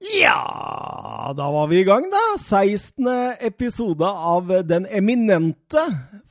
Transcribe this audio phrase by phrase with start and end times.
[0.00, 2.38] Ja, da var vi i gang, da.
[2.40, 3.04] 16.
[3.40, 5.82] episode av den eminente,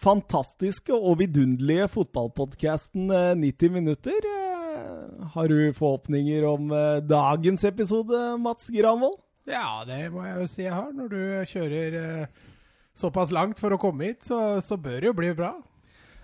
[0.02, 4.17] fantastiske og vidunderlige fotballpodkasten 90 minutter.
[4.25, 9.20] Eh, Har du forhåpninger om eh, dagens episode, Mats Granvold?
[9.50, 10.89] Ja, det må jeg jo si jeg har.
[10.95, 11.21] Når du
[11.54, 12.25] kjører eh,
[12.97, 15.54] såpass langt for å komme hit, så, så bør det jo bli bra.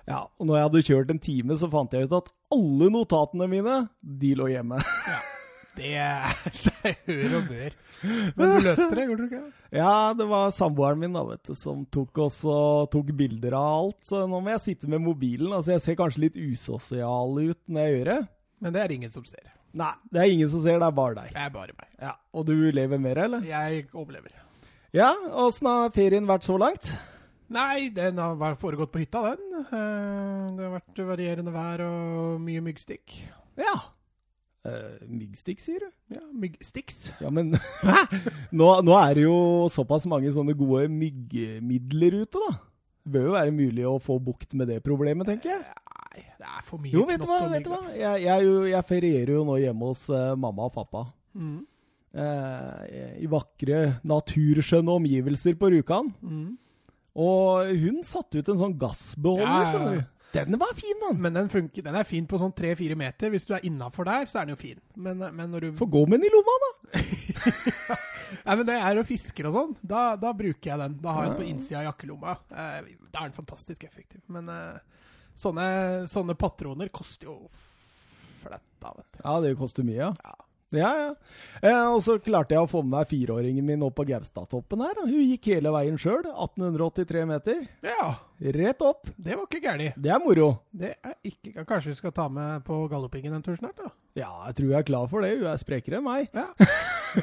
[0.09, 3.47] Ja, og når jeg hadde kjørt en time, så fant jeg ut at alle notatene
[3.53, 4.81] mine, de lå hjemme.
[4.81, 5.21] Ja,
[5.75, 6.35] Det er
[6.65, 7.73] seg hør og bør.
[8.37, 9.41] Men du løste det, gjorde du ikke?
[9.75, 13.67] Ja, det var samboeren min da, vet du, som tok, oss og tok bilder av
[13.79, 13.99] alt.
[14.07, 15.51] Så nå må jeg sitte med mobilen.
[15.57, 18.19] altså Jeg ser kanskje litt usosial ut når jeg gjør det.
[18.63, 19.51] Men det er ingen som ser.
[19.75, 21.33] Nei, det er ingen som ser, det er bare deg.
[21.35, 21.89] Det er bare meg.
[21.99, 23.43] Ja, Og du lever mer, eller?
[23.43, 24.31] Jeg overlever.
[24.95, 25.09] Ja,
[25.43, 26.93] åssen har ferien vært så langt?
[27.51, 29.59] Nei, den har foregått på hytta, den.
[29.67, 33.11] Eh, Det har vært varierende vær og mye myggstikk.
[33.59, 33.75] Ja.
[34.65, 35.89] Uh, myggstikk, sier du?
[36.15, 37.03] Ja, myggsticks.
[37.21, 37.51] Ja, men
[38.59, 39.35] nå, nå er det jo
[39.69, 42.55] såpass mange sånne gode myggmidler ute, da.
[43.05, 45.61] Det bør jo være mulig å få bukt med det problemet, tenker jeg.
[46.15, 47.39] Nei, det er for mye Jo, vet du hva?
[47.51, 47.83] vet du hva?
[47.93, 51.05] Jeg, jeg, jeg ferierer jo nå hjemme hos uh, mamma og pappa.
[51.37, 51.59] Mm.
[52.15, 52.81] Uh,
[53.21, 56.09] I vakre, naturskjønne omgivelser på Rjukan.
[56.25, 56.55] Mm.
[57.21, 59.45] Og hun satte ut en sånn gassbeholder.
[59.45, 60.09] Ja, ja, ja.
[60.43, 61.13] Den var fin, da!
[61.15, 63.31] Men den, funker, den er fin på sånn tre-fire meter.
[63.31, 64.81] Hvis du er innafor der, så er den jo fin.
[64.99, 66.71] Men, men når du Få gå med den i lomma, da!
[68.45, 69.75] Nei, men det er å fisker og sånn.
[69.85, 70.97] Da, da bruker jeg den.
[71.01, 72.35] Da har jeg den på innsida av jakkelomma.
[72.51, 74.21] Eh, da er den fantastisk effektiv.
[74.33, 75.05] Men eh,
[75.39, 75.67] sånne,
[76.11, 77.37] sånne patroner koster jo
[78.43, 79.21] fletta, vet du.
[79.23, 80.11] Ja, det koster mye, ja.
[80.25, 80.35] Ja.
[80.73, 81.09] Ja, ja.
[81.61, 84.97] Eh, og så klarte jeg å få med meg fireåringen min opp på Gaustatoppen her.
[85.05, 86.25] Hun gikk hele veien sjøl.
[86.25, 87.61] 1883 meter.
[87.85, 88.07] ja,
[88.55, 89.07] Rett opp.
[89.15, 89.95] det var ikke gærent.
[90.01, 90.49] Det er moro.
[90.75, 93.93] Det er ikke Kanskje vi skal ta med på gallopingen en tur snart, da?
[94.19, 95.31] Ja, jeg tror jeg er klar for det.
[95.37, 96.27] Hun er sprekere enn meg.
[96.35, 96.49] Ja.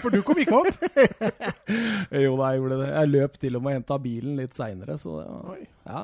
[0.00, 0.72] For du kom ikke opp.
[2.24, 2.88] Jo da, jeg gjorde det.
[2.94, 5.62] Jeg løp til og med og henta bilen litt seinere, så det var Oi.
[5.88, 6.02] Ja.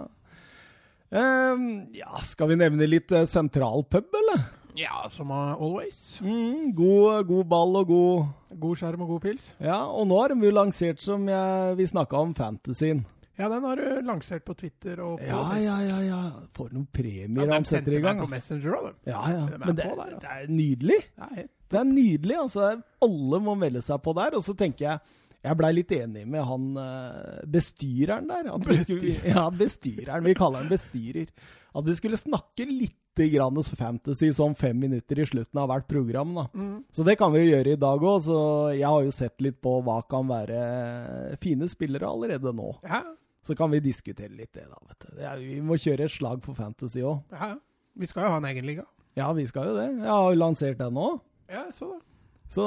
[1.18, 1.66] Ehm,
[1.96, 4.42] ja, skal vi nevne litt eh, sentralpub, eller?
[4.78, 6.20] Ja, som always.
[6.22, 9.48] Mm, god, god ball og god God skjerm og god pils.
[9.60, 13.02] Ja, og nå har de jo lansert, som jeg, vi snakka om, fantasyen.
[13.38, 15.98] Ja, den har du lansert på Twitter og på Ja, ja, ja.
[16.06, 16.20] ja.
[16.56, 18.18] For noen premier ja, han setter i gang.
[18.18, 18.32] meg på.
[18.34, 19.12] Messenger også, de.
[19.12, 19.44] Ja, ja.
[19.52, 20.18] De Men det, der, altså.
[20.24, 20.98] det er nydelig.
[21.20, 22.36] Ja, helt Det er nydelig.
[22.40, 22.70] altså.
[23.06, 24.34] Alle må melde seg på der.
[24.34, 24.98] Og så tenker jeg
[25.46, 28.48] Jeg blei litt enig med han eh, bestyreren der.
[28.56, 30.24] At vi skulle, ja, bestyreren.
[30.26, 31.30] Vi kaller han bestyrer.
[31.76, 36.34] At vi skulle snakke litt grann fantasy sånn fem minutter i slutten av hvert program.
[36.36, 36.44] da.
[36.54, 36.84] Mm.
[36.94, 38.20] Så det kan vi jo gjøre i dag òg.
[38.22, 38.36] Så
[38.76, 42.76] jeg har jo sett litt på hva kan være fine spillere allerede nå.
[42.86, 43.02] Ja,
[43.42, 44.76] Så kan vi diskutere litt det, da.
[44.86, 45.20] vet du.
[45.22, 47.22] Er, vi må kjøre et slag for fantasy òg.
[47.32, 47.56] ja.
[47.98, 48.84] Vi skal jo ha en egen liga.
[49.18, 49.88] Ja, vi skal jo det.
[49.98, 51.18] Jeg har jo lansert den òg.
[51.50, 52.02] Ja, så det.
[52.48, 52.64] Så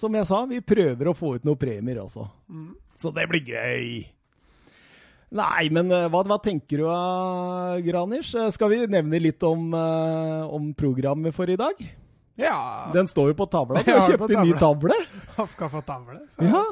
[0.00, 2.24] som jeg sa, vi prøver å få ut noen premier også.
[2.48, 2.72] Mm.
[2.96, 4.06] Så det blir gøy.
[5.30, 8.32] Nei, men eh, hva, hva tenker du, av Granish?
[8.34, 11.78] Eh, Skal vi nevne litt om, eh, om programmet for i dag?
[12.40, 12.90] Ja.
[12.94, 13.82] Den står jo på tavla.
[13.86, 14.96] Du har kjøpt en ny tavle.
[15.54, 16.22] Skal få tavle.
[16.42, 16.64] Ja.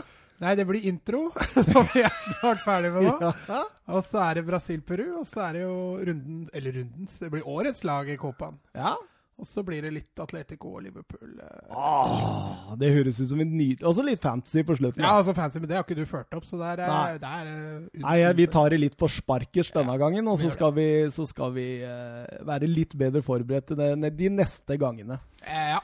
[0.42, 1.24] Nei, det blir intro,
[1.72, 3.30] som vi er snart ferdig med nå.
[3.50, 3.62] ja.
[3.90, 7.46] Og så er det Brasil-Peru, og så er det jo runden, eller rundens, det blir
[7.50, 8.58] årets lag i Copaen.
[8.78, 8.94] ja.
[9.38, 11.36] Og så blir det litt Atletico og Liverpool.
[11.38, 11.74] eh.
[11.78, 15.04] Åh, det høres ut som en nydelig Også litt fancy på slutten.
[15.04, 17.12] Ja, altså fancy, men det har ikke du ført opp, så det er, Nei.
[17.12, 20.40] eh, det er eh, Nei, vi tar det litt på sparkers denne Ja, gangen, og
[20.42, 23.70] så skal vi, så skal vi uh, være litt bedre forberedt
[24.18, 25.20] de neste gangene.
[25.46, 25.80] eh, Ja.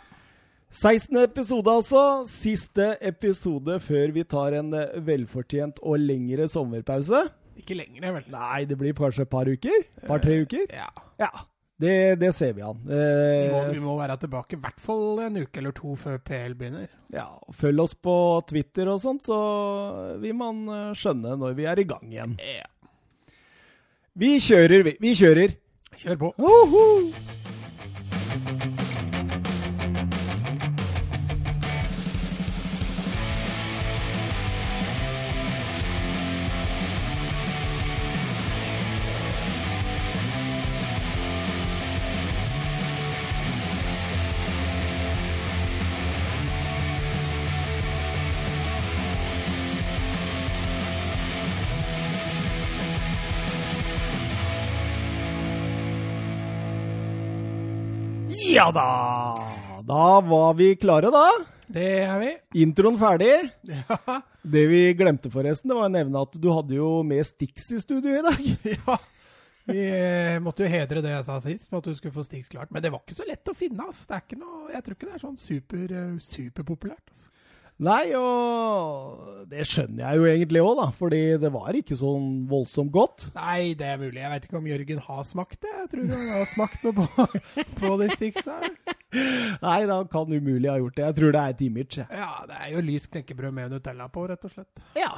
[0.75, 1.15] 16.
[1.23, 2.03] episode, altså.
[2.27, 4.75] Siste episode før vi tar en
[5.07, 7.29] velfortjent og lengre sommerpause.
[7.55, 8.25] Ikke lenger, vel.
[8.35, 9.85] Nei, det blir kanskje et par uker?
[10.09, 10.67] Par-tre uker?
[10.75, 10.89] Ja.
[11.23, 11.31] Ja.
[11.85, 12.81] Det, det ser vi an.
[12.89, 12.97] Vi
[13.53, 16.55] må, Eh, vi må være tilbake i hvert fall en uke eller to før PL
[16.59, 16.89] begynner.
[17.13, 18.15] ja, følg oss på
[18.49, 19.39] Twitter og sånt, så
[20.23, 22.39] vil man eh, skjønne når vi er i gang igjen.
[22.41, 22.71] Yeah.
[24.17, 24.97] Vi kjører, vi.
[25.03, 25.57] Vi kjører.
[25.99, 26.35] Kjør på.
[26.39, 26.85] Woho!
[58.55, 59.51] Ja da!
[59.83, 61.25] Da var vi klare, da.
[61.67, 62.29] Det er vi.
[62.63, 63.33] Introen ferdig.
[63.67, 64.21] Ja.
[64.47, 67.81] Det vi glemte forresten, det var å nevne at du hadde jo med Stix i
[67.83, 68.47] studio i dag.
[68.77, 68.99] ja.
[69.67, 72.53] Vi eh, måtte jo hedre det jeg sa sist, med at du skulle få Stix
[72.53, 72.71] klart.
[72.71, 73.89] Men det var ikke så lett å finne.
[73.91, 74.05] ass.
[74.07, 77.11] Det er ikke noe, jeg tror ikke det er sånn super, eh, superpopulært.
[77.11, 77.27] ass.
[77.83, 80.87] Nei, og det skjønner jeg jo egentlig òg, da.
[80.95, 83.27] Fordi det var ikke sånn voldsomt godt.
[83.35, 84.21] Nei, det er mulig.
[84.23, 85.73] Jeg vet ikke om Jørgen har smakt det.
[85.81, 87.27] Jeg tror han har smakt noe på,
[87.83, 88.61] på de sticksa.
[89.65, 91.07] Nei, da kan umulig ha gjort det.
[91.11, 92.01] Jeg tror det er et image.
[92.03, 92.09] jeg.
[92.15, 94.87] Ja, det er jo lys knekkebrød med Nutella på, rett og slett.
[94.99, 95.13] Ja.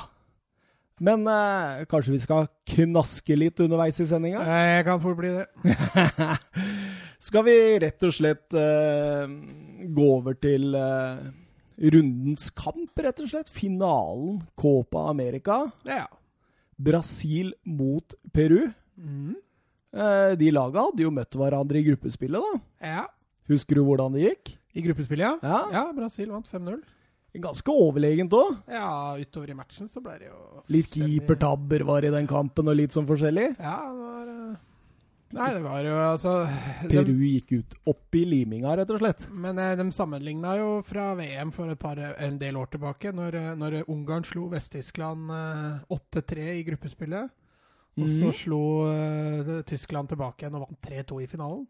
[1.04, 4.40] Men eh, kanskje vi skal knaske litt underveis i sendinga?
[4.48, 5.44] Jeg kan fort bli det.
[7.28, 9.28] skal vi rett og slett eh,
[9.92, 11.26] gå over til eh,
[11.76, 13.50] rundens kamp, rett og slett?
[13.52, 15.64] Finalen Copa America.
[15.88, 16.06] Ja.
[16.76, 18.68] Brasil mot Peru.
[18.96, 19.34] Mm.
[19.96, 22.60] Eh, de laga hadde jo møtt hverandre i gruppespillet, da.
[22.96, 23.06] ja.
[23.46, 24.56] Husker du hvordan det gikk?
[24.74, 25.36] I gruppespillet, ja.
[25.46, 25.60] Ja.
[25.72, 26.80] Ja, Brasil vant 5-0.
[27.36, 28.56] Ganske overlegent òg.
[28.72, 28.88] Ja,
[29.20, 32.96] utover i matchen så ble det jo Litt keepertabber var i den kampen, og litt
[32.96, 33.50] sånn forskjellig.
[33.60, 34.56] Ja, det var eh,
[35.34, 36.32] Nei, det var jo altså
[36.86, 39.24] Peru de, gikk ut opp i liminga, rett og slett.
[39.34, 43.48] Men eh, de sammenligna jo fra VM for par, en del år tilbake, når, eh,
[43.58, 47.34] når Ungarn slo Vest-Tyskland eh, 8-3 i gruppespillet.
[47.96, 48.32] Og så Mhm.
[48.36, 51.62] slo uh, Tyskland tilbake igjen og vant 3-2 i finalen.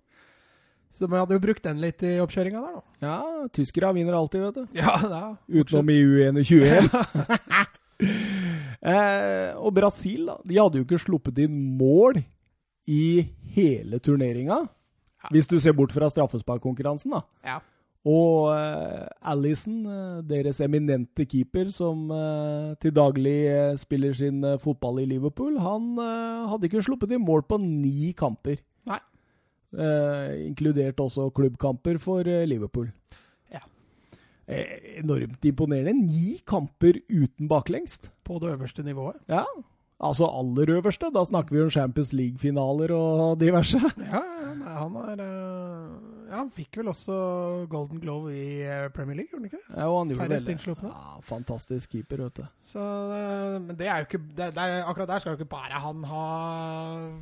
[0.97, 2.82] Så de hadde jo brukt den litt i oppkjøringa der, da.
[3.06, 4.67] Ja, tyskere vinner alltid, vet du.
[4.81, 5.37] Ja, da.
[5.47, 6.91] Utenom i U21.
[8.82, 10.38] eh, og Brasil, da.
[10.44, 12.19] De hadde jo ikke sluppet inn mål
[12.87, 14.61] i hele turneringa.
[15.23, 15.33] Ja.
[15.35, 17.25] Hvis du ser bort fra straffesparkkonkurransen, da.
[17.47, 17.59] Ja.
[18.06, 25.00] Og uh, Allison, eh, deres eminente keeper, som uh, til daglig uh, spiller sin fotball
[25.03, 25.99] i Liverpool, han
[26.47, 28.61] hadde ikke sluppet i mål på ni kamper.
[28.87, 29.00] Nei.
[30.47, 32.87] Inkludert også klubbkamper for Liverpool.
[33.53, 33.65] Ja.
[35.03, 35.97] Enormt imponerende.
[36.06, 38.12] Ni kamper uten baklengst.
[38.25, 39.19] På det øverste nivået.
[39.29, 39.43] Ja,
[40.01, 41.11] altså aller øverste.
[41.15, 43.81] Da snakker vi om Champions League-finaler og diverse.
[44.01, 44.23] Ja,
[44.57, 47.15] nei, han er eh, Ja, han fikk vel også
[47.71, 49.77] Golden Glove i eh, Premier League, gjorde han ikke det?
[49.79, 50.55] Ja, og han gjorde Færrest det.
[50.57, 50.91] innslupne.
[50.91, 52.49] Ja, fantastisk keeper, vet du.
[52.67, 52.83] Så
[53.15, 55.79] eh, Men det er jo ikke det, det er, Akkurat der skal jo ikke bare
[55.85, 56.25] han ha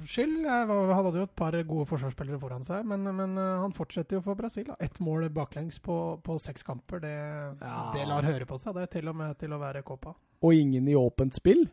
[0.09, 0.38] skyld.
[0.49, 4.38] Han hadde jo et par gode forsvarsspillere foran seg, men, men han fortsetter jo for
[4.41, 4.65] Brasil.
[4.71, 4.79] da.
[4.81, 7.15] Ett mål baklengs på, på seks kamper, det,
[7.61, 7.79] Ja.
[7.94, 8.75] det lar høre på seg.
[8.79, 10.15] Det er til og med til å være kåpa.
[10.44, 11.67] Og ingen i åpent spill.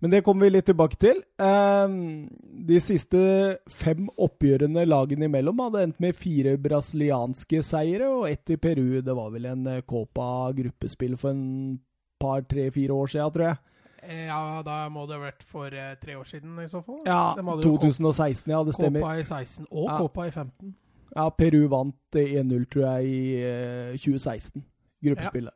[0.00, 1.18] Men det kommer vi litt tilbake til.
[1.44, 2.28] Ehm,
[2.66, 3.20] de siste
[3.68, 9.02] fem oppgjørene lagene imellom hadde endt med fire brasilianske seire og ett i Peru.
[9.04, 11.78] Det var vel en eh, Copa-gruppespill for en
[12.20, 13.60] par, tre, fire år siden, tror jeg.
[14.02, 17.02] Eh, Ja, da må det ha vært for eh, tre år siden i så fall.
[17.04, 19.04] Ja, Det må det jo 2016, ja, det stemmer.
[19.04, 19.98] Copa i 16 og Ja.
[19.98, 20.74] Copa i 15.
[21.16, 24.64] Ja, Peru vant eh, 1-0, tror jeg, i eh, 2016.
[25.04, 25.52] Gruppespillet.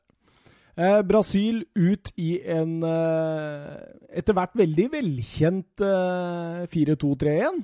[0.77, 3.75] Eh, Brasil ut i en eh,
[4.19, 7.61] etter hvert veldig velkjent eh, 4-2-3-1.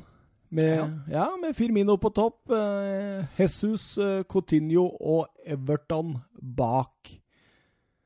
[0.50, 0.86] Med, ja.
[1.10, 1.24] Ja.
[1.38, 7.12] med Firmino på topp, eh, Jesus, eh, Coutinho og Everton bak.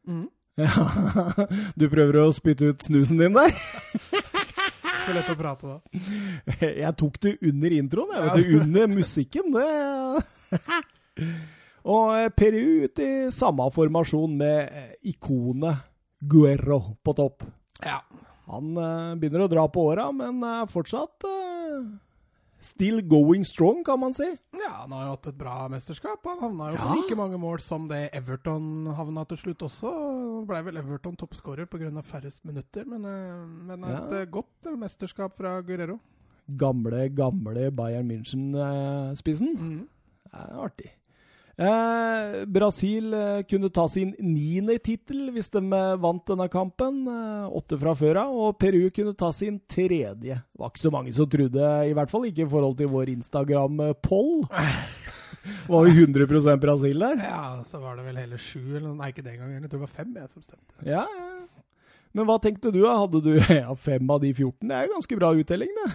[0.09, 0.27] Mm.
[0.61, 0.71] Ja,
[1.81, 3.53] du prøver å spytte ut snusen din der?
[5.05, 5.79] Så lett å prate da.
[6.85, 8.29] Jeg tok det under introen, jeg Ja.
[8.33, 8.55] vet du.
[8.62, 9.53] Under musikken.
[9.53, 9.69] Det.
[11.85, 15.83] Og eh, Peru ut i samme formasjon med eh, ikonet
[16.25, 17.45] Guerro på topp.
[17.85, 17.99] Ja.
[18.49, 21.27] Han eh, begynner å dra på åra, men er fortsatt
[22.65, 24.25] still going strong, kan man si.
[24.57, 26.25] ja, han har jo hatt et bra mesterskap.
[26.25, 26.87] Han havna jo Ja.
[26.87, 29.91] på like mange mål som det Everton havna til slutt også.
[30.49, 31.91] Ble vel Everton toppskårer pga.
[32.03, 33.03] færrest minutter, men,
[33.69, 34.23] men Ja.
[34.23, 35.99] et godt mesterskap fra Guerrero.
[36.56, 39.56] Gamle, gamle Bayern München-spissen.
[39.61, 39.89] Mm.
[40.25, 40.91] Det er artig.
[41.56, 47.05] Eh, Brasil eh, kunne ta sin niende tittel hvis de eh, vant denne kampen.
[47.55, 48.34] Åtte fra før av.
[48.34, 50.15] Og Peru kunne ta sin tredje.
[50.19, 53.13] Det var ikke så mange som trodde, i hvert fall ikke i forhold til vår
[53.15, 54.32] Instagram-poll.
[55.70, 57.23] var jo 100 Brasil der.
[57.23, 59.55] Ja, så var det vel hele sju, eller nei, ikke det engang.
[59.55, 60.75] Jeg tror det var fem jeg som stemte.
[60.82, 61.31] Ja, ja.
[62.15, 62.84] Men hva tenkte du?
[62.87, 63.32] Hadde du
[63.63, 64.69] ja, fem av de 14?
[64.70, 65.91] Det er jo ganske bra uttelling, det.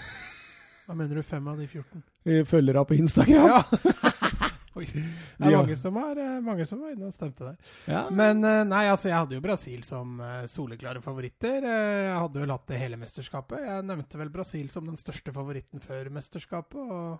[0.87, 2.03] Hva mener du, fem av de 14?
[2.27, 3.55] Vi Følgere på Instagram.
[3.55, 4.29] Ja.
[4.77, 4.85] Oi.
[5.39, 7.71] Det er mange som, har, eh, mange som var inne og stemte der.
[7.89, 8.03] Ja.
[8.13, 11.65] Men eh, nei, altså, jeg hadde jo Brasil som eh, soleklare favoritter.
[11.65, 13.65] Jeg hadde vel hatt det hele mesterskapet.
[13.65, 16.79] Jeg nevnte vel Brasil som den største favoritten før mesterskapet.
[16.79, 17.19] og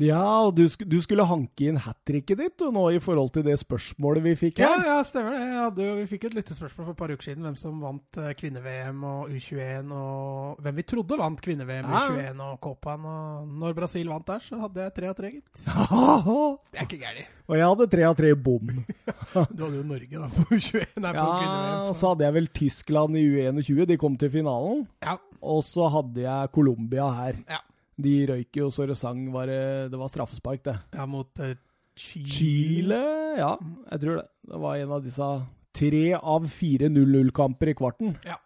[0.00, 3.56] Ja, og du, du skulle hanke inn hat tricket ditt nå i forhold til det
[3.60, 4.76] spørsmålet vi fikk her.
[4.80, 5.42] ja, ja stemmer det.
[5.60, 9.02] Hadde vi fikk et lyttespørsmål for et par uker siden hvem som vant eh, kvinne-VM
[9.06, 12.02] og U21, og hvem vi trodde vant kvinne-VM, Ja.
[12.08, 13.04] U21 og Copaen.
[13.10, 15.64] Og når Brasil vant der, så hadde jeg tre av tre, gitt.
[16.70, 17.30] Det er ikke gærent.
[17.50, 18.70] jeg hadde tre av tre bom.
[19.56, 21.00] Du hadde jo Norge da på U21.
[21.04, 21.30] Nei, Ja,
[21.88, 23.84] og så hadde jeg vel Tyskland i U21.
[23.90, 24.86] De kom til finalen.
[25.04, 27.38] Ja, Og så hadde jeg Colombia her.
[27.50, 27.60] Ja.
[28.04, 29.24] De røyk jo så det sang.
[29.34, 30.76] Var, det det var straffespark, det.
[30.94, 31.54] ja, mot uh,
[31.96, 32.28] Chile.
[32.34, 33.00] Chile,
[33.38, 33.54] ja.
[33.92, 34.28] Jeg tror det.
[34.50, 35.32] Det var en av disse
[35.76, 38.16] tre av fire 0-0-kamper i kvarten.
[38.26, 38.38] Ja.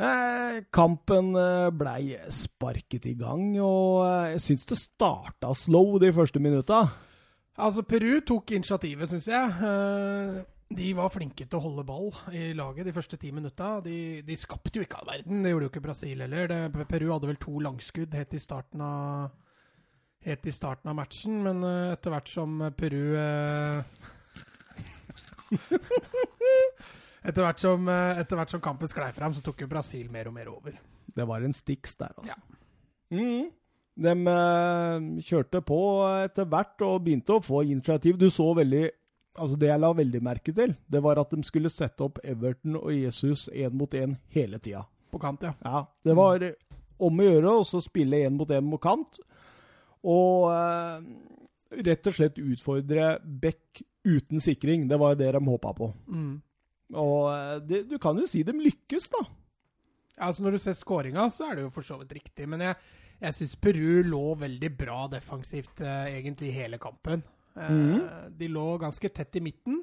[0.00, 6.08] Eh, kampen eh, blei sparket i gang, og eh, jeg syns det starta slow de
[6.16, 6.86] første minutta.
[7.60, 9.52] Altså, Peru tok initiativet, syns jeg.
[9.60, 13.80] Eh, De var flinke til å holde ball i laget de første ti minutta.
[13.82, 16.46] De, de skapte jo ikke all verden, det gjorde jo ikke Brasil heller.
[16.46, 19.38] Det, Peru hadde vel to langskudd helt i starten av
[20.20, 23.78] Helt i starten av matchen, men eh, etter hvert som Peru eh,
[27.24, 30.28] Etter hvert som, eh, etter hvert som kampen sklei fram, så tok jo Brasil mer
[30.28, 30.76] og mer over.
[31.16, 32.36] Det var en stiks der, altså.
[33.16, 33.48] Mm.
[34.00, 34.12] De
[35.24, 35.80] kjørte på
[36.20, 38.20] etter hvert og begynte å få initiativ.
[38.20, 38.84] Du så veldig
[39.38, 42.74] Altså Det jeg la veldig merke til, det var at de skulle sette opp Everton
[42.80, 44.82] og Jesus én mot én hele tida.
[45.10, 45.52] På kant, ja.
[45.62, 46.42] Ja, det var
[47.00, 49.20] om å gjøre å så spille én mot én mot kant.
[50.06, 51.06] Og eh,
[51.86, 54.88] rett og slett utfordre Beck uten sikring.
[54.88, 55.90] Det var jo det de håpa på.
[56.08, 56.32] Mm.
[57.00, 59.24] Og eh, det, du kan jo si de lykkes, da.
[60.16, 62.48] Ja, altså Når du ser skåringa, så er det jo for så vidt riktig.
[62.50, 62.78] Men jeg,
[63.22, 67.24] jeg syns Peru lå veldig bra defensivt eh, egentlig hele kampen.
[67.68, 68.36] Mhm.
[68.38, 69.82] De lå ganske tett i midten,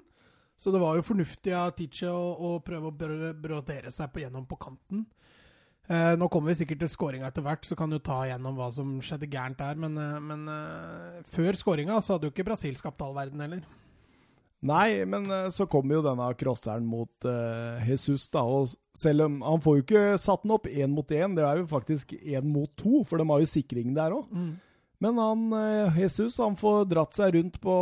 [0.57, 4.23] så det var jo fornuftig av Tiche å, å prøve å br- brodere seg på,
[4.23, 5.05] gjennom på kanten.
[5.89, 8.71] Eh, nå kommer vi sikkert til skåringa etter hvert, så kan du ta igjennom hva
[8.75, 9.75] som skjedde gærent der.
[9.79, 13.61] Men, eh, men eh, før skåringa så hadde jo ikke Brasil skapt all verden heller.
[14.67, 18.41] Nei, men eh, så kommer jo denne crosseren mot eh, Jesus, da.
[18.41, 21.61] Og selv om Han får jo ikke satt den opp én mot én, det er
[21.61, 24.25] jo faktisk én mot to, for de har jo sikring der òg.
[25.03, 27.75] Men han eh, Jesus han får dratt seg rundt på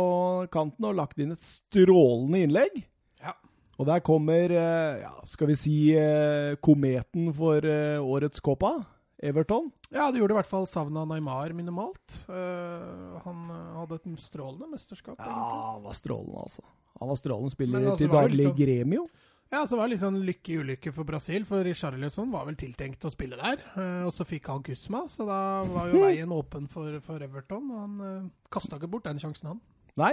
[0.52, 2.82] kanten og lagt inn et strålende innlegg.
[3.22, 3.32] Ja.
[3.80, 8.78] Og der kommer, eh, ja, skal vi si, eh, kometen for årets Copa.
[9.16, 9.70] Everton.
[9.88, 12.18] Ja, det gjorde i hvert fall savna Neymar minimalt.
[12.28, 15.16] Uh, han hadde et strålende mesterskap.
[15.16, 15.62] Ja, egentlig.
[15.70, 16.64] han var strålende, altså.
[17.00, 19.06] Han var strålende spiller altså, til daglig sånn- Gremio.
[19.52, 22.58] Ja, så var det litt sånn lykke i ulykke for Brasil, for Richarlison var vel
[22.58, 23.62] tiltenkt å spille der.
[23.78, 25.38] eh, og så fikk han Kusma, så da
[25.70, 27.70] var jo veien åpen for, for Everton.
[27.70, 29.62] Og han uh, kasta ikke bort den sjansen, han.
[29.96, 30.12] Nei,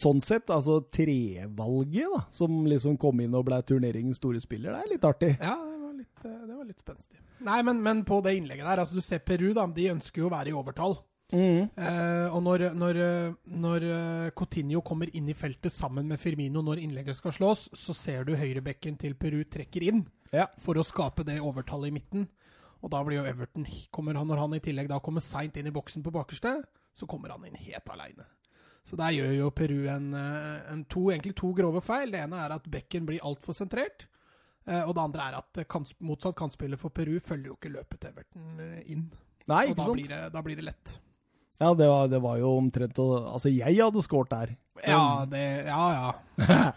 [0.00, 4.80] sånn sett, altså trevalget, da, som liksom kom inn og ble turneringens store spiller, det
[4.80, 5.30] er litt artig.
[5.36, 7.20] Ja, det var litt, eh, det var litt spenstig.
[7.46, 10.32] Nei, men, men på det innlegget der, altså du ser Peru, da, de ønsker jo
[10.32, 10.98] å være i overtall.
[11.32, 12.98] Eh, og når, når,
[13.46, 17.94] når eh, Coutinho kommer inn i feltet sammen med Firmino når innlegget skal slås, så
[17.94, 20.46] ser du høyrebekken til Peru trekker inn Ja.
[20.58, 22.28] for å skape det overtallet i midten.
[22.82, 25.66] Og da blir jo Everton kommer han, Når han i tillegg da kommer seint inn
[25.68, 26.62] i boksen på bakerste,
[26.96, 28.24] så kommer han inn helt aleine.
[28.88, 32.10] Så der gjør jo Peru en, eh, en to, egentlig to grove feil.
[32.10, 34.06] Det ene er at bekken blir altfor sentrert.
[34.66, 38.00] eh, Og det andre er at kans, motsatt kantspiller for Peru følger jo ikke løpet
[38.00, 39.10] til Everton inn.
[39.48, 40.98] Nei, Og da blir, det, da blir det lett.
[41.60, 44.54] Ja, det var, det var jo omtrent å Altså, jeg hadde skåret der.
[44.88, 46.72] Ja, det Ja, ja.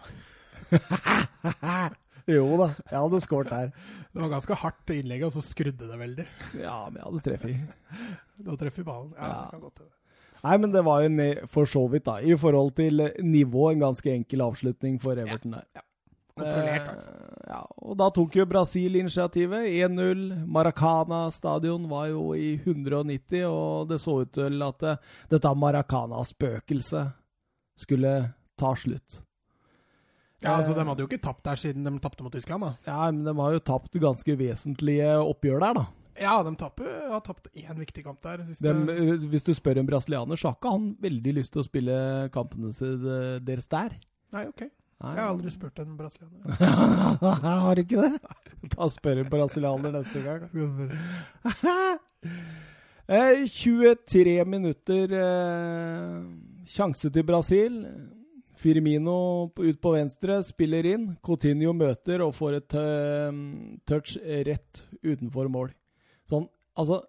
[2.28, 3.72] Jo da, jeg hadde skåret der.
[4.13, 6.25] Det var ganske hardt innlegg, og så skrudde det veldig.
[6.62, 7.58] Ja, men jeg hadde treffet.
[8.48, 9.12] Da treffer ballen.
[9.18, 9.42] Ja, Ja.
[9.42, 9.92] det kan godt hende.
[10.44, 12.18] Nei, men det var jo for så vidt, da.
[12.20, 15.84] I forhold til nivå, en ganske enkel avslutning for Everton der.
[16.40, 16.88] Kontrollert.
[16.90, 19.68] Eh, ja, og da tok jo Brasil initiativet.
[19.70, 20.24] 1-0.
[20.50, 27.13] Maracana stadion var jo i 190, og det så ut til at eh, dette Maracana-spøkelset
[27.86, 28.16] skulle
[28.58, 29.22] ta slutt.
[30.44, 32.74] Ja, altså, De hadde jo ikke tapt der siden de tapte mot Tyskland, da.
[32.90, 35.86] Ja, men de har jo tapt ganske vesentlige oppgjør der, da.
[36.20, 38.42] Ja, de taper, har tapt én viktig kamp der.
[38.42, 41.96] Eh, hvis du spør en brasilianer, så har ikke han veldig lyst til å spille
[42.34, 42.74] kampene
[43.46, 43.96] deres der.
[44.34, 44.66] Nei, ok.
[45.03, 46.55] Jeg har aldri spurt en brasilianer.
[47.65, 48.19] har du ikke det?
[48.72, 50.50] Da spør en brasilianer neste gang.
[53.03, 56.22] Eh, 23 minutter eh,
[56.72, 57.81] sjanse til Brasil.
[58.55, 61.10] Firmino ut på venstre, spiller inn.
[61.19, 63.41] Coutinho møter og får et eh,
[63.91, 64.15] touch
[64.48, 65.74] rett utenfor mål.
[66.31, 66.48] Sånn,
[66.79, 67.01] altså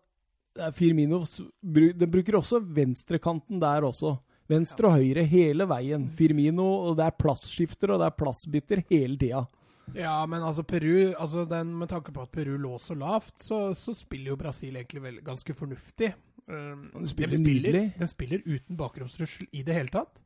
[0.75, 1.21] Firmino
[1.63, 4.17] Den bruker også venstrekanten der også.
[4.51, 6.09] Venstre og høyre hele veien.
[6.19, 9.45] Firmino, og det er plassskifter og det er plassbytter hele tida.
[9.93, 13.75] Ja, men altså Peru altså den, Med tanke på at Peru lå så lavt, så,
[13.77, 16.15] så spiller jo Brasil egentlig vel, ganske fornuftig.
[16.47, 17.85] Um, De spiller nydelig.
[17.99, 20.23] De spiller uten bakromstrussel i det hele tatt.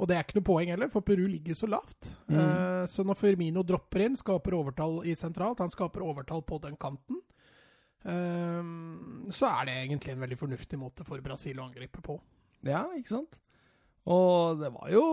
[0.00, 2.12] Og det er ikke noe poeng heller, for Peru ligger så lavt.
[2.28, 2.38] Mm.
[2.38, 6.78] Uh, så når Firmino dropper inn, skaper overtall i sentralt, han skaper overtall på den
[6.80, 7.20] kanten,
[8.08, 12.16] uh, så er det egentlig en veldig fornuftig måte for Brasil å angripe på.
[12.64, 13.40] Ja, ikke sant?
[14.10, 15.04] Og det var jo,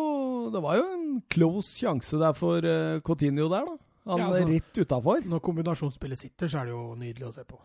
[0.54, 3.78] det var jo en close sjanse der for uh, Coutinho der, da.
[4.08, 5.26] Han Ja, er altså- rett utafor.
[5.28, 7.60] Når kombinasjonsspillet sitter, så er det jo nydelig å se på.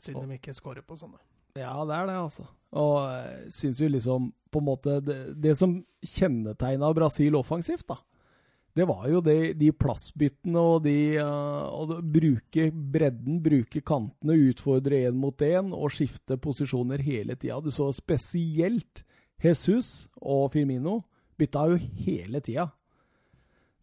[0.00, 1.20] Synd de ikke scorer på sånne.
[1.56, 2.46] Ja, det er det, altså.
[2.76, 7.96] Og jeg syns jo liksom på en måte Det, det som kjennetegna Brasil offensivt, da,
[8.76, 14.98] det var jo det, de plassbyttene og de uh, og bruke bredden, bruke kantene, utfordre
[15.08, 17.56] én mot én og skifte posisjoner hele tida.
[17.64, 19.00] Du så spesielt
[19.42, 21.00] Jesus og Firmino
[21.38, 22.70] bytta jo hele tida.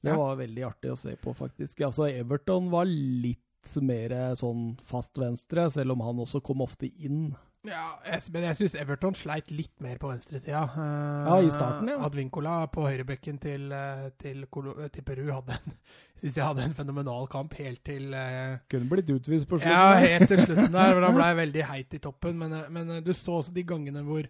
[0.03, 0.17] Det Ja.
[0.17, 1.79] var veldig artig å se på, faktisk.
[1.81, 3.39] Altså, Everton var litt
[3.79, 7.35] mer sånn fast venstre, selv om han også kom ofte inn.
[7.65, 10.65] Ja, jeg, men jeg syns Everton sleit litt mer på venstresida.
[10.75, 11.95] Uh, Ja, i starten, ja.
[12.03, 14.43] Advincola på høyrebekken til, eh, til,
[14.91, 15.71] til Peru hadde en
[16.19, 19.71] synes jeg hadde en fenomenal kamp helt til uh, Kunne blitt utvist på slutten.
[19.71, 22.35] Ja, helt til slutten der, hvor han ble veldig heit i toppen.
[22.37, 24.27] Men, eh, men eh, du så også de gangene hvor,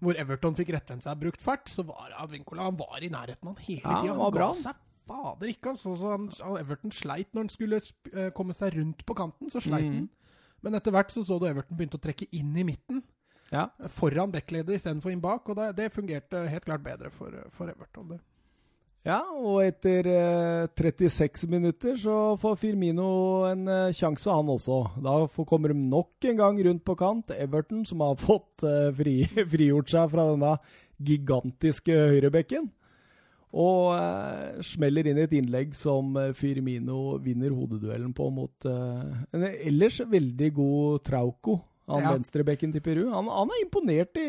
[0.00, 3.56] hvor Everton fikk rettvendt seg brukt fart, så var Advincola han var i nærheten han
[3.64, 4.12] hele Ja, tida.
[4.14, 4.74] han Han ga seg
[5.08, 5.70] fader ikke.
[5.72, 6.28] Altså, så han,
[6.60, 7.80] Everton sleit når han skulle
[8.12, 9.50] eh, komme seg rundt på kanten.
[9.50, 9.94] Så sleit Mm.
[9.94, 10.08] han.
[10.62, 13.02] Men etter hvert så så du Everton begynte å trekke inn i midten.
[13.50, 13.70] Ja.
[13.80, 15.48] eh, Foran backleder istedenfor inn bak.
[15.48, 18.08] Og det, det fungerte helt klart bedre for, for Everton.
[18.10, 18.20] Det.
[19.06, 23.10] Ja, og etter eh, 36 minutter så får Firmino
[23.48, 24.80] en eh, sjanse, han også.
[25.04, 27.30] Da kommer de nok en gang rundt på kant.
[27.30, 29.22] Everton, som har fått eh, fri,
[29.54, 30.56] frigjort seg fra denne
[30.98, 32.68] gigantiske høyrebekken.
[33.56, 39.46] Og eh, smeller inn et innlegg som eh, Firmino vinner hodeduellen på mot eh, en
[39.48, 41.56] ellers veldig god Trauco.
[41.88, 42.12] Han Ja.
[42.12, 43.08] venstrebekken til Peru.
[43.08, 44.28] Han, han er imponert i,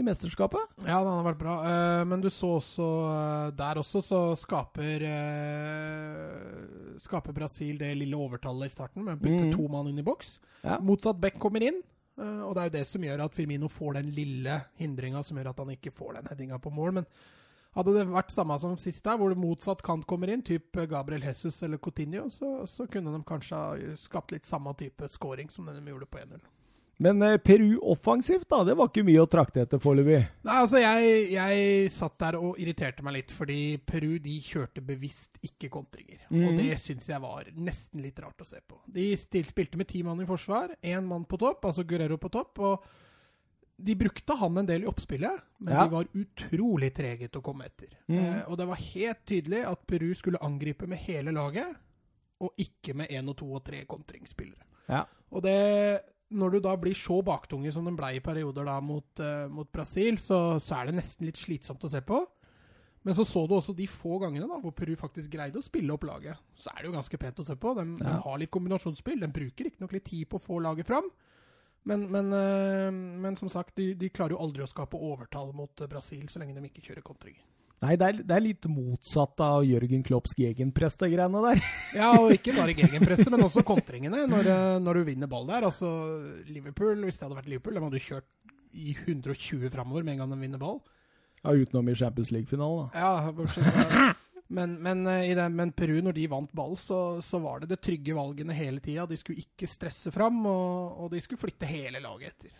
[0.00, 0.60] i mesterskapet.
[0.86, 1.56] Ja, han har vært bra.
[1.68, 8.16] Eh, men du så også eh, Der også så skaper eh, Skaper Brasil det lille
[8.16, 9.56] overtallet i starten med å bytte mm.
[9.58, 10.38] to mann inn i boks.
[10.64, 10.78] Ja.
[10.80, 11.82] Motsatt Beck kommer inn.
[12.20, 15.52] og det er jo det som gjør at Firmino får den lille hindringa som gjør
[15.54, 16.92] at han ikke får den headinga på mål.
[16.98, 17.06] Men
[17.76, 21.24] hadde det vært samme som sist, der, hvor det motsatt kant kommer inn, typ Gabriel
[21.24, 25.70] Jesus eller Coutinho, så, så kunne de kanskje ha skapt litt samme type scoring som
[25.70, 26.42] den de gjorde på 1-0.
[27.00, 30.18] Men eh, Peru offensivt, da, det var ikke mye å trakte etter foreløpig.
[30.44, 35.40] Nei, altså jeg, jeg satt der og irriterte meg litt, fordi Peru de kjørte bevisst
[35.46, 36.26] ikke kontringer.
[36.28, 36.42] Mm.
[36.44, 38.82] Og det syns jeg var nesten litt rart å se på.
[38.92, 42.32] De stil, spilte med ti mann i forsvar, én mann på topp, altså Guerrero på
[42.36, 42.58] topp.
[42.60, 42.90] og
[43.80, 45.84] de brukte han en del i oppspillet, men Ja.
[45.86, 47.88] de var utrolig trege til å komme etter.
[48.08, 48.18] Mm.
[48.18, 51.76] Eh, og det var helt tydelig at Peru skulle angripe med hele laget,
[52.44, 54.60] og ikke med én og to og tre kontringsspillere.
[54.88, 55.06] Ja.
[55.32, 59.08] Og det, når du da blir så baktunge som den ble i perioder da mot,
[59.22, 62.20] uh, mot Brasil, så, så er det nesten litt slitsomt å se på.
[63.02, 65.94] Men så så du også de få gangene da, hvor Peru faktisk greide å spille
[65.94, 66.36] opp laget.
[66.60, 67.72] Så er det jo ganske pent å se på.
[67.78, 69.22] De, de har litt kombinasjonsspill.
[69.24, 71.08] De bruker riktignok litt tid på å få laget fram.
[71.88, 75.80] Men, men, uh, men som sagt, de, de klarer jo aldri å skape overtall mot
[75.80, 77.46] eh, Brasil så lenge de ikke kjører kontringer.
[77.80, 81.62] Nei, det er, det er litt motsatt av Jørgen Klopps gegenpreste-greiene der.
[82.00, 85.64] Ja, og ikke bare gegenpreste, men også kontringene når, eh, når du vinner ball der.
[85.70, 85.88] Altså,
[86.50, 88.28] Liverpool, hvis det hadde vært Liverpool, de hadde du kjørt
[88.76, 90.82] i 120 framover med en gang de vinner ball.
[91.40, 93.00] Ja, Utenom i Champions League-finalen, da.
[93.00, 97.38] Ja, bortsett men, men, eh, i det, men Peru, når de vant ball, så, så
[97.38, 99.06] var det det trygge valgene hele tida.
[99.06, 102.56] De skulle ikke stresse fram, og, og de skulle flytte hele laget etter.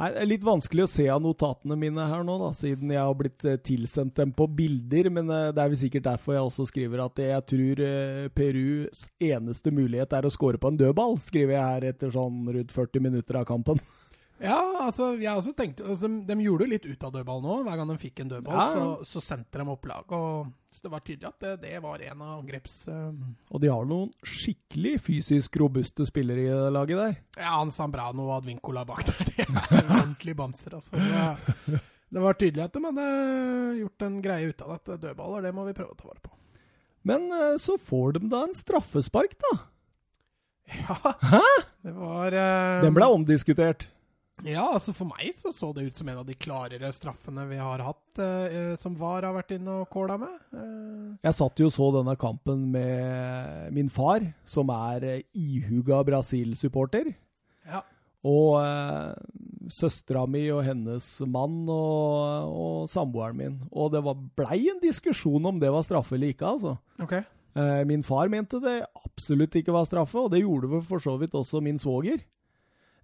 [0.00, 3.02] Nei, Det er litt vanskelig å se av notatene mine her nå, da, siden jeg
[3.04, 5.10] har blitt eh, tilsendt dem på bilder.
[5.12, 9.04] Men eh, det er vel sikkert derfor jeg også skriver at jeg tror eh, Perus
[9.20, 13.04] eneste mulighet er å score på en dødball, skriver jeg her etter sånn rundt 40
[13.10, 13.82] minutter av kampen.
[14.40, 17.56] Ja, altså, jeg også tenkte altså, de, de gjorde jo litt ut av dødball nå.
[17.66, 18.68] Hver gang de fikk en dødball, Ja.
[18.72, 20.14] så, så sendte de opp lag.
[20.16, 22.78] Og, så det var tydelig at det, det var en av angreps...
[22.88, 23.20] eh,
[23.52, 27.14] Og de har noen skikkelig fysisk robuste spillere i laget der.
[27.36, 29.28] Ja, han Sambrano og Advincola bak der.
[29.36, 30.96] De er ordentlig bamser, altså.
[30.96, 31.84] Det var,
[32.16, 33.08] det var tydelig at de hadde
[33.82, 34.96] gjort en greie ut av dette.
[35.04, 36.32] Dødballer, det må vi prøve å ta vare på.
[37.12, 39.52] Men eh, så får de da en straffespark, da.
[40.80, 40.96] Ja,
[41.82, 43.88] det var eh, Den ble omdiskutert.
[44.46, 47.58] Ja, altså for meg så så det ut som en av de klarere straffene vi
[47.60, 50.36] har hatt, eh, som VAR har vært inne og kåla med.
[50.56, 56.02] Eh, Jeg satt jo og så denne kampen med min far, som er eh, ihuga
[56.08, 57.12] Brasil-supporter.
[57.68, 57.82] ja.
[58.20, 59.14] Og eh,
[59.72, 63.54] søstera mi og hennes mann og, og samboeren min.
[63.72, 66.74] Og det var, blei en diskusjon om det var straffe eller ikke, altså.
[67.00, 67.22] Okay.
[67.56, 71.32] Eh, min far mente det absolutt ikke var straffe, og det gjorde for så vidt
[71.32, 72.20] også min svoger.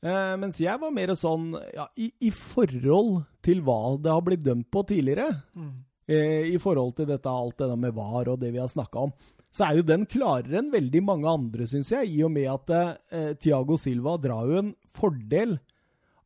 [0.02, 4.44] Eh, mens jeg var mer sånn ja, i, i forhold til hva det har blitt
[4.44, 5.70] dømt på tidligere, Mm.
[6.08, 9.06] eh, i forhold til dette, alt det der med VAR og det vi har snakka
[9.08, 9.12] om,
[9.50, 12.70] så er jo den klarere enn veldig mange andre, syns jeg, i og med at
[13.10, 15.56] eh, Tiago Silva drar jo en fordel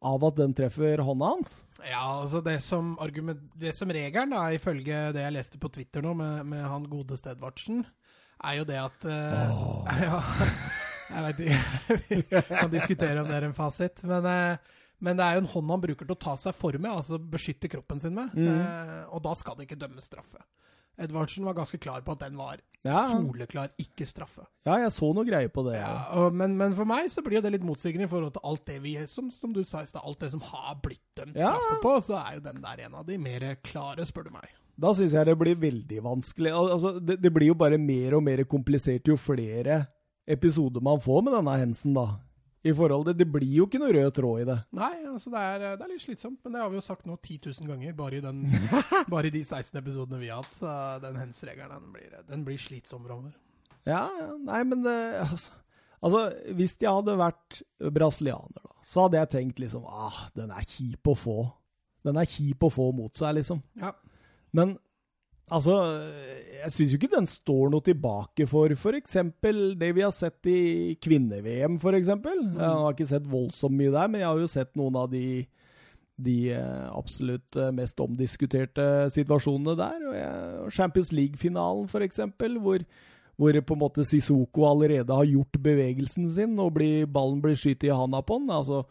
[0.03, 1.59] av at den treffer hånda hans.
[1.85, 6.03] Ja, altså det som, argument, det som regelen, da, ifølge det jeg leste på Twitter
[6.03, 7.85] nå med, med han gode Stedvartsen,
[8.43, 9.51] er jo det at eh,
[10.07, 10.21] ja,
[11.11, 11.99] Jeg vet ikke.
[12.31, 14.03] Vi kan diskutere om det er en fasit.
[14.07, 16.77] Men, eh, Men det er jo en hånd han bruker til å ta seg for
[16.77, 18.35] med, altså beskytte kroppen sin med.
[18.37, 18.49] Mm.
[18.53, 20.43] Eh, og da skal det ikke dømmes straffe.
[21.01, 24.45] Edvardsen var ganske klar på at den var Ja, soleklar ikke straffe.
[24.69, 25.79] ja jeg så noe greier på det.
[25.79, 26.03] Ja, Ja.
[26.27, 28.67] og, men, men for meg så blir jo det litt motsigende i forhold til alt
[28.69, 31.79] det vi som, som du sa i stad, alt det som har blitt dømt straffe
[31.81, 34.53] på, så er jo den der en av de mer klare, spør du meg.
[34.81, 36.53] Da syns jeg det blir veldig vanskelig.
[36.53, 39.87] Altså, det, det blir jo bare mer og mer komplisert jo flere
[40.27, 42.09] episoder man får med denne hensen, da.
[42.61, 44.59] I forhold til, Det blir jo ikke noe rød tråd i det.
[44.77, 47.17] Nei, altså det er, det er litt slitsomt, men det har vi jo sagt nå
[47.17, 48.43] 10 000 ganger, bare i, den,
[49.15, 50.59] bare i de 16 episodene vi har hatt.
[50.59, 53.33] Så den hens-regelen, den blir, den blir slitsom framover.
[53.89, 55.57] Ja, ja, nei, men det, altså,
[56.05, 56.27] altså,
[56.59, 57.63] hvis jeg hadde vært
[57.97, 61.39] brasilianer, da, så hadde jeg tenkt liksom ah, den er kjip å få.
[62.05, 63.65] Den er kjip å få mot seg, liksom.
[63.81, 63.95] Ja.
[64.57, 64.77] Men
[65.51, 65.77] altså,
[66.61, 69.17] jeg syns jo ikke den står noe tilbake for f.eks.
[69.81, 72.11] det vi har sett i kvinne-VM, f.eks.
[72.11, 75.45] Jeg har ikke sett voldsomt mye der, men jeg har jo sett noen av de,
[76.21, 80.09] de eh, absolutt eh, mest omdiskuterte situasjonene der.
[80.65, 82.21] Og Champions League-finalen, f.eks.,
[82.61, 82.85] hvor,
[83.41, 87.89] hvor på en måte Sissoko allerede har gjort bevegelsen sin, og blir, ballen blir skutt
[87.89, 88.53] i handa på den.
[88.53, 88.85] altså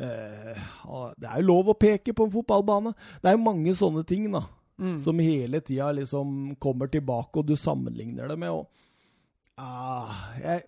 [0.00, 0.66] eh,
[1.14, 2.94] Det er jo lov å peke på en fotballbane.
[3.22, 4.46] Det er jo mange sånne ting, da
[4.80, 4.96] Mm.
[4.98, 8.64] som hele tida liksom kommer tilbake, og du sammenligner det med og,
[9.56, 10.64] ah, jeg,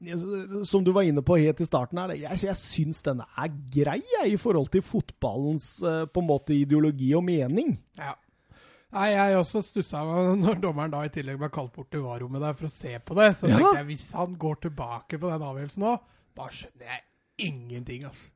[0.00, 0.18] jeg,
[0.64, 3.98] Som du var inne på helt i starten her, jeg, jeg syns denne er grei
[4.14, 7.76] jeg, i forhold til fotballens eh, på en måte ideologi og mening.
[7.98, 8.14] Ja.
[8.96, 10.00] Nei, jeg også stussa
[10.44, 13.18] når dommeren da i tillegg ble kalt bort til varrommet der for å se på
[13.18, 13.34] det.
[13.36, 13.58] Så Ja.
[13.58, 15.98] tenkte jeg hvis han går tilbake på den avgjørelsen nå,
[16.38, 17.04] da skjønner jeg
[17.50, 18.30] ingenting, altså.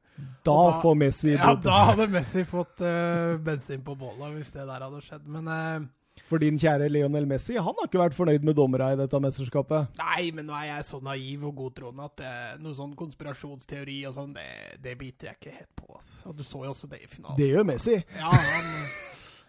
[0.45, 4.67] Da, da- får Messi Ja, da hadde Messi fått uh, bensin på bålet hvis det
[4.69, 5.25] der hadde skjedd.
[5.31, 5.87] Men uh,
[6.29, 9.95] For din kjære Lionel Messi, han har ikke vært fornøyd med dommera i dette mesterskapet.
[10.03, 14.15] Nei, men nå er jeg så naiv og godtroende at uh, noe sånn konspirasjonsteori og
[14.19, 14.49] sånn, det,
[14.85, 15.89] det biter jeg ikke helt på.
[15.97, 16.19] Altså.
[16.29, 17.39] Og du så jo også det i finalen.
[17.41, 17.97] Det gjør Messi.
[18.19, 18.71] Ja, han,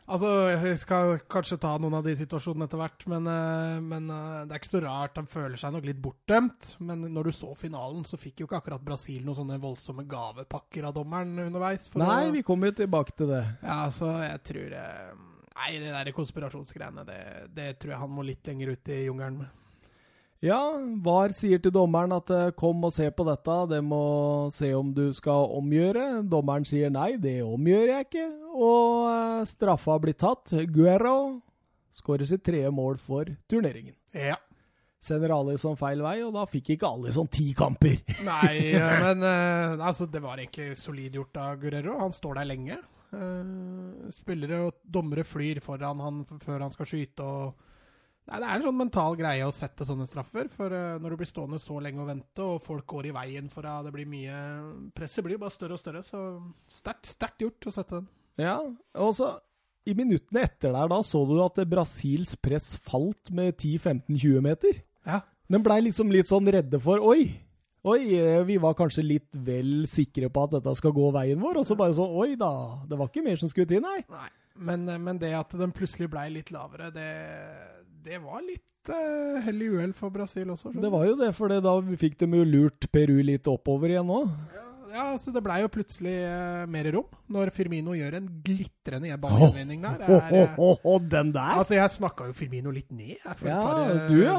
[0.07, 4.45] altså, jeg skal kanskje ta noen av de situasjonene etter hvert, men, eh, men eh,
[4.45, 5.15] det er ikke så rart.
[5.21, 6.69] Han føler seg nok litt bortdømt.
[6.79, 10.87] Men når du så finalen, så fikk jo ikke akkurat Brasil noen sånne voldsomme gavepakker
[10.89, 11.89] av dommeren underveis.
[11.95, 13.43] Nei, å- vi kommer jo tilbake til det.
[13.63, 15.13] Ja, så jeg tror eh,
[15.53, 17.17] Nei, det der konspirasjonsgreiene, det,
[17.53, 19.51] det tror jeg han må litt lenger ut i jungelen med.
[20.43, 20.59] Ja,
[20.99, 24.03] VAR sier til dommeren at eh, kom og se på dette, det må
[24.51, 26.07] se om du skal omgjøre.
[26.27, 28.25] Dommeren sier nei, det omgjør jeg ikke.
[28.51, 30.51] Og eh, straffa blir tatt.
[30.67, 31.39] Guerro
[31.95, 33.95] skårer sitt tredje mål for turneringen.
[34.11, 34.35] Ja.
[35.03, 38.03] Sender Alison feil vei, og da fikk ikke Alison ti kamper.
[38.27, 42.01] Nei, eh, men altså, det var egentlig solid gjort av Guerrero.
[42.03, 42.83] Han står der lenge.
[44.11, 47.23] Spillere og dommere flyr foran han før han skal skyte.
[47.23, 47.71] og
[48.29, 50.47] Nei, Det er en sånn mental greie å sette sånne straffer.
[50.51, 53.49] For eh, når du blir stående så lenge og vente, og folk går i veien
[53.51, 54.37] for at det blir mye
[54.95, 56.03] Presset blir jo bare større og større.
[56.07, 56.21] Så
[56.79, 58.07] sterkt, sterkt gjort å sette den.
[58.41, 58.57] Ja,
[58.97, 59.35] og så
[59.83, 64.77] i minuttene etter der, da så du at Brasils press falt med 10-15-20 meter.
[65.03, 65.19] Ja.
[65.51, 67.25] Den blei liksom litt sånn redde for Oi!
[67.83, 71.59] Oi, eh, vi var kanskje litt vel sikre på at dette skal gå veien vår,
[71.59, 72.53] og så bare sånn Oi da,
[72.87, 73.99] det var ikke mer som skulle til, nei.
[74.07, 74.29] Nei.
[74.55, 77.09] Men, eh, men det at den plutselig blei litt lavere, det,
[78.03, 80.73] det var litt uh, hell i uhell for Brasil også.
[80.75, 84.29] Det var jo det, for da fikk de jo lurt Peru litt oppover igjen òg.
[84.53, 89.15] Ja, ja, altså det blei jo plutselig eh, mer rom når Firmino gjør en glitrende
[89.23, 90.03] ballgjenvinning der.
[90.05, 91.55] Er, eh, oh, oh, oh, den der!
[91.63, 93.15] altså, jeg snakka jo Firmino litt ned.
[93.15, 94.35] Jeg, Ja, par, eh, du, ja.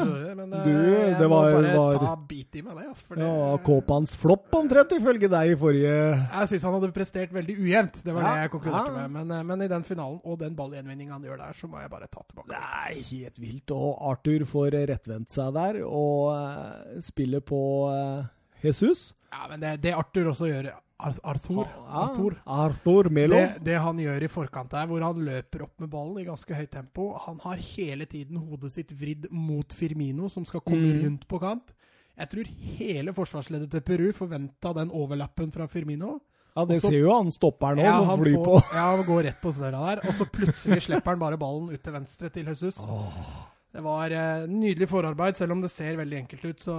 [0.54, 2.86] Eh, Du, jeg det var- må bare var- ta bit i meg det.
[2.88, 7.30] Altså, det Ja, Kåpans flopp omtrent, ifølge deg i forrige jeg syns han hadde prestert
[7.32, 8.02] veldig ujevnt.
[8.04, 9.08] Det var Ja, det jeg konkluderte ja.
[9.08, 9.10] med.
[9.10, 11.90] Men, eh, men i den finalen og den ballgjenvinninga han gjør der, så må jeg
[11.90, 12.48] bare ta tilbake.
[12.48, 13.70] Det er helt vilt.
[13.70, 18.24] Og Arthur får rettvendt seg der og uh, spiller på uh,
[18.62, 19.14] Jesus.
[19.32, 21.64] Ja, men det, det Arthur også gjør Ar Arthur.
[21.66, 22.36] Ja, Arthur.
[22.46, 23.34] Arthur Melo.
[23.36, 26.54] Det, det han gjør i forkant der, hvor han løper opp med ballen i ganske
[26.54, 31.02] høyt tempo Han har hele tiden hodet sitt vridd mot Firmino, som skal komme Mm.
[31.04, 31.72] rundt på kant.
[32.16, 32.44] Jeg tror
[32.78, 36.20] hele forsvarsleddet til Peru forventa den overlappen fra Firmino.
[36.56, 38.54] Ja, det Også, ser jo han stopper nå, Ja, han flyr på.
[38.72, 40.06] Ja, han går rett på snørra der.
[40.06, 42.78] Og så plutselig slipper han bare ballen ut til venstre til Jesus.
[43.74, 46.60] Det var eh, nydelig forarbeid, selv om det ser veldig enkelt ut.
[46.62, 46.74] Så,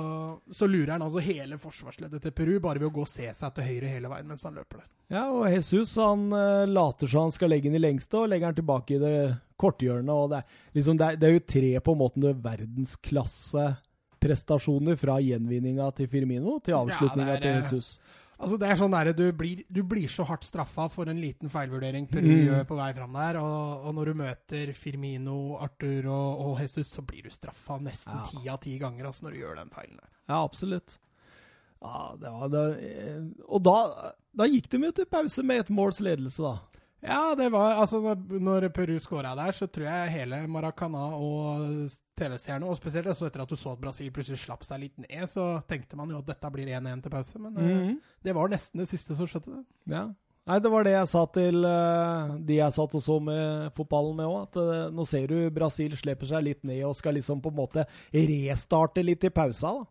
[0.56, 3.52] så lurer han altså hele forsvarsleddet til Peru bare ved å gå og se seg
[3.58, 4.88] til høyre hele veien mens han løper der.
[5.12, 8.48] Ja, og Jesus han eh, later som han skal legge den i lengste, og legger
[8.48, 10.14] den tilbake i det korthjørnet.
[10.14, 10.46] og Det er,
[10.80, 16.52] liksom, det er, det er jo tre på en måte verdensklasseprestasjoner fra gjenvinninga til Firmino
[16.64, 17.88] til avslutninga Ja, til Jesus.
[18.40, 21.48] Altså det er sånn der, du blir, du blir så hardt straffa for en liten
[21.50, 22.46] feilvurdering Peru Mm.
[22.50, 23.38] gjør på vei fram der.
[23.40, 28.12] Og, og når du møter Firmino, Arthur og, og Jesus, så blir du straffa nesten
[28.18, 28.26] Ja.
[28.32, 30.10] ti av ti ganger altså, når du gjør den feilen der.
[30.28, 30.98] Ja, absolutt.
[31.86, 32.66] Ja, det var det.
[33.48, 33.78] Og da,
[34.36, 36.56] da gikk de jo til pause med et måls ledelse, da.
[37.06, 41.92] Ja, det var Altså, når, når Peru skåra der, så tror jeg hele Maracana og
[42.20, 45.26] TV-seerne, og spesielt også etter at du så at Brasil plutselig slapp seg litt ned,
[45.32, 47.40] så tenkte man jo at dette blir 1-1 til pause.
[47.40, 47.98] Men mm -hmm.
[48.24, 49.52] det var nesten det siste som skjedde.
[49.52, 49.96] det.
[49.96, 50.06] Ja.
[50.46, 54.16] Nei, det var det jeg sa til eh, de jeg satt og så med fotballen
[54.16, 54.44] med òg.
[54.44, 57.56] At eh, nå ser du Brasil slipper seg litt ned og skal liksom på en
[57.56, 59.74] måte restarte litt i pausa.
[59.74, 59.86] da.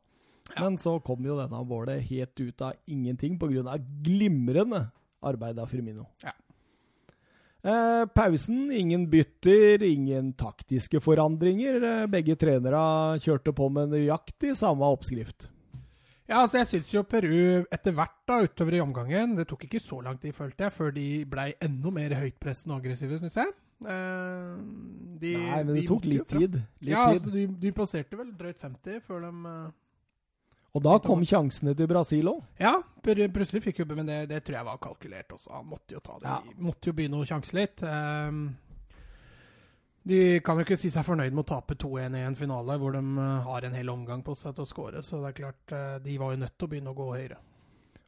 [0.61, 3.79] Men så kom jo denne målet helt ut av ingenting pga.
[4.05, 4.91] glimrende
[5.25, 6.07] arbeid av Firmino.
[6.23, 6.33] Ja.
[7.65, 11.81] Eh, pausen, ingen bytter, ingen taktiske forandringer.
[11.81, 15.49] Eh, begge trenere kjørte på med nøyaktig samme oppskrift.
[16.29, 19.81] Ja, altså jeg syns jo Peru etter hvert da, utover i omgangen Det tok ikke
[19.83, 23.55] så lang tid, følte jeg, før de blei enda mer høytpressende og aggressive, syns jeg.
[23.85, 24.53] Eh,
[25.21, 26.61] de, Nei, men det de tok litt tid.
[26.85, 27.17] Litt ja, tid.
[27.17, 29.33] altså de, de passerte vel drøyt 50 før de
[30.75, 32.43] Og da kom sjansene til Brasil òg.
[32.59, 35.53] Ja, plutselig fikk jo Men det, det tror jeg var kalkulert også.
[35.55, 36.27] Han måtte jo ta det.
[36.27, 36.61] Ja.
[36.67, 37.85] Måtte jo begynne å sjanse litt.
[37.87, 38.49] Um,
[40.05, 42.93] de kan jo ikke si seg fornøyd med å tape 2-1 i en finale hvor
[42.93, 45.73] de eh, har en hel omgang på seg til å skåre, så det er klart
[45.73, 47.39] eh, de var jo nødt til å begynne å gå høyere.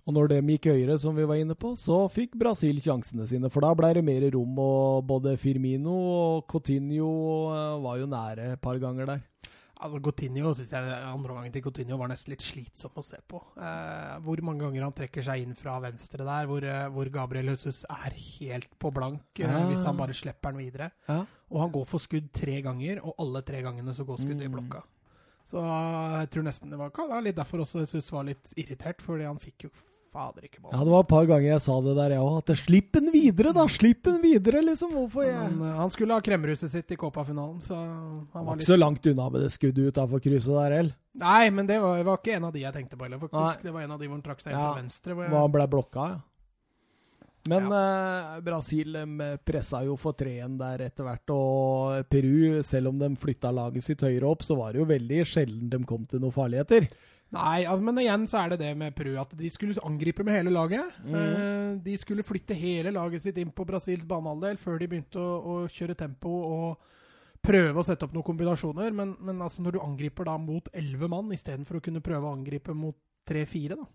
[0.06, 3.48] Og når de gikk høyere, som vi var inne på, så fikk Brasil sjansene sine.
[3.50, 7.08] For da ble det mer rom, og både Firmino og Coutinho
[7.56, 9.24] eh, var jo nære et par ganger der.
[9.76, 13.42] Altså Coutinho synes jeg andre omgangen til Coutinho var nesten litt slitsom å se på.
[13.60, 17.50] Eh, hvor mange ganger han trekker seg inn fra venstre der, hvor, eh, hvor Gabriel
[17.52, 20.90] Jesus er helt på blank eh, hvis han bare slipper den videre.
[21.10, 21.18] Ja.
[21.52, 24.48] Og han går for skudd tre ganger, og alle tre gangene så går skuddet i
[24.48, 24.56] Mm.
[24.56, 24.82] blokka.
[25.46, 29.02] Så eh, jeg tror nesten det var ja, litt derfor også Jesus var litt irritert,
[29.04, 29.70] fordi han fikk jo
[30.16, 32.36] fader ikke Ja, det var et par ganger jeg sa det der, jeg òg.
[32.40, 33.66] At slipp den videre, da!
[33.70, 34.94] Slipp den videre, liksom!
[34.96, 38.56] Hvorfor jeg han, eh, han skulle ha kremruset sitt i Kåpa-finalen, så han var var
[38.56, 40.94] litt ikke så langt unna med det skuddet utafor krysset der heller.
[41.16, 43.60] Nei, men det var, var ikke en av de jeg tenkte på heller, faktisk.
[43.60, 43.68] Nei.
[43.68, 44.72] Det var en av de hvor han trakk seg inn Ja.
[44.72, 45.14] fra venstre.
[45.16, 46.24] Hvor jeg, han ble blokka, ja.
[47.46, 52.98] Men eh, Brasil de pressa jo for 3-1 der etter hvert, og Peru, selv om
[52.98, 56.24] de flytta laget sitt høyere opp, så var det jo veldig sjelden de kom til
[56.24, 56.88] noen farligheter.
[57.34, 60.52] Nei, men igjen så er det det med Peru at de skulle angripe med hele
[60.54, 60.92] laget.
[61.10, 65.40] Eh, de skulle flytte hele laget sitt inn på Brasils banehalvdel før de begynte å,
[65.42, 66.92] å kjøre tempo og
[67.46, 68.94] prøve å sette opp noen kombinasjoner.
[68.94, 72.36] Men, men altså når du angriper da mot elleve mann istedenfor å kunne prøve å
[72.38, 73.88] angripe mot tre-fire, da,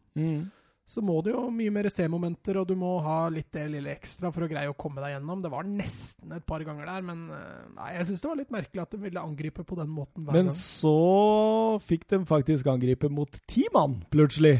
[0.87, 4.31] så må du jo mye mer C-momenter, og du må ha litt det lille ekstra
[4.33, 5.43] for å greie å komme deg gjennom.
[5.43, 8.51] Det var nesten et par ganger der, men eh, nei, jeg syns det var litt
[8.57, 10.57] merkelig at de ville angripe på den måten hver Men gang.
[10.57, 14.59] så fikk de faktisk angripe mot ti mann, plutselig.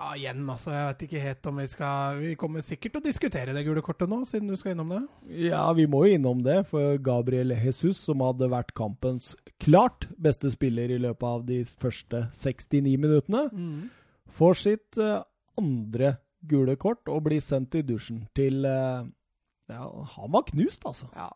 [0.00, 0.70] Ja, igjen, altså.
[0.72, 3.82] Jeg vet ikke helt om vi skal Vi kommer sikkert til å diskutere det gule
[3.84, 5.00] kortet nå, siden du skal innom det.
[5.50, 10.48] Ja, vi må jo innom det, for Gabriel Jesus, som hadde vært kampens klart beste
[10.54, 13.42] spiller i løpet av de første 69 minuttene,
[14.36, 15.22] får sitt eh,
[15.60, 16.14] andre
[16.50, 19.04] gule kort og blir sendt i dusjen til eh,
[19.70, 19.84] Ja,
[20.16, 21.06] han var knust, altså.
[21.14, 21.28] Ja.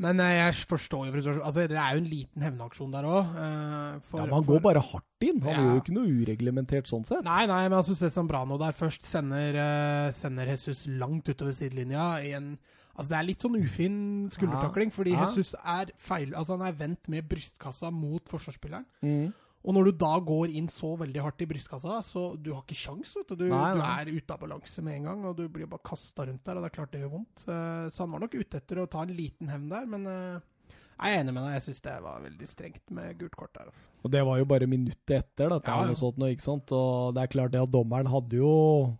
[0.00, 1.44] Men eh, jeg forstår jo frustrasjonen.
[1.46, 3.32] Altså, det er jo en liten hevnaksjon der òg.
[3.36, 5.40] Ja, men han går bare hardt inn.
[5.44, 5.58] Han Ja.
[5.60, 7.24] gjør jo ikke noe ureglementert sånn sett.
[7.24, 12.32] Nei, nei, men altså, nå der først sender, eh, sender Jesus langt utover sidelinja i
[12.32, 12.58] en
[12.92, 13.94] Altså, det er litt sånn ufin
[14.28, 15.24] skuldertakling, fordi Ja.
[15.24, 18.84] Jesus er feil Altså, han er vendt med brystkassa mot forsvarsspilleren.
[19.02, 19.32] Mm.
[19.64, 22.74] Og når du da går inn så veldig hardt i brystkassa, så du har ikke
[22.74, 23.36] sjans, vet du.
[23.44, 26.26] Du, Nei, du er ute av balanse med en gang, og du blir bare kasta
[26.26, 27.44] rundt der, og det er klart det gjør vondt.
[27.46, 30.40] Eh, Så han var nok ute etter å ta en liten hevn der, men eh,
[31.02, 31.54] jeg er enig med deg.
[31.60, 33.70] Jeg syns det var veldig strengt med gult kort der.
[33.70, 33.86] Altså.
[34.02, 35.94] Og det var jo bare minuttet etter, dette Ja, ja.
[35.94, 36.74] sånt, ikke sant?
[36.74, 38.96] Og det er klart det at dommeren hadde jo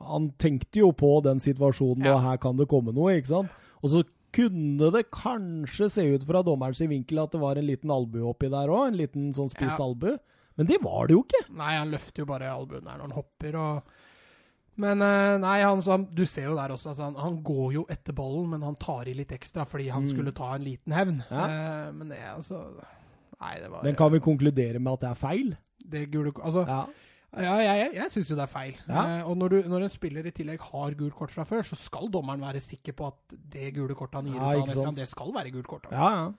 [0.00, 2.16] Han tenkte jo på den situasjonen, Ja.
[2.16, 3.50] og her kan det komme noe, ikke sant?
[3.82, 4.02] Og så
[4.32, 8.48] kunne det kanskje se ut fra dommerens vinkel at det var en liten albue oppi
[8.52, 10.18] der òg, en liten sånn spiss albue.
[10.56, 11.44] Men det var det jo ikke!
[11.56, 13.82] Nei, han løfter jo bare albuen der når han hopper, og
[14.76, 17.86] Men eh, nei, han, så du ser jo der også, altså, han, han går jo
[17.88, 20.10] etter ballen, men han tar i litt ekstra fordi han Mm.
[20.12, 21.22] skulle ta en liten hevn.
[21.30, 21.46] Ja.
[21.48, 22.60] Eh, men det, altså
[23.40, 25.56] Nei, det var Men kan vi konkludere med at det er feil?
[25.86, 26.84] det gule, Altså, Ja.
[27.36, 28.78] Ja, jeg, jeg, jeg syns jo det er feil.
[28.88, 29.02] Ja.
[29.18, 31.76] Eh, og når, du, når en spiller i tillegg har gult kort fra før, så
[31.76, 35.08] skal dommeren være sikker på at det gule kortet han gir Ja, ut, han, det
[35.10, 35.88] skal være gult kort.
[35.90, 36.00] Altså.
[36.00, 36.34] ja, ja.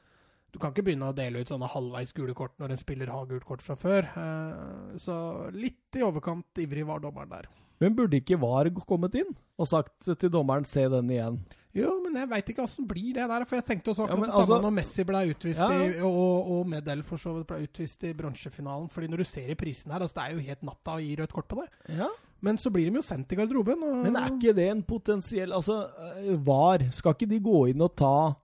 [0.55, 3.25] Du kan ikke begynne å dele ut sånne halvveis gule kort når en spiller har
[3.29, 4.07] gult kort fra før.
[4.17, 5.17] Eh, så
[5.53, 7.49] litt i overkant ivrig var dommeren der.
[7.83, 11.37] Men burde ikke VAR kommet inn og sagt til dommeren 'se den igjen'?
[11.77, 13.45] Jo, men jeg veit ikke åssen blir det der.
[13.45, 15.67] For jeg tenkte også akkurat ja, det samme altså- når Messi ble utvist, Ja.
[15.71, 18.89] i, og, og Medel for så vidt ble utvist i bronsefinalen.
[18.89, 21.15] Fordi når du ser i prisen her, altså det er jo helt natta å gi
[21.19, 21.69] rødt kort på det.
[22.01, 22.09] Ja.
[22.41, 23.79] Men så blir de jo sendt i garderoben.
[24.03, 27.95] Men er ikke det en potensiell Altså, eh, VAR, skal ikke de gå inn og
[27.95, 28.35] ta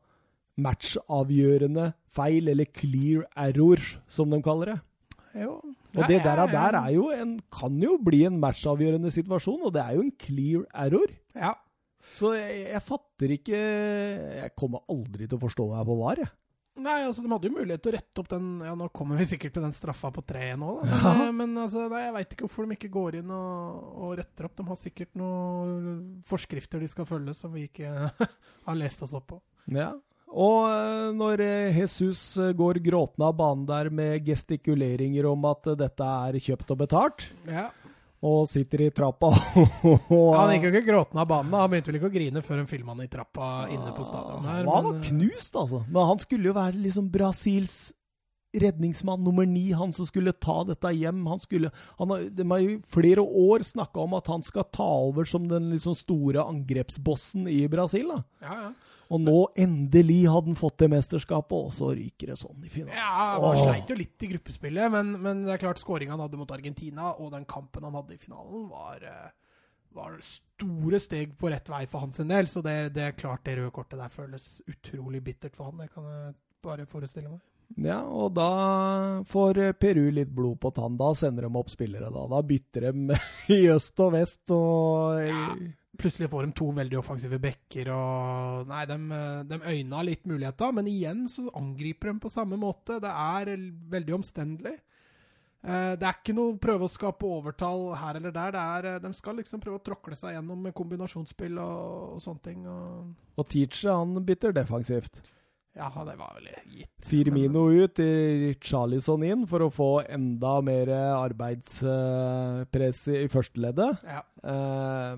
[0.57, 4.79] matchavgjørende feil, eller clear errors, som de kaller det?
[5.43, 5.55] Jo.
[5.95, 9.81] Og det der, der er jo en, kan jo bli en matchavgjørende situasjon, og det
[9.81, 11.13] er jo en clear error.
[11.35, 11.53] Ja.
[12.13, 16.31] Så jeg, jeg fatter ikke Jeg kommer aldri til å forstå meg på VAR, jeg.
[16.83, 19.27] Nei, altså de hadde jo mulighet til å rette opp den Ja, nå kommer vi
[19.29, 20.87] sikkert til den straffa på treet nå, da.
[20.87, 21.11] Men, Ja.
[21.27, 24.47] eh, men altså, nei, jeg veit ikke hvorfor de ikke går inn og, og retter
[24.49, 24.55] opp.
[24.57, 27.91] De har sikkert noen forskrifter de skal følge som vi ikke
[28.67, 29.39] har lest oss opp på.
[29.69, 29.91] Ja.
[30.33, 32.23] Og eh, når eh, Jesus
[32.57, 37.69] går gråtende av banen der med gestikuleringer om at dette er kjøpt og betalt, Ja.
[38.23, 39.31] Og sitter i trappa
[39.91, 41.63] og Han gikk jo ikke gråtende av banen, da.
[41.63, 44.47] han begynte vel ikke å grine før hun filma han i trappa inne på stadion.
[44.47, 45.83] Han var men, eh, knust, altså.
[45.89, 47.75] Men han skulle jo være liksom Brasils
[48.53, 51.23] redningsmann nummer ni, han som skulle ta dette hjem.
[51.25, 54.85] Han skulle, han har, de har i flere år snakka om at han skal ta
[55.07, 58.13] over som den liksom store angrepsbossen i Brasil.
[58.13, 58.23] da.
[58.45, 58.73] Ja, ja.
[59.13, 62.97] Og nå endelig hadde han fått det mesterskapet, og så ryker det sånn i finalen.
[62.97, 63.61] Ja, Han Åh.
[63.61, 67.11] sleit jo litt i gruppespillet, men, men det er klart skåringa han hadde mot Argentina,
[67.13, 69.31] og den kampen han hadde i finalen, var, eh,
[69.93, 72.49] var store steg på rett vei for hans del.
[72.49, 75.77] Så det, det er klart det røde kortet der føles utrolig bittert for han.
[75.83, 76.33] Det kan jeg
[76.65, 77.43] bare forestille meg.
[77.79, 80.97] Ja, og da får Peru litt blod på tann.
[80.99, 82.25] Da sender de opp spillere, da.
[82.29, 83.17] Da bytter de
[83.55, 85.45] i øst og vest og Ja.
[85.99, 88.97] Plutselig får de to veldig offensive backer, og Nei, de,
[89.51, 92.97] de øyna litt muligheter, men igjen så angriper de på samme måte.
[93.03, 93.51] Det er
[93.93, 94.73] veldig omstendelig.
[95.63, 98.57] Eh, Det er ikke noe prøve å skape overtall her eller der.
[98.59, 102.65] Er, eh, de skal liksom prøve å tråkle seg gjennom kombinasjonsspill og, og sånne ting.
[102.67, 105.21] Og, Og Teacher han bytter defensivt.
[105.73, 106.89] Ja, det var vel gitt.
[107.03, 107.97] Firmino ut,
[108.61, 113.97] Charlison inn for å få enda mer arbeidspress i førsteleddet.
[114.05, 114.21] Ja.
[114.43, 115.15] Eh,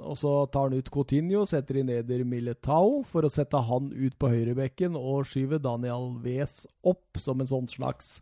[0.00, 4.18] og så tar han ut Coutinho, setter inn Eder Militao for å sette han ut
[4.18, 8.20] på høyrebekken og skyve Daniel Wes opp som en sånn slags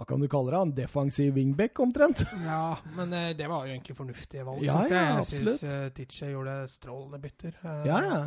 [0.00, 0.60] hva kan du kalle det?
[0.64, 2.22] En defensiv wingback, omtrent?
[2.46, 4.62] ja, men eh, det var jo egentlig fornuftige valg.
[4.64, 5.04] Ja, syns jeg.
[5.04, 7.52] ja, jeg syns uh, Tiche gjorde strålende bytter.
[7.60, 8.20] Uh, Ja, ja.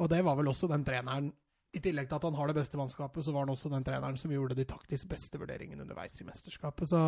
[0.00, 1.28] Og det var vel også den treneren
[1.74, 4.16] I tillegg til at han har det beste mannskapet, så var han også den treneren
[4.20, 6.88] som gjorde de taktisk beste vurderingene underveis i mesterskapet.
[6.92, 7.00] Så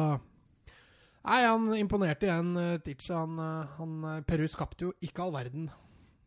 [1.27, 5.71] Nei, han imponerte igjen, uh, Han, eh, han, eh, Peru skapte jo ikke all verden.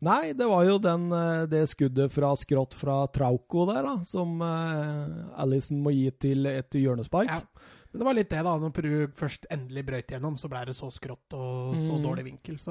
[0.02, 4.40] Nei, det var jo den, eh, det skuddet fra skrått fra Trauco der, da, som
[4.40, 7.28] Alison må gi til et hjørnespark.
[7.28, 7.40] Ja.
[7.92, 8.56] Men det var litt det, da.
[8.58, 12.04] Når Peru først endelig brøyt gjennom, så ble det så skrått og så Mm.
[12.04, 12.58] dårlig vinkel.
[12.58, 12.70] Så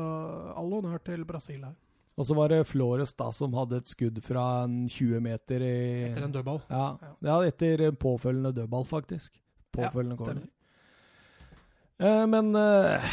[0.55, 1.75] all honnør til Brasil her.
[2.19, 5.75] Og så var det Flores da som hadde et skudd fra en 20 meter i
[6.09, 6.59] Etter en dødball.
[6.67, 6.87] Ja,
[7.23, 7.37] Ja.
[7.47, 9.37] etter en påfølgende dødball, faktisk.
[9.71, 10.49] Påfølgende Ja, corner.
[11.99, 13.07] Eh, men eh,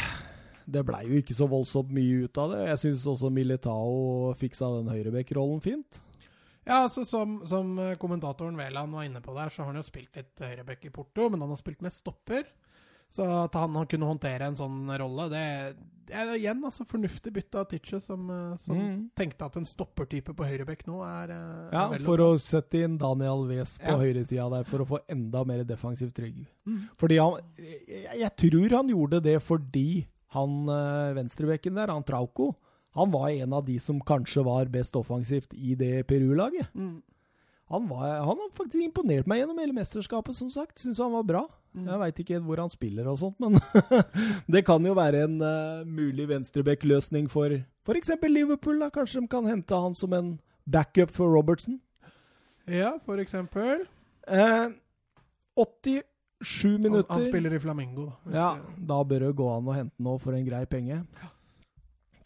[0.67, 2.61] det blei jo ikke så voldsomt mye ut av det.
[2.73, 6.01] Jeg syns også Militao fiksa den høyrebekk-rollen fint.
[6.67, 9.87] Ja, altså som, som eh, kommentatoren Veland var inne på der, så har han jo
[9.87, 12.43] spilt litt høyrebekk i Porto, men han har spilt mest stopper.
[13.07, 15.43] Så at han kunne håndtere en sånn rolle, det
[16.11, 19.09] er igjen altså fornuftig bytte av Titche, som, eh, som Mm.
[19.15, 22.97] tenkte at en stoppertype på høyrebekk nå er, eh, er Ja, For å sette inn
[22.97, 23.97] Daniel Wes på Ja.
[23.97, 26.45] høyresida der, for å få enda mer defensivt trygg.
[26.67, 26.89] Mm.
[26.97, 32.53] Fordi han jeg, jeg tror han gjorde det fordi han eh, venstrebekken der, han Trauco,
[32.95, 36.67] han var en av de som kanskje var best offensivt i det Peru-laget.
[36.75, 37.01] Mm.
[37.67, 40.79] Han, var, han har faktisk imponert meg gjennom hele mesterskapet, som sagt.
[40.79, 41.41] Syns han var bra.
[41.75, 41.87] Mm.
[41.89, 43.59] Jeg veit ikke hvor han spiller og sånt, men
[44.53, 48.13] det kan jo være en uh, mulig venstrebekk-løsning for f.eks.
[48.23, 48.79] Liverpool.
[48.79, 48.87] da.
[48.93, 51.81] Kanskje de kan hente han som en backup for Robertson.
[52.67, 53.85] Ja, for eksempel.
[54.27, 54.67] Eh,
[55.55, 57.13] 87 minutter.
[57.13, 58.33] han spiller i Flamingo, da.
[58.33, 61.03] Ja, da bør det gå an å hente noe for en grei penge.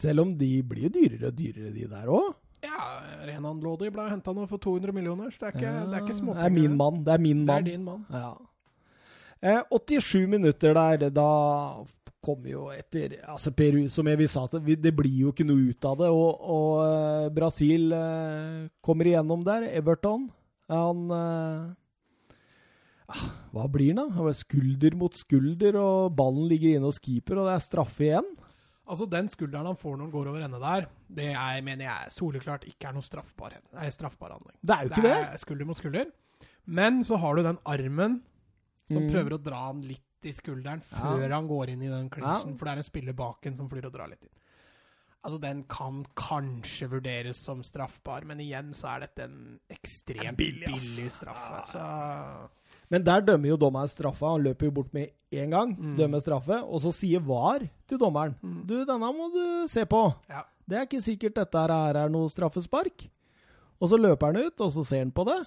[0.01, 2.33] Selv om de blir dyrere og dyrere, de der òg.
[2.63, 2.85] Ja
[3.27, 6.19] Renan Lodi ble henta nå for 200 millioner, så det er ikke, det er ikke
[6.21, 7.03] Det er min mann.
[7.05, 8.05] Det er min Det er din mann.
[8.09, 8.33] Ja.
[9.41, 11.29] Eh, 87 minutter der, da
[12.21, 15.87] kommer jo etter Altså Peru, som jeg vi sa, det blir jo ikke noe ut
[15.89, 16.09] av det.
[16.13, 19.65] Og, og eh, Brasil eh, kommer igjennom der.
[19.73, 20.29] Everton.
[20.71, 22.35] Han eh,
[23.09, 24.35] ah, Hva blir han, da?
[24.37, 28.29] Skulder mot skulder, og ballen ligger inne hos keeper, og det er straffe igjen.
[28.91, 32.11] Altså, Den skulderen han får når han går over ende der, det er, mener jeg
[32.11, 34.57] soleklart ikke er noe straffbar, er straffbar handling.
[34.61, 35.13] Det er jo ikke det.
[35.31, 36.11] er skulder mot skulder.
[36.67, 38.19] Men så har du den armen
[38.91, 39.11] som Mm.
[39.13, 40.97] prøver å dra han litt i skulderen Ja.
[40.99, 42.57] før han går inn i den klinsjen, Ja.
[42.57, 44.35] for det er en spiller bak en som flyr og drar litt inn.
[45.23, 50.65] Altså, Den kan kanskje vurderes som straffbar, men igjen så er dette en ekstremt billig,
[50.67, 52.49] billig, Ja, straffe.
[52.91, 54.33] Men der dømmer jo dommeren straffa.
[54.33, 55.95] Han løper jo bort med én gang, Mm.
[55.97, 58.65] dømmer straffe, og så sier VAR til dommeren Mm.
[58.67, 60.13] Du, denne må du se på.
[60.29, 60.43] ja.
[60.69, 63.09] Det er ikke sikkert dette her er noe straffespark.
[63.81, 65.39] Og så løper han ut, og så ser han på det,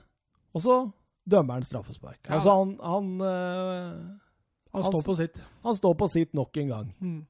[0.55, 0.93] og så
[1.27, 2.19] dømmer han straffespark.
[2.29, 2.35] Ja.
[2.35, 4.19] Altså han, han øh,
[4.75, 5.39] Han står på sitt.
[5.63, 6.95] Han står på sitt nok en gang.
[7.01, 7.27] Mm.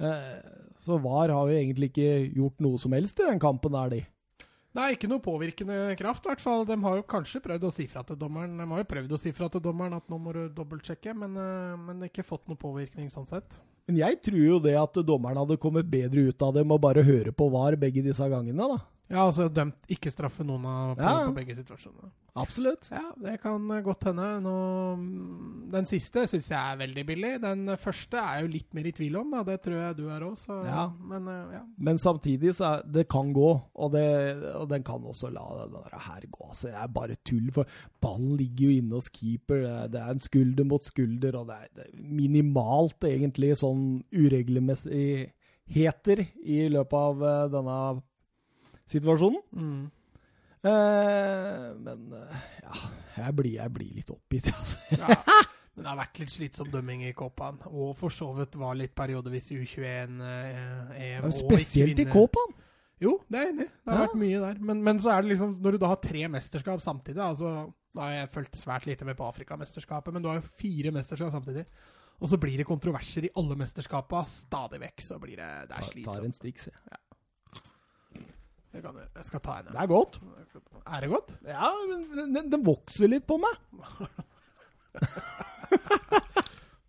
[0.00, 0.42] Eh,
[0.84, 4.04] så VAR har jo egentlig ikke gjort noe som helst i den kampen der, de.
[4.72, 6.62] Nei, ikke noe påvirkende kraft, i hvert fall.
[6.68, 9.18] De har jo kanskje prøvd å si fra til dommeren De har jo prøvd å
[9.20, 12.60] si fra til dommeren at nå må du dobbeltsjekke, men, eh, men ikke fått noe
[12.60, 13.58] påvirkning sånn sett.
[13.90, 16.80] Men jeg tror jo det at dommeren hadde kommet bedre ut av det med å
[16.80, 18.80] bare høre på VAR begge disse gangene, da.
[19.12, 21.26] Ja, altså dømt ikke straffe noen av på, Ja.
[21.28, 22.08] på begge situasjonene.
[22.40, 22.86] Absolutt.
[22.88, 24.24] Ja, det kan godt hende.
[24.40, 24.52] Nå,
[25.70, 27.32] den siste syns jeg er veldig billig.
[27.42, 29.42] Den første er jeg jo litt mer i tvil om, da.
[29.50, 30.40] det tror jeg du er òg.
[30.64, 30.86] Ja.
[31.10, 31.60] Men eh, ja.
[31.76, 34.06] Men samtidig så er det kan gå, og, det,
[34.56, 35.76] og den kan også la den
[36.08, 36.48] her gå.
[36.48, 37.68] Altså, det er bare tull, for
[38.00, 39.60] ballen ligger jo inne hos keeper.
[39.92, 44.00] Det er, er en skulder mot skulder, og det er, det er minimalt egentlig sånn
[44.08, 47.76] uregelmessigheter i løpet av eh, denne
[48.92, 49.42] situasjonen.
[49.56, 49.82] Mm.
[50.62, 52.76] Eh, men eh, ja,
[53.24, 54.78] jeg blir, jeg blir litt oppgitt, altså.
[54.94, 55.16] ja.
[55.72, 57.62] Men det har vært litt slitsom dømming i Kåpan.
[57.72, 61.22] Og for så vidt var litt periodevis i U21-EM.
[61.24, 62.52] Men Spesielt i Kåpan.
[63.02, 63.70] Jo, det er jeg enig i.
[63.72, 64.02] Det har Ja.
[64.06, 64.58] vært mye der.
[64.68, 67.54] Men, men så er det liksom, når du da har tre mesterskap samtidig altså,
[67.96, 71.32] Da har jeg fulgt svært lite med på Afrikamesterskapet, men du har jo fire mesterskap
[71.34, 71.64] samtidig.
[72.22, 75.02] Og så blir det kontroverser i alle mesterskapene stadig vekk.
[75.08, 76.36] Så blir det Det er Tar slitsomt.
[76.36, 76.40] se.
[76.44, 76.68] Stix,
[78.72, 78.84] jeg.
[78.84, 79.70] Kan jeg, skal ta en.
[79.70, 80.18] Det er godt.
[80.82, 81.34] Er det godt?
[81.46, 83.58] Ja, men den, den vokser litt på meg.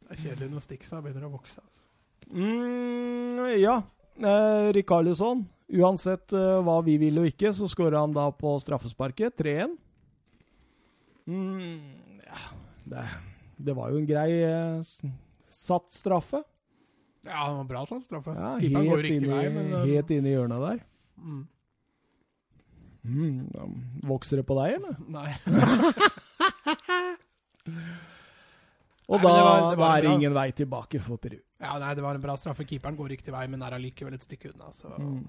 [0.04, 1.62] Det er kjedelig når Stixa begynner å vokse.
[1.64, 1.84] Altså.
[2.30, 3.80] Mm, ja.
[4.22, 5.42] Eh, Rikarlisson,
[5.74, 9.34] uansett eh, hva vi vil og ikke, så skårer han da på straffesparket.
[9.42, 9.74] 3-1.
[11.26, 12.42] Mm, ja,
[12.94, 13.06] det,
[13.70, 15.10] det var jo en grei eh,
[15.50, 16.44] satt straffe.
[17.24, 18.36] Ja, det var bra satt straffe.
[18.36, 20.86] Ja, Keeperen går inn vei, i, men helt inn i hjørnet der.
[21.24, 21.44] mm,
[23.04, 23.50] Mm,
[24.08, 24.96] vokser det på deg, eller?
[25.12, 25.34] Nei.
[29.12, 31.38] Og Nei, da, det var- det var er det ingen vei tilbake for Peru.
[31.60, 32.64] Ja, nei, det var en bra straffe.
[32.66, 34.72] Keeperen går riktig vei, men er allikevel et stykke unna.
[34.72, 35.26] Så Mm.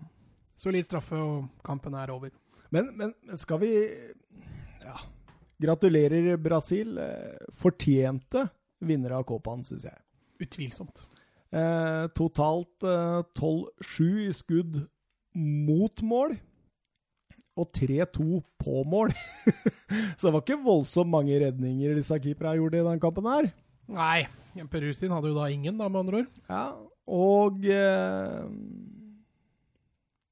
[0.57, 2.31] solid straffe, og kampen er over.
[2.71, 3.89] Men, men skal vi
[4.85, 4.97] Ja.
[5.61, 6.99] Gratulerer, Brasil.
[6.99, 8.51] Eh, Fortjente
[8.81, 9.99] vinnere av Copaen, syns jeg.
[10.41, 11.03] Utvilsomt.
[11.53, 14.89] Eh, totalt eh, 12-7 i skudd
[15.35, 16.37] mot mål.
[17.55, 19.13] Og 3-2 på mål.
[20.19, 23.45] Så det var ikke voldsomt mange redninger disse keeperne gjorde i den kampen her.
[23.95, 24.21] Nei,
[24.73, 26.31] Peru sin hadde jo da ingen, da, med andre ord.
[26.49, 26.65] Ja,
[27.15, 28.43] og eh,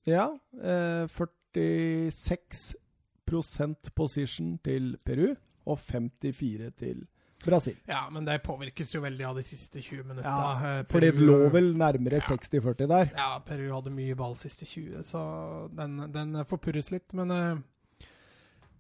[0.09, 0.27] Ja,
[0.59, 5.35] eh, 46% position til Peru
[5.67, 7.07] og 54 til
[7.47, 7.77] Brasil.
[7.89, 10.29] Ja, men det påvirkes jo veldig av de siste 20 minutta.
[10.29, 12.29] Ja, Eh, For det lå vel nærmere Ja.
[12.29, 13.11] 60-40 der.
[13.17, 17.13] Ja, Peru hadde mye ball siste 20, så den, den forpurres litt.
[17.19, 17.59] Men uh,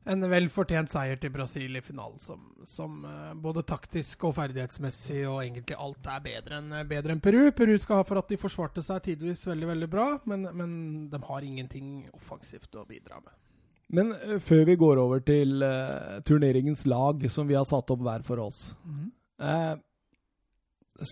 [0.05, 5.21] en vel fortjent seier til Brasil i finalen, som, som uh, både taktisk og ferdighetsmessig
[5.31, 7.51] og egentlig alt er bedre enn bedre enn Peru.
[7.55, 10.75] Peru skal ha for at de forsvarte seg tidvis veldig veldig bra, men, men
[11.13, 13.35] de har ingenting offensivt å bidra med.
[13.93, 18.01] Men eh, før vi går over til uh, turneringens lag, som vi har satt opp
[18.05, 18.72] hver for oss,
[19.43, 19.74] eh,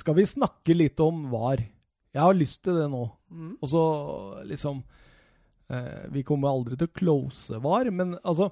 [0.00, 1.62] skal vi snakke litt om VAR?
[2.10, 3.04] Jeg har lyst til det nå.
[3.30, 3.52] Mm.
[3.60, 3.82] Og så
[4.48, 4.80] liksom
[5.70, 8.48] uh, Vi kommer aldri til å close VAR, men altså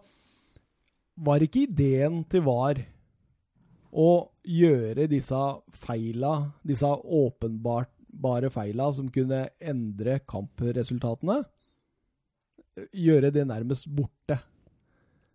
[1.19, 2.79] Var ikke ideen til VAR
[3.89, 4.11] å
[4.45, 5.39] gjøre disse
[5.81, 11.41] feila, disse åpenbare feila som kunne endre kampresultatene,
[12.95, 14.39] gjøre det nærmest borte?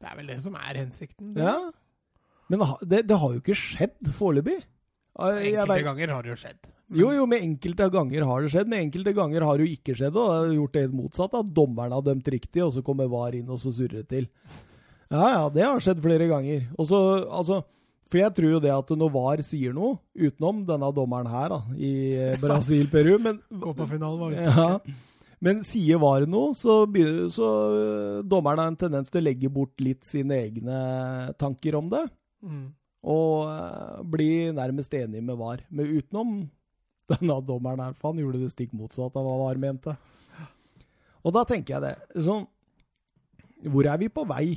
[0.04, 1.34] Det er vel det som er hensikten.
[1.40, 1.58] Ja.
[2.52, 4.60] Men det, det har jo ikke skjedd foreløpig.
[5.14, 6.62] Jeg Enkelte ganger har det jo skjedd.
[6.64, 8.68] Men- Jo, jo, med enkelte ganger har det skjedd.
[8.70, 10.16] Med enkelte ganger har det jo ikke skjedd.
[10.20, 11.34] Og det har gjort det helt motsatt.
[11.40, 14.28] At dommeren har dømt riktig, og så kommer VAR inn og så surrer det til.
[15.10, 16.68] Ja, ja, det har skjedd flere ganger.
[16.78, 17.64] Og så, altså
[18.12, 21.62] For jeg tror jo det at når VAR sier noe, utenom denne dommeren her da,
[21.74, 24.44] i eh, Brasil-Peru men, Copa-finalen var ute.
[24.44, 24.68] ja,
[25.44, 29.50] men sier VAR noe, så, begynner, så eh, dommeren har en tendens til å legge
[29.52, 30.78] bort litt sine egne
[31.42, 32.06] tanker om det.
[32.46, 32.66] Mm.
[33.12, 35.66] Og eh, bli nærmest enig med VAR.
[35.70, 36.34] Men utenom
[37.12, 39.98] denne dommeren her, for han gjorde det stikk motsatt av hva VAR mente.
[41.24, 42.42] Og da tenker jeg det sånn
[43.72, 44.48] Hvor er vi på vei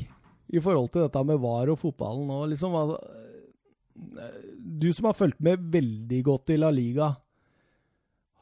[0.50, 2.40] i forhold til dette med VAR og fotballen nå?
[2.50, 3.02] Liksom, hva-
[4.66, 7.10] du som har fulgt med veldig godt i La Liga,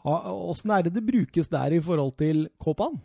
[0.04, 2.98] åssen er det det brukes der i forhold til Kåpan?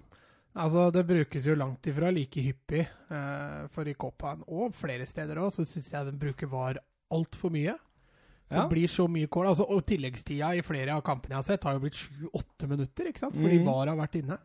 [0.60, 2.88] Altså, det brukes jo langt ifra like hyppig.
[3.12, 6.82] eh, for i Kåpan og flere steder òg, så syns jeg den bruker VAR
[7.12, 7.78] altfor mye.
[8.50, 8.64] Ja.
[8.64, 9.48] Det blir så mye kål.
[9.48, 13.10] Altså, og tilleggstida i flere av kampene jeg har sett, har jo blitt sju-åtte minutter,
[13.10, 13.38] ikke sant?
[13.38, 13.68] Fordi mm.
[13.68, 14.40] VAR har vært inne.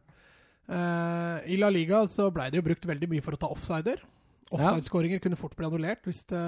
[0.65, 4.05] Uh, I La Liga så blei det jo brukt veldig mye for å ta offsider.
[4.53, 6.43] Offside-skåringer kunne fort bli annullert hvis det,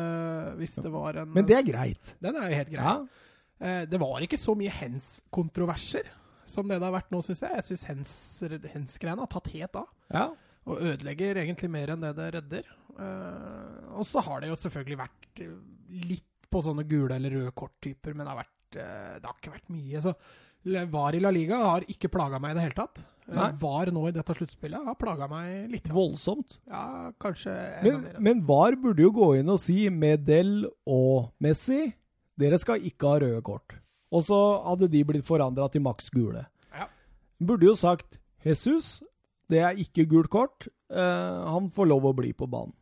[0.61, 2.13] hvis det var en Men det er greit.
[2.23, 2.85] Den er jo helt grei.
[2.85, 3.25] Ja.
[3.61, 6.09] Eh, det var ikke så mye hens-kontroverser
[6.47, 7.57] som det det har vært nå, syns jeg.
[7.59, 9.89] Jeg syns hens- hens-greiene har tatt helt av.
[10.13, 10.27] Ja.
[10.67, 12.69] Og ødelegger egentlig mer enn det det redder.
[12.97, 15.57] Uh, og så har det jo selvfølgelig vært eh,
[16.09, 19.53] litt på sånne gule eller røde korttyper, men det har, vært, uh, det har ikke
[19.57, 20.01] vært mye.
[20.05, 20.15] Så
[20.95, 23.03] VAR i La Liga har ikke plaga meg i det hele tatt.
[23.27, 23.51] Nei.
[23.59, 25.87] VAR nå i dette sluttspillet har plaga meg litt.
[25.91, 26.59] Voldsomt.
[26.71, 31.89] Ja, kanskje Men, men VAR burde jo gå inn og si Medel og Messi
[32.41, 33.77] dere skal ikke ha røde kort.
[34.15, 36.45] Og så hadde de blitt forandra til maks gule.
[36.73, 36.87] Ja.
[37.43, 39.01] Burde jo sagt Jesus,
[39.51, 40.69] det er ikke gult kort.
[40.91, 42.75] Eh, han får lov å bli på banen.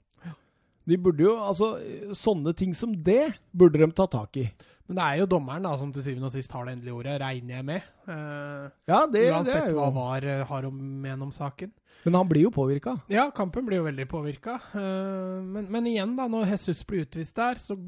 [0.84, 1.78] De burde jo, altså,
[2.12, 4.50] Sånne ting som det burde de ta tak i.
[4.84, 7.14] Men det er jo dommeren da, som til syvende og sist har det endelige ordet,
[7.22, 7.86] regner jeg med.
[8.05, 11.72] Eh, Ja, det, det er jo hva VAR eh, har å mene om saken.
[12.05, 12.98] Men han blir jo påvirka.
[13.09, 14.59] Ja, kampen blir jo veldig påvirka.
[14.74, 17.78] men, men igjen, da, når Jesus blir utvist der, så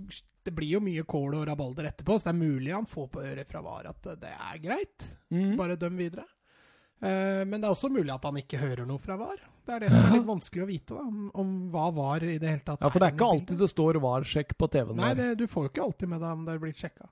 [0.47, 2.17] det blir jo mye kål og rabalder etterpå.
[2.17, 5.07] Så det er mulig han får på øret fra VAR at det er greit.
[5.35, 5.53] Mm.
[5.59, 6.27] Bare døm videre.
[6.97, 9.43] Uh, men det er også mulig at han ikke hører noe fra VAR.
[9.67, 12.37] Det er det som er litt vanskelig å vite, da, om, om hva VAR i
[12.39, 15.03] det hele tatt Ja, for det er ikke alltid det står VAR-sjekk på TV-en.
[15.03, 17.11] Nei, det, du får jo ikke alltid med deg om det er blitt sjekka.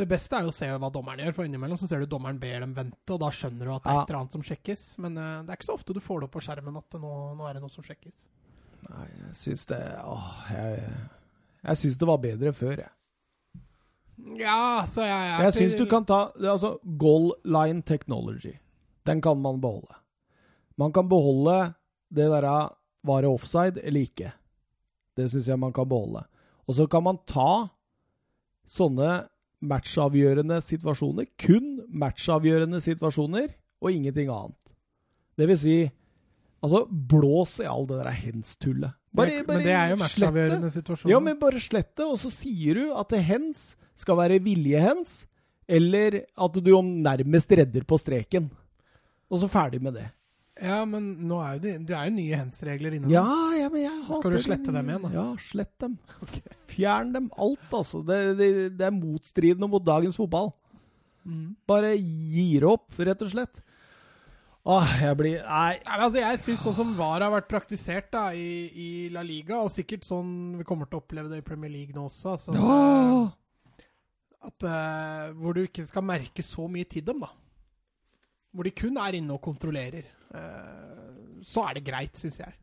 [0.00, 2.38] Det beste er jo å se hva dommeren gjør, for innimellom så ser du dommeren
[2.40, 4.84] ber dem vente, og da skjønner du at det er et eller annet som sjekkes.
[5.04, 7.14] Men uh, det er ikke så ofte du får det opp på skjermen at nå,
[7.36, 8.28] nå er det noe som sjekkes.
[8.86, 10.86] Nei, jeg syns det Åh, jeg,
[11.66, 12.92] jeg syns det var bedre før, jeg.
[14.36, 18.52] Ja, så jeg Jeg, Jeg syns du kan ta Altså, goal line technology.
[19.06, 19.96] Den kan man beholde.
[20.76, 21.72] Man kan beholde
[22.12, 22.70] det derre
[23.04, 24.32] Var det offside eller ikke?
[25.16, 26.24] Det syns jeg man kan beholde.
[26.68, 27.68] Og så kan man ta
[28.68, 29.26] sånne
[29.60, 33.50] matchavgjørende situasjoner, kun matchavgjørende situasjoner,
[33.80, 34.72] og ingenting annet.
[35.36, 35.76] Det vil si
[36.60, 38.92] Altså, blås i all det der hens-tullet.
[39.16, 41.12] men, men det er jo matchavgjørende situasjoner.
[41.14, 45.22] Ja, men bare slett det, og så sier du at det hens skal være viljehens,
[45.70, 48.50] eller at du om nærmest redder på streken.
[49.30, 50.08] Og så ferdig med det.
[50.60, 53.08] Ja, men nå er det, det er jo nye hens-regler inne.
[53.12, 53.24] Ja,
[53.56, 55.10] ja, men jeg hater Skal du slette dem igjen, da?
[55.14, 55.94] Ja, slett dem.
[56.68, 57.30] Fjern dem.
[57.40, 58.02] Alt, altså.
[58.04, 60.50] Det, det, det er motstridende mot dagens fotball.
[61.24, 61.54] Mm.
[61.70, 63.62] Bare gir opp, rett og slett.
[64.68, 65.78] Åh, jeg blir Nei.
[65.80, 69.22] Nei, men altså, jeg syns sånn som VAR har vært praktisert da, i, i La
[69.24, 72.34] Liga, og sikkert sånn vi kommer til å oppleve det i Premier League nå også
[72.36, 73.30] altså, ja
[74.40, 77.30] at, uh, Hvor du ikke skal merke så mye til dem, da.
[78.50, 80.08] Hvor de kun er inne og kontrollerer.
[80.32, 82.56] Uh, så er det greit, syns jeg.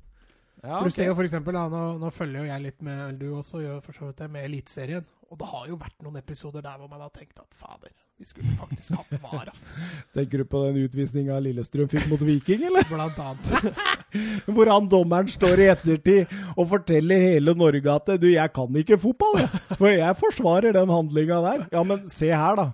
[0.64, 3.20] Ja, For Du ser jo for eksempel, da, nå, nå følger jo jeg litt med
[3.22, 5.06] du også gjør for så vidt det, med Eliteserien.
[5.28, 8.26] Og det har jo vært noen episoder der hvor man har tenkt at fader, vi
[8.30, 9.66] skulle faktisk hatt VAR, ass.
[10.16, 12.88] Tenker du på den utvisninga Lillestrøm fikk mot Viking, eller?
[12.92, 13.82] Blant annet.
[14.56, 19.00] Hvor han dommeren står i ettertid og forteller hele Norge at du, jeg kan ikke
[19.04, 19.64] fotball, jeg.
[19.76, 21.68] For jeg forsvarer den handlinga der.
[21.76, 22.70] Ja, men se her, da.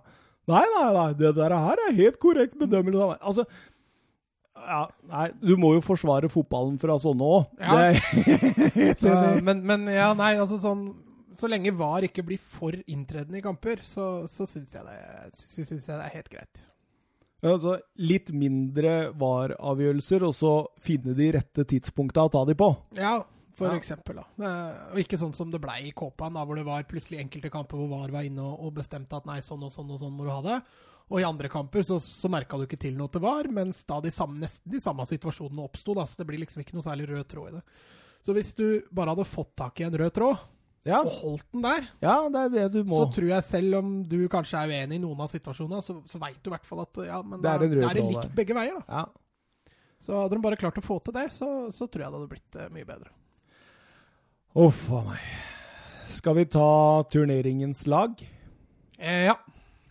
[0.54, 3.16] Nei, nei, nei, det der her er helt korrekt bedømmelse.
[3.24, 3.48] Altså,
[4.64, 7.50] ja, nei, du må jo forsvare fotballen fra sånne òg.
[7.58, 9.40] Ja.
[9.42, 10.92] Men, men ja, nei, altså sånn
[11.36, 15.80] Så lenge VAR ikke blir for inntredende i kamper, så, så syns jeg, det- jeg
[15.82, 16.62] det er helt greit.
[17.44, 22.70] Ja, Altså, litt mindre VAR-avgjørelser, og så finne de rette tidspunkta å ta de på.
[22.96, 23.18] Ja,
[23.54, 23.76] for Ja.
[23.78, 24.16] eksempel.
[24.38, 24.90] Da.
[24.94, 27.78] Og ikke sånn som det blei i Kåpan, da, hvor det var plutselig enkelte kamper
[27.78, 30.24] hvor VAR var inne og, og bestemte at nei, sånn og sånn og sånn må
[30.24, 30.64] du ha det.
[31.12, 34.00] Og i andre kamper så, så merka du ikke til noe til VAR, mens da
[34.00, 35.94] de samme, nesten de samme situasjonene oppsto.
[36.08, 37.64] Så det blir liksom ikke noe særlig rød tråd i det.
[38.24, 40.40] Så hvis du bare hadde fått tak i en rød tråd,
[40.86, 42.98] Ja, og holdt den der, ja det er det du må.
[43.06, 46.20] så tror jeg selv om du kanskje er uenig i noen av situasjonene, så, så
[46.20, 48.58] veit du i hvert fall at ja, men Det er da, en er likt begge
[48.58, 48.82] veier.
[48.82, 49.00] da.
[49.00, 49.78] Ja.
[50.04, 52.32] Så hadde de bare klart å få til det, så, så tror jeg det hadde
[52.34, 53.14] blitt uh, mye bedre.
[54.60, 55.24] Uff a meg.
[56.12, 56.68] Skal vi ta
[57.10, 58.20] turneringens lag?
[59.00, 59.38] Eh, ja.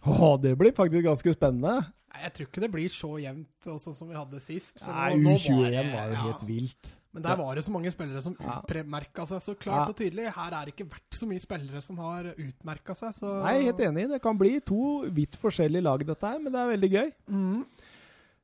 [0.04, 1.78] Å, det blir faktisk ganske spennende.
[2.12, 4.82] Nei, Jeg tror ikke det blir så jevnt også som vi hadde sist.
[4.84, 6.92] Nei, nå- nå U21 var jo helt vilt.
[7.12, 10.30] Men der var det så mange spillere som utmerka seg så klart og tydelig.
[10.32, 13.12] Her er det ikke vært så mye spillere som har utmerka seg.
[13.18, 14.06] Så Nei, helt enig.
[14.14, 17.12] Det kan bli to vidt forskjellige lag, dette her, men det er veldig gøy.
[17.28, 17.90] Mm.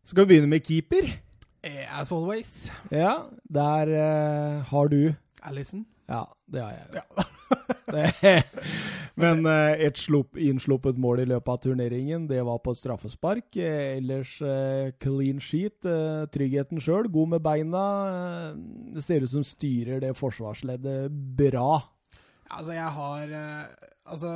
[0.08, 1.08] Skal vi begynne med keeper?
[1.64, 2.68] Eh, As always.
[2.92, 5.00] Ja, der uh, har du
[5.42, 5.86] Alison.
[6.08, 7.00] Ja, det har jeg.
[7.00, 7.24] Ja.
[9.18, 13.48] Men eh, et slupp, innsluppet mål i løpet av turneringen, det var på et straffespark.
[13.56, 15.88] Eh, ellers eh, clean sheet.
[16.34, 17.84] Tryggheten sjøl, god med beina.
[18.94, 21.82] Det ser ut som styrer det forsvarsleddet bra.
[22.48, 23.36] Altså, jeg har
[24.08, 24.28] Altså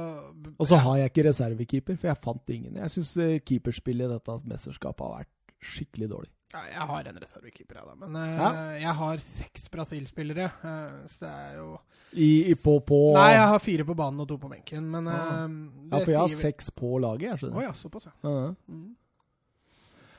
[0.60, 2.74] Og så har jeg ikke reservekeeper, for jeg fant ingen.
[2.76, 3.14] Jeg syns
[3.48, 5.30] keeperspillet i dette mesterskapet har vært
[5.64, 6.32] skikkelig dårlig.
[6.52, 7.94] Jeg har en reservekeeper, jeg, da.
[8.06, 8.50] Men eh, Ja.
[8.80, 11.68] jeg har seks Brasil-spillere, uh, så det er jo
[12.12, 15.14] I, på, på Nei, jeg har fire på banen og to på benken, men uh,
[15.16, 18.16] Ja, for jeg har sier seks på laget, jeg Å oh, ja, såpass, ja.
[18.26, 18.52] Ja.
[18.68, 18.90] Mm.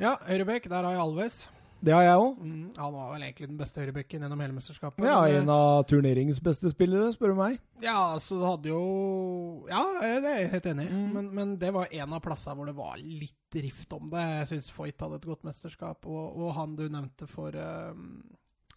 [0.02, 1.44] Ja, høyrebekk, der har jeg Alves.
[1.84, 2.38] Det har jeg òg.
[2.40, 5.04] Mm, han var vel egentlig den beste høyrebekken gjennom hele mesterskapet.
[5.04, 7.58] Ja, eh, en av turneringens beste spillere, spør du meg.
[7.84, 10.94] Ja, så du hadde jo Ja, eh, det er jeg helt enig i.
[10.94, 11.10] Mm.
[11.18, 14.24] Men, men det var en av plassene hvor det var litt rift om det.
[14.40, 18.24] Jeg syns Foyt hadde et godt mesterskap, og, og han du nevnte for um,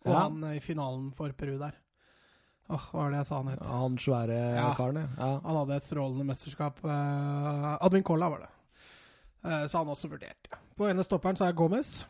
[0.04, 0.24] Og Ja.
[0.26, 1.78] han i finalen for Peru der.
[2.68, 3.62] Åh, hva var det jeg sa han het?
[3.70, 4.66] Han svære Ja.
[4.74, 5.30] karen, ja.
[5.46, 6.82] Han hadde et strålende mesterskap.
[6.82, 8.52] Uh, Admin Colla var det.
[9.46, 10.58] Uh, så han også vurderte.
[10.76, 12.00] På ene stopperen så er Gomez.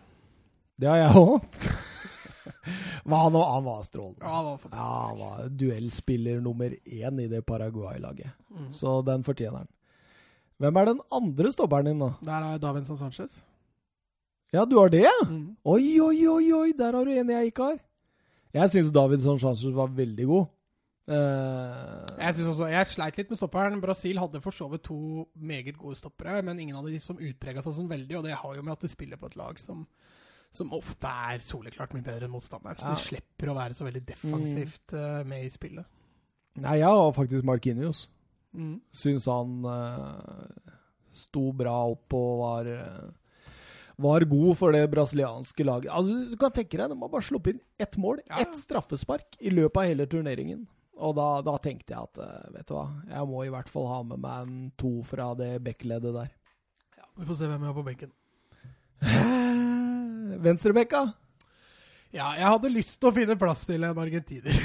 [0.80, 1.44] Det har jeg òg.
[3.06, 4.18] Han, var- han var strålende.
[4.20, 8.32] Ja, han var Ja, han var duellspiller nummer én i det Paraguay-laget.
[8.50, 8.72] Mm.
[8.74, 9.68] Så den fortjener han.
[10.58, 12.08] Hvem er den andre stopperen din, da?
[12.24, 13.42] Der er Davinson Sanchez.
[14.52, 15.04] Ja, du har det?
[15.28, 15.56] Mm.
[15.64, 17.78] Oi, oi, oi, oi, der har du en jeg ikke har.
[18.56, 20.46] Jeg syns Davinson Sanchez var veldig god.
[21.06, 23.80] Uh, Jeg, synes også, jeg sleit litt med stopperen.
[23.80, 27.62] Brasil hadde for så vidt to meget gode stoppere, men ingen av de som utprega
[27.62, 28.16] seg sånn veldig.
[28.18, 29.84] Og det har jo med at de spiller på et lag som,
[30.56, 32.78] som ofte er soleklart mye bedre enn motstanderen.
[32.80, 32.94] Så Ja.
[32.96, 35.86] de slipper å være så veldig defensivt uh, med i spillet.
[36.56, 38.06] Nei, jeg har faktisk Markinius.
[38.56, 38.78] Mm.
[38.96, 40.72] Syns han uh,
[41.12, 43.10] sto bra opp og var uh,
[44.00, 45.90] var god for det brasilianske laget.
[45.92, 48.40] Altså, Du kan tenke deg, De har bare sluppet inn ett mål, Ja.
[48.40, 50.66] ett straffespark, i løpet av hele turneringen.
[50.96, 54.02] Og da, da tenkte jeg at vet du hva, jeg må i hvert fall ha
[54.02, 56.30] med meg en to fra det backleddet der.
[57.16, 58.12] Vi får se hvem jeg har på benken.
[60.46, 61.04] Venstrebekka?
[62.14, 64.54] Ja, jeg hadde lyst til å finne plass til en argentiner.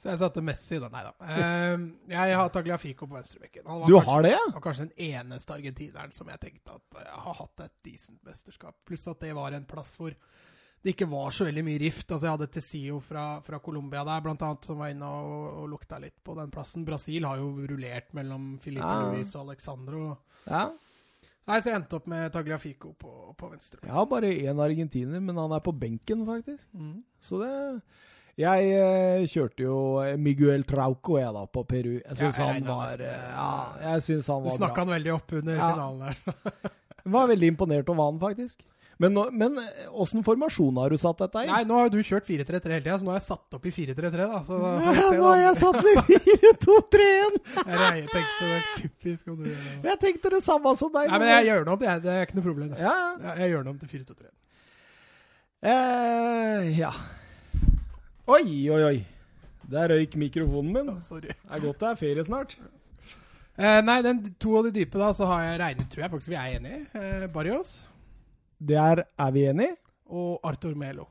[0.00, 0.88] Så jeg satte Messi da.
[0.92, 1.12] Nei da.
[1.28, 1.82] Eh,
[2.14, 3.66] jeg har Tagliafico på venstrebekken.
[3.68, 4.44] Han var Du kanskje- har det, ja?
[4.54, 8.74] var kanskje den eneste argentineren som jeg tenkte at jeg har hatt et decent mesterskap.
[8.88, 10.10] Pluss at det var en plass hvor
[10.82, 12.08] det ikke var så veldig mye rift.
[12.10, 15.68] Altså Jeg hadde Tesio fra, fra Colombia der, blant annet, som var inne og, og
[15.76, 16.84] lukta litt på den plassen.
[16.84, 19.12] Brasil har jo rullert mellom Filipe Ja.
[19.12, 20.16] Luis og Alexandro.
[20.48, 20.70] Ja.
[21.48, 23.80] Nei, Så jeg endte opp med Tagliafico på, på venstre.
[23.82, 26.68] Jeg har bare én argentiner, men han er på benken, faktisk.
[26.72, 27.00] Mm.
[27.20, 27.52] Så det
[28.40, 29.78] Jeg eh, kjørte jo
[30.22, 31.96] Miguel Trauco, jeg, da, på Peru.
[31.98, 33.50] Jeg syns Ja, han var eh, Ja,
[33.92, 35.72] jeg syns han Du var snakka han veldig opp under Ja.
[35.74, 36.70] finalen der.
[37.02, 38.62] Jeg var veldig imponert over han, faktisk.
[39.00, 41.48] Men men eh, åssen formasjon har du satt dette i?
[41.48, 43.64] Nei, nå har jo du kjørt 4-3-3 hele tida, så nå har jeg satt opp
[43.66, 44.40] i 4-3-3, da.
[44.46, 47.38] Så da Ja, nå har jeg satt den i 4-2-3-1!
[47.72, 49.80] Jeg tenkte det typisk om du gjør det.
[49.88, 51.08] Jeg tenkte det samme som deg.
[51.10, 52.74] Nei, men jeg gjør det om, det er, det er ikke noe problem.
[52.78, 54.30] Ja, Jeg, jeg gjør det om til 4-2-3.
[55.72, 56.92] eh, ja.
[58.32, 58.96] Oi, oi, oi.
[59.72, 60.88] Der røyk mikrofonen min.
[60.92, 61.32] Oh, sorry.
[61.32, 62.54] Det er godt det er ferie snart.
[63.58, 66.32] Eh, nei, den to av de dype, da, så har jeg regnet, tror jeg faktisk
[66.32, 66.80] vi er enige.
[66.98, 67.74] Eh, Barrios
[68.68, 69.76] Der er vi enige.
[70.12, 71.06] og Arthur Melo.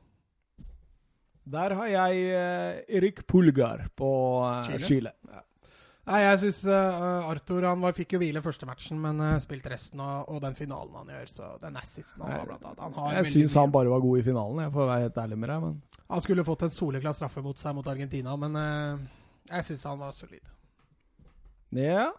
[1.44, 4.10] Der har jeg uh, Erik Pulgar på
[4.46, 4.84] uh, Chile.
[4.86, 5.12] Chile.
[6.06, 10.00] Nei, jeg syns Arthur han var, fikk jo hvile første matchen, men uh, spilte resten,
[10.02, 13.18] og, og den finalen han gjør, så den assisten han har blant annet han, har
[13.20, 15.66] Jeg syns han bare var god i finalen, jeg får være helt ærlig med deg.
[15.66, 19.04] Men han skulle fått en soleklar straffe mot seg mot Argentina, men uh,
[19.50, 20.42] jeg syns han var solid.
[21.78, 22.10] ja,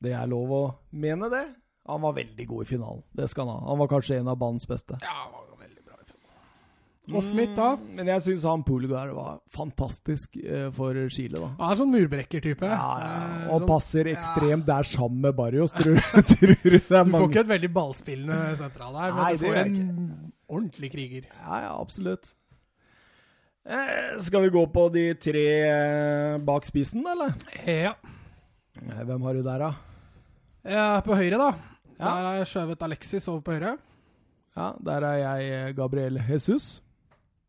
[0.00, 1.44] det er lov å mene det.
[1.90, 3.02] Han var veldig god i finalen.
[3.18, 3.68] Det skal han ha.
[3.72, 4.96] Han var kanskje en av banens beste.
[5.02, 7.18] Ja, han var veldig bra i finalen.
[7.18, 7.68] Off mitt, da?
[7.76, 11.48] Mm, Men jeg syns han Pulgar var fantastisk eh, for Chile, da.
[11.58, 12.70] Han er sånn murbrekker-type.
[12.70, 14.16] Ja, ja, Eh, og sånn- passer ja.
[14.18, 15.98] ekstremt der sammen med Barrios, tror,
[16.34, 17.10] tror du det er mange.
[17.10, 19.78] Du får ikke et veldig ballspillende sentral her, men Nei, du får en
[20.50, 21.26] ordentlig kriger.
[21.42, 22.32] Ja, ja, absolutt.
[23.70, 27.34] Eh, skal vi gå på de tre eh, bak spissen, eller?
[27.68, 27.92] Ja.
[28.80, 29.72] Eh, Hvem har du der, da?
[30.70, 31.50] ja på høyre, da.
[32.00, 32.04] Ja.
[32.16, 33.74] Der har jeg skjøvet Alexis over på høyre.
[34.56, 36.80] Ja, Der er jeg eh, Gabriel Jesus.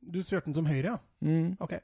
[0.01, 0.97] Du svørte den som høyre, ja?
[1.21, 1.55] Mm.
[1.61, 1.77] Ok.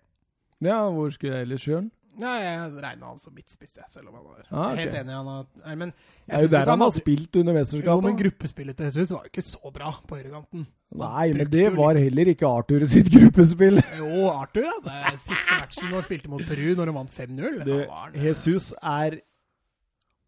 [0.65, 1.91] Ja, hvor skulle jeg ellers kjøre den?
[2.17, 4.87] Ja, jeg regna han som midtspiss, selv om han var Ah, okay.
[4.87, 5.13] helt enig.
[5.13, 5.91] Han har, nei, men
[6.25, 9.21] Det er jo der han har hadde- spilt under Jo, men gruppespillet til Jesus var
[9.21, 10.65] jo ikke så bra på høyrekanten.
[10.97, 13.77] Nei, men det var heller ikke Arthur sitt gruppespill.
[13.99, 14.73] Jo, Arthur, ja.
[14.83, 17.59] Det er siste matchen når han spilte mot Peru, når han vant 5-0.
[17.59, 19.19] Det, da var han, eh, Jesus er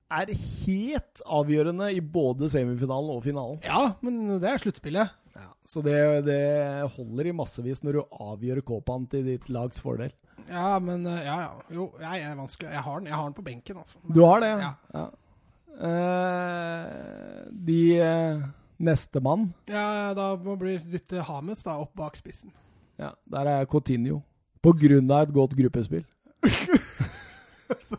[0.09, 3.59] er helt avgjørende i både semifinalen og finalen.
[3.65, 5.15] Ja, men det er sluttspillet.
[5.69, 5.95] Så det,
[6.25, 6.39] det
[6.95, 10.11] holder i massevis når du avgjør Kåpan til ditt lags fordel.
[10.49, 11.51] Ja, men eh, Ja, ja.
[11.73, 12.71] Jo, jeg er vanskelig.
[12.73, 13.99] Jeg har den, jeg har den på benken, altså.
[14.09, 14.49] Du har det?
[14.63, 14.71] Ja.
[14.95, 15.07] ja.
[15.79, 18.41] Uh, de uh,
[18.81, 22.51] Nestemann, Ja, da må bli dytte Hames da opp bak spissen.
[22.99, 24.23] ja, der er Coutinho.
[24.59, 26.03] På grunn av et godt gruppespill.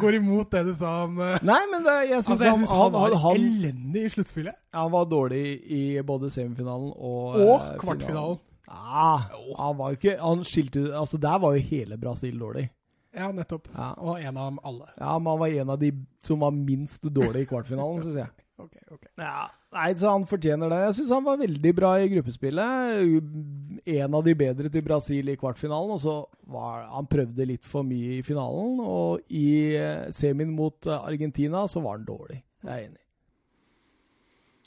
[0.00, 2.78] går imot det du sa om uh, Nei, men det, jeg syns Altså, han, han,
[2.78, 4.58] han, var han, elendig i sluttspillet.
[4.76, 8.40] han var dårlig i både semifinalen og Og eh, kvartfinalen.
[8.70, 9.26] Ah,
[9.58, 12.68] han var jo ikke Han skilte Altså, der var jo hele Brasil dårlig.
[13.14, 13.68] Ja, nettopp.
[13.74, 13.92] Ja.
[14.02, 14.88] Og en av dem alle.
[14.98, 15.92] Ja, men han var en av de
[16.26, 18.32] som var minst dårlig i kvartfinalen, syns jeg.
[18.64, 19.06] Ok, ok.
[19.18, 20.80] Ja, nei, så han fortjener det.
[20.86, 23.86] Jeg syns han var veldig bra i gruppespillet.
[23.94, 25.94] En av de bedre til Brasil i kvartfinalen.
[25.96, 26.18] Og så
[26.50, 28.80] var han prøvde litt for mye i finalen.
[28.80, 32.42] Og i eh, semien mot eh, Argentina så var han dårlig.
[32.64, 33.00] Jeg er enig.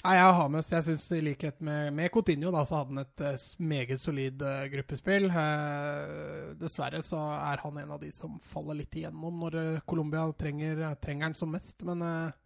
[0.08, 3.02] Nei, jeg har med, Jeg synes i likhet med, med Coutinho da, så hadde han
[3.02, 5.26] et eh, meget solid gruppespill.
[5.28, 10.24] Eh, dessverre så er han en av de som faller litt igjennom når uh, Colombia
[10.38, 11.82] trenger, trenger han som mest.
[11.88, 12.38] Men eh,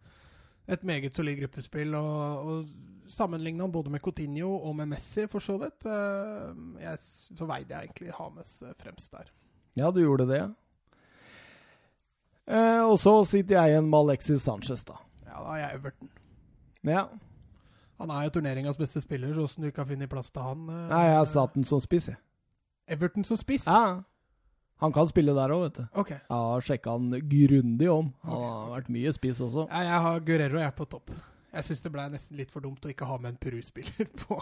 [0.68, 1.94] et meget solid gruppespill.
[1.94, 2.64] Og, og
[3.12, 6.98] sammenligna både med Coutinho og med Messi, for så vidt, eh, jeg,
[7.38, 9.32] så veide jeg egentlig Hames eh, fremst der.
[9.76, 10.42] Ja, du gjorde det.
[12.46, 14.98] Eh, og så sitter jeg igjen med Alexis Sanchez, da.
[15.26, 16.10] Ja, da er jeg Everton.
[16.82, 17.04] Ja.
[18.02, 20.64] Han er jo turneringas beste spiller, så åssen du ikke har funnet plass til han
[20.68, 22.18] eh, Nei, jeg har satt den som spiss, jeg.
[22.90, 23.66] Everton som spiss?
[23.66, 24.02] Ja.
[24.82, 25.84] Han kan spille der òg, vet du.
[26.02, 26.10] Ok.
[26.16, 28.12] Jeg har sjekka han grundig om.
[28.26, 29.68] Han har vært mye spiss også.
[29.70, 31.12] Ja, jeg har Guerrero jeg er på topp.
[31.52, 34.38] Jeg syns det ble nesten litt for dumt å ikke ha med en Peru-spiller på.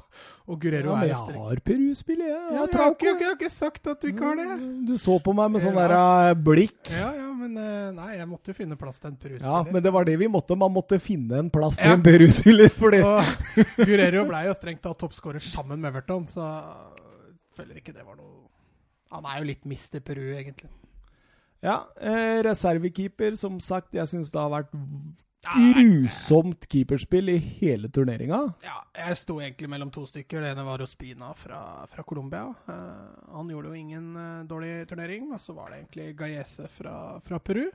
[0.47, 2.31] Og Guerrero Ja, men er jeg har Peru-spill, jeg.
[2.31, 4.59] Ja, Jeg jeg, har ikke, jeg har ikke sagt at du ikke har det.
[4.87, 5.89] Du så på meg med sånn Ja.
[5.91, 6.79] der eh, blikk.
[6.95, 9.51] Ja, ja, men eh, Nei, jeg måtte jo finne plass til en Peru-spiller.
[9.51, 10.55] Ja, men det var det vi måtte.
[10.63, 11.97] Man måtte finne en plass til Ja.
[11.99, 12.71] en Peru-spiller.
[12.79, 17.93] Fordi Og Guerrero ble jo strengt tatt toppskårer sammen med Everton, så jeg føler ikke
[17.99, 18.47] det var noe
[19.11, 20.71] Han er jo litt mister Peru, egentlig.
[21.63, 23.93] Ja, eh, reservekeeper, som sagt.
[23.93, 24.71] Jeg syns det har vært
[25.43, 28.39] Ja, grusomt keeperspill i hele turneringa.
[28.65, 30.41] Ja, jeg sto egentlig mellom to stykker.
[30.45, 32.43] Det ene var Ospina fra, fra Colombia.
[32.69, 35.31] Eh, han gjorde jo ingen eh, dårlig turnering.
[35.33, 36.95] Og så var det egentlig Gaiese fra,
[37.25, 37.67] fra Peru.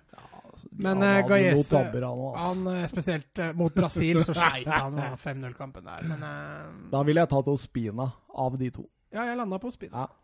[0.71, 2.43] Men, han eh, hadde Gallese- noen tabber, han.
[2.45, 6.05] Han, eh, spesielt eh, mot Brasil så sleit han med 5-0-kampen der.
[6.13, 8.85] Men eh, Da ville jeg tatt Ospina av de to.
[9.13, 10.05] ja, jeg landa på Ospina.
[10.05, 10.21] Ja.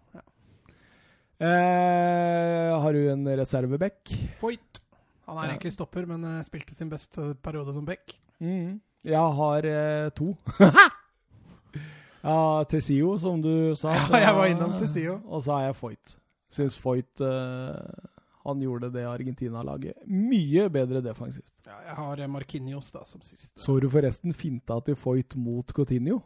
[1.41, 4.11] Eh, har du en reserveback?
[4.37, 4.81] Foyt.
[5.25, 5.49] Han er Ja.
[5.55, 8.13] egentlig stopper, men eh, spilte sin beste periode som back.
[8.39, 8.79] Mm.
[9.03, 10.35] Jeg har eh, to.
[12.21, 13.93] ja, Tessio, som du sa.
[14.11, 15.21] Ja, jeg var innom Tessio.
[15.25, 16.17] Og så har jeg Foyt.
[16.51, 18.05] Syns Foyt eh,
[18.43, 21.53] Han gjorde det Argentina-laget mye bedre defensivt.
[21.65, 23.57] Ja, jeg har Markinios Marquinhos da som siste.
[23.57, 26.19] Så du forresten finta til Foyt mot Coutinho?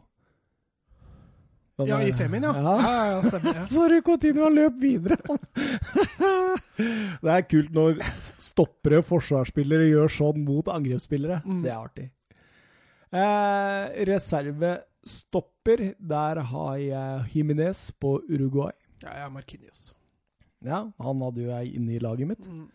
[1.76, 2.54] Den ja, i semien, ja.
[2.56, 2.74] ja.
[2.80, 3.64] ja, ja, ja.
[3.68, 5.18] Sorry, Coutinho løp videre.
[7.20, 8.00] det er kult når
[8.40, 11.42] stoppere, forsvarsspillere, gjør sånn mot angrepsspillere.
[11.44, 11.60] Mm.
[11.66, 12.06] Det er artig.
[13.12, 18.72] Eh, reservestopper, der har jeg Jiminez på Uruguay.
[19.04, 19.92] ja, jeg har Marquinhos.
[20.64, 22.46] Ja, han hadde jo jeg inne i laget mitt.
[22.48, 22.66] Mm.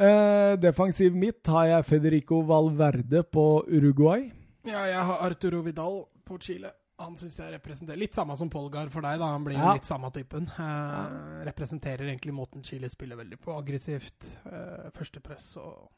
[0.00, 4.30] Eh, defensiv mitt har jeg Federico Valverde på Uruguay.
[4.64, 6.72] Ja, jeg har Arturo Vidal på Chile.
[7.02, 9.26] Han syns jeg representerer Litt samme som Polgar for deg, da.
[9.34, 9.72] Han blir jo Ja.
[9.74, 10.46] litt samme typen.
[10.48, 13.54] Eh, Representerer egentlig måten Chile spiller veldig på.
[13.58, 15.88] Aggressivt, eh, førstepress og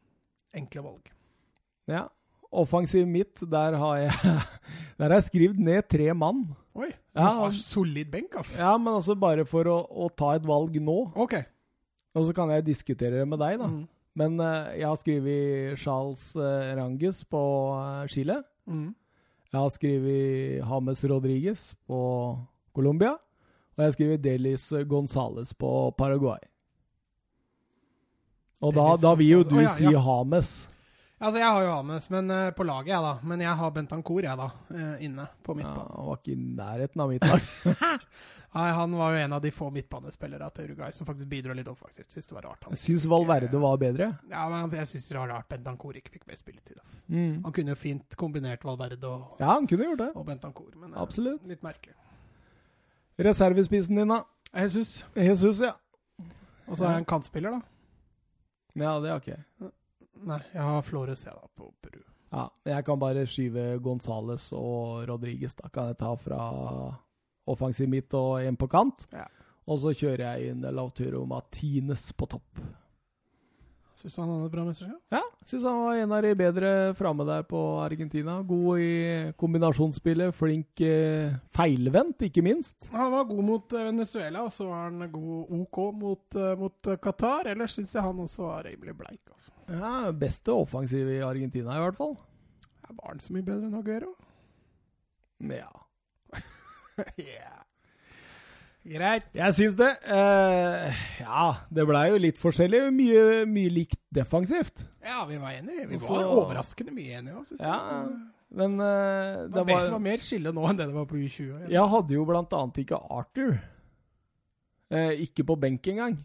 [0.55, 1.11] enkle valg.
[1.87, 2.07] Ja.
[2.55, 4.13] Offensiv midt, der har jeg
[4.99, 6.45] Der har jeg skrevet ned tre mann.
[6.75, 6.89] Oi!
[6.91, 8.59] Du Ja, har han- solid benk, altså.
[8.59, 11.11] Ja, men altså bare for å, å ta et valg nå.
[11.17, 11.35] OK.
[12.15, 13.67] Og så kan jeg diskutere det med deg, da.
[13.67, 13.89] Mm.
[14.17, 17.41] Men eh, jeg har skrevet Charles uh, Ranges på
[17.75, 18.37] eh, Chile.
[18.71, 18.95] Mm.
[19.55, 21.99] Jeg har skrevet James Rodriguez på
[22.75, 23.13] Colombia.
[23.75, 26.43] Og jeg har skrevet Delis Gonzales på Paraguay.
[28.59, 30.03] Og da, da vil jo du Å, ja, si ja.
[31.23, 33.13] Altså, jeg har jo Ames men, uh, på laget, jeg, da.
[33.23, 34.49] Men jeg har Bentancour, jeg, da.
[34.71, 37.53] Uh, inne på Ja, han var ikke i nærheten av mitt lag.
[38.55, 41.67] Nei, han var jo en av de få midtbanespillere til Uruguay som faktisk bidro litt
[41.71, 42.07] offensivt.
[42.15, 42.67] Syns det var rart.
[42.67, 42.77] Han.
[42.77, 44.09] Jeg syns Valverde var bedre.
[44.31, 46.79] Ja, men jeg syns det var rart Bentancour ikke fikk mer spilletid.
[46.79, 47.01] Altså.
[47.09, 47.41] Mm.
[47.47, 50.11] Han kunne jo fint kombinert Valverde og, Ja, han kunne gjort det.
[50.15, 51.97] og Bentancour, men uh, litt merkelig.
[53.27, 54.23] Reservespissen din, da?
[54.55, 55.01] Jesus.
[55.19, 55.75] Jesus, ja.
[56.69, 57.61] Og så har jeg en kantspiller, da.
[58.79, 59.75] Ja, det har ikke jeg.
[60.23, 62.03] Nei, jeg har Flores, jeg, da, på Peru.
[62.35, 65.55] Ja, jeg kan bare skyve Gonzales og Rodriguez.
[65.59, 66.41] Da kan jeg ta fra
[67.51, 69.07] offensiv mitt og en på kant.
[69.15, 69.29] Ja.
[69.71, 72.65] Og så kjører jeg inn Lauturo Martinez på topp.
[73.95, 75.03] Syns du han hadde et bra mesterskap?
[75.15, 78.41] Ja, syns han var en av de bedre framme der på Argentina.
[78.43, 78.95] God i
[79.39, 82.89] kombinasjonsspillet, flink eh, feilvendt, ikke minst.
[82.93, 86.93] Han var god mot eh, Venezuela, og så var han god OK mot, eh, mot
[87.07, 87.53] Qatar.
[87.55, 89.23] Ellers syns jeg han også var rimelig bleik.
[89.31, 89.54] Altså.
[89.71, 92.17] Ja, Beste offensiv i Argentina, i hvert fall.
[92.85, 94.13] Ja, Var han så mye bedre enn Aguero?
[95.45, 95.71] Ja.
[97.19, 97.61] yeah.
[98.85, 99.31] Greit.
[99.33, 99.89] Jeg syns det.
[100.13, 102.83] Eh, ja, det blei jo litt forskjellig.
[102.93, 104.85] Mye, mye likt defensivt.
[105.05, 105.87] Ja, vi var enige.
[105.89, 108.19] Vi Også, var overraskende mye enige òg, syns Ja, jeg.
[108.61, 111.09] men eh, Det det var, det var var mer skille nå enn det det var
[111.09, 111.65] på U20.
[111.73, 113.57] Jeg hadde jo blant annet ikke Arthur.
[114.93, 116.19] Eh, ikke på benk engang.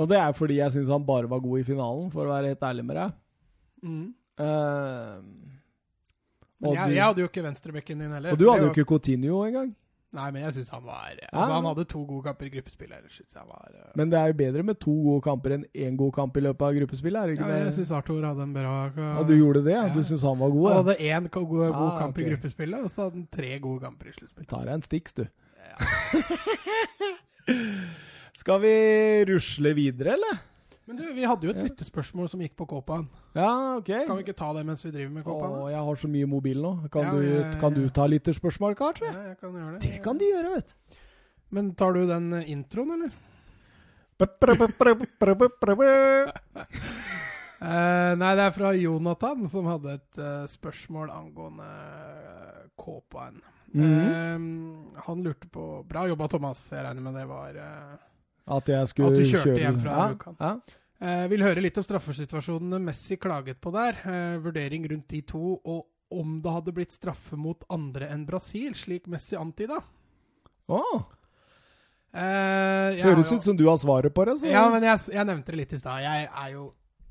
[0.00, 2.54] Og det er fordi jeg syns han bare var god i finalen, for å være
[2.54, 3.18] helt ærlig med deg.
[3.84, 4.06] Mm.
[4.40, 5.20] Uh,
[6.60, 8.32] Men jeg, jeg hadde jo ikke venstrebekken din heller.
[8.32, 9.74] og du hadde jo ikke Coutinho engang.
[10.10, 11.28] Nei, men jeg syns han var Ja.
[11.30, 12.90] Altså, han hadde to gode kamper i gruppespill.
[12.90, 13.92] Jeg var uh...
[13.94, 16.66] Men det er jo bedre med to gode kamper enn én god kamp i løpet
[16.66, 17.74] av gruppespillet, er det Ja, ikke jeg det?
[17.76, 19.76] syns Arthur hadde en bra Ja, du gjorde det?
[19.76, 19.84] Ja.
[19.86, 19.94] Ja.
[19.94, 20.66] Du syns han var god?
[20.72, 22.26] Han hadde én god, god Ah, kamp okay.
[22.26, 24.50] i gruppespillet, og så hadde han tre gode kamper i sluttspillet.
[24.50, 25.26] Tar deg en Stix, du.
[25.70, 25.76] Ja.
[28.38, 28.72] Skal vi
[29.28, 30.38] rusle videre, eller?
[30.86, 31.62] Men du, vi hadde jo et Ja.
[31.68, 33.08] lyttespørsmål som gikk på Kåpan.
[33.34, 33.86] Ja, OK.
[33.86, 35.52] Kan vi ikke ta det mens vi driver med Kåpan?
[35.54, 36.72] Å, jeg har så mye mobil nå.
[36.90, 39.06] Kan, Ja, du, ja, kan du ta lytterspørsmål, kanskje?
[39.12, 39.82] Ja, jeg kan gjøre det.
[39.86, 40.96] Det kan du gjøre, vet du.
[41.50, 43.12] Men tar du den eh, introen, eller?
[47.62, 53.40] uh, nei, det er fra Jonathan, som hadde et uh, spørsmål angående uh, Kåpan.
[53.70, 53.98] Mhm.
[54.02, 56.64] Eh, han lurte på Bra jobba, Thomas.
[56.72, 57.54] Jeg regner med det var
[58.50, 60.36] At jeg skulle At du kjørte kjøre hjem fra ja, Rjukan.
[60.40, 60.52] ja.
[61.00, 64.02] Eh, vil høre litt om straffesituasjonene Messi klaget på der.
[64.04, 68.74] Eh, vurdering rundt de to, og om det hadde blitt straffe mot andre enn Brasil,
[68.76, 69.78] slik Messi antyda.
[70.68, 71.06] Oh.
[72.10, 74.40] Eh, høres ut som du har svaret på det.
[74.42, 74.50] Så.
[74.50, 76.02] Ja, men jeg, jeg nevnte det litt i stad.
[76.04, 76.66] Jeg er jo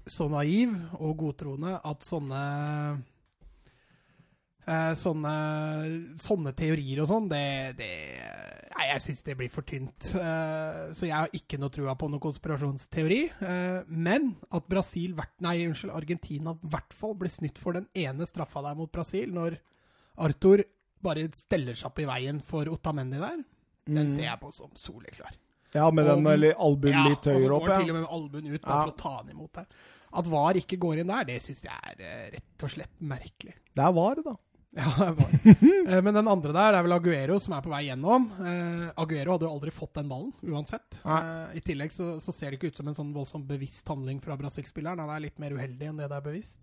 [0.09, 2.43] så naiv og godtroende at sånne
[4.97, 5.33] sånne,
[6.19, 7.43] sånne teorier og sånn, det,
[7.79, 7.89] det
[8.79, 10.05] Nei, jeg syns det blir for tynt.
[10.15, 13.17] Eh, så jeg har ikke noe trua på noen konspirasjonsteori.
[13.43, 18.23] Eh, men at Brasil, nei, unnskyld, Argentina i hvert fall ble snytt for den ene
[18.29, 19.57] straffa der mot Brasil, når
[20.23, 20.63] Arthur
[21.03, 23.43] bare steller seg opp i veien for Otamendi der,
[23.89, 24.15] den Mm.
[24.15, 25.35] ser jeg på som soleklar.
[25.73, 27.77] Ja, med den Og- albuen litt og så høyere går opp, ja.
[27.81, 28.83] til og med albuen ut bare Ja.
[28.85, 29.65] for å ta han imot der.
[30.13, 33.53] At VAR ikke går inn der, det syns jeg er eh, rett og slett merkelig.
[33.75, 34.35] Det er var, da.
[34.77, 35.31] Ja, det var.
[35.89, 38.27] Eh, Men den andre der er vel Aguero, som er på vei gjennom.
[38.45, 40.99] Eh, Aguero hadde jo aldri fått den ballen, uansett.
[41.01, 41.19] Nei.
[41.25, 44.19] Eh, I tillegg så, så ser det ikke ut som en sånn voldsomt bevisst handling
[44.21, 45.01] fra Brasil-spilleren.
[45.01, 46.59] Han er litt mer uheldig enn det det er bevisst.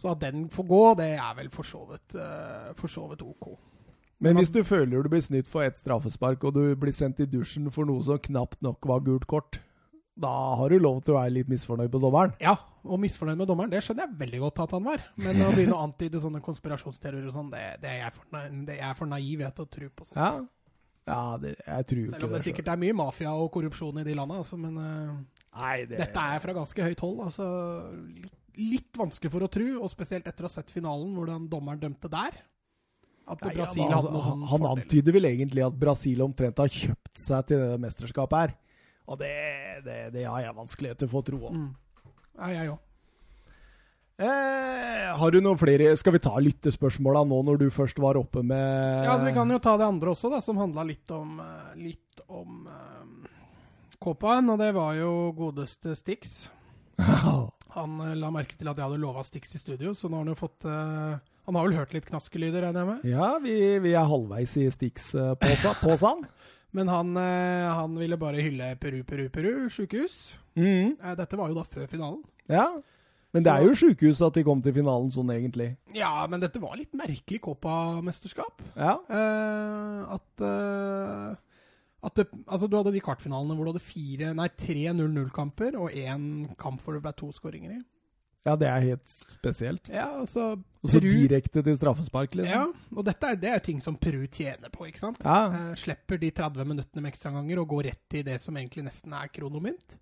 [0.00, 2.16] Så at den får gå, det er vel for så vidt,
[2.80, 3.52] for så vidt OK.
[4.18, 7.20] Men Men hvis du føler du blir snytt for ett straffespark, og du blir sendt
[7.20, 9.60] i dusjen for noe som knapt nok var gult kort,
[10.14, 12.34] da har du lov til å være litt misfornøyd på dommeren.
[12.42, 12.54] Ja,
[12.86, 15.02] og misfornøyd med dommeren, det skjønner jeg veldig godt at han var.
[15.18, 18.20] Men å begynne å antyde sånne konspirasjonsteorier og sånn, det, det, er
[18.68, 20.20] det er for naiv jeg, til å tro på sånt.
[20.20, 20.30] Ja,
[21.10, 22.46] ja det, jeg tror jo Selv om det det.
[22.46, 25.12] sikkert er mye mafia og korrupsjon i de landene, altså, men eh,
[25.54, 27.20] Nei, det dette er fra ganske høyt hold.
[27.26, 27.50] Altså,
[28.22, 28.40] litt,
[28.70, 32.10] litt vanskelig for å tro, og spesielt etter å ha sett finalen, hvordan dommeren dømte
[32.12, 32.38] der.
[33.24, 37.18] At Nei, ja, da, altså, han, han antyder vel egentlig at Brasil omtrent har kjøpt
[37.18, 38.54] seg til det mesterskapet her.
[39.04, 39.34] Og det,
[39.84, 41.40] det, det har jeg vanskeligheter for å tro.
[41.50, 41.60] om.
[41.60, 42.10] Mm.
[42.38, 42.82] Ja, jeg òg.
[44.14, 48.44] Eh, har du noen flere Skal vi ta lyttespørsmåla nå når du først var oppe
[48.46, 48.62] med
[49.02, 51.72] Ja, altså, vi kan jo ta det andre også, da, som handla litt om, eh,
[51.80, 53.26] litt om uh,
[53.98, 56.44] Kåpaen, og det var jo godeste Stix.
[57.74, 60.28] Han eh, la merke til at jeg hadde lova Stix i studio, så nå har
[60.28, 63.10] han jo fått uh, Han har vel hørt litt knaskelyder, regner jeg med?
[63.16, 66.22] Ja, vi, vi er halvveis i Stix-påsan.
[66.74, 70.34] Men han, eh, han ville bare hylle Peru, Peru, Peru, sjukehus.
[70.58, 70.96] mm.
[71.00, 72.22] Eh, dette var jo da før finalen.
[72.50, 72.66] Ja.
[73.34, 75.72] Men det er jo sjukehus at de kom til finalen sånn, egentlig.
[75.94, 78.62] Ja, men dette var litt merkelig Copa-mesterskap.
[78.78, 78.98] Ja.
[79.10, 81.40] Eh, at eh,
[82.04, 85.94] at det, altså Du hadde de kvartfinalene hvor du hadde fire, nei, tre 0-0-kamper og
[85.96, 86.26] én
[86.60, 87.80] kamp hvor det ble to skåringer i.
[88.44, 89.88] ja, det er helt spesielt.
[89.88, 90.50] Ja, altså
[90.84, 92.52] Og så direkte til straffespark, liksom.
[92.52, 95.20] Ja, og dette er, det er ting som Peru tjener på, ikke sant?
[95.24, 95.46] Ja.
[95.48, 99.16] Eh, slipper de 30 minuttene med ekstraganger og går rett til det som egentlig nesten
[99.16, 99.96] er kronomynt.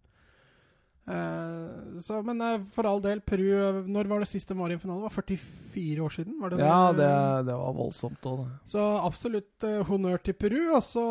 [1.02, 4.70] Eh, så, men eh, for all del, Peru eh, Når var det sist de var
[4.70, 5.00] i en finale?
[5.02, 6.36] Det var 44 år siden?
[6.38, 6.98] Var det Ja, det?
[7.00, 8.44] det, det var voldsomt Også.
[8.70, 10.60] Så absolutt eh, honnør til Peru.
[10.76, 11.02] Og så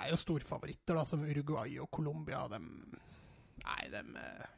[0.00, 2.46] er jo storfavoritter da, som Uruguay og Colombia.
[2.52, 2.70] Dem
[3.62, 4.48] Nei, dem eh,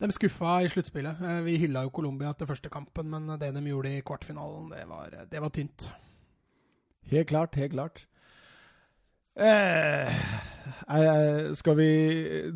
[0.00, 1.20] De skuffa i sluttspillet.
[1.20, 4.86] Eh, vi hylla jo Colombia etter første kampen, men det de gjorde i kvartfinalen, det
[4.88, 5.90] var, det var tynt.
[7.10, 8.06] Helt klart, helt klart.
[9.40, 10.08] Eh,
[10.88, 11.90] eh, skal vi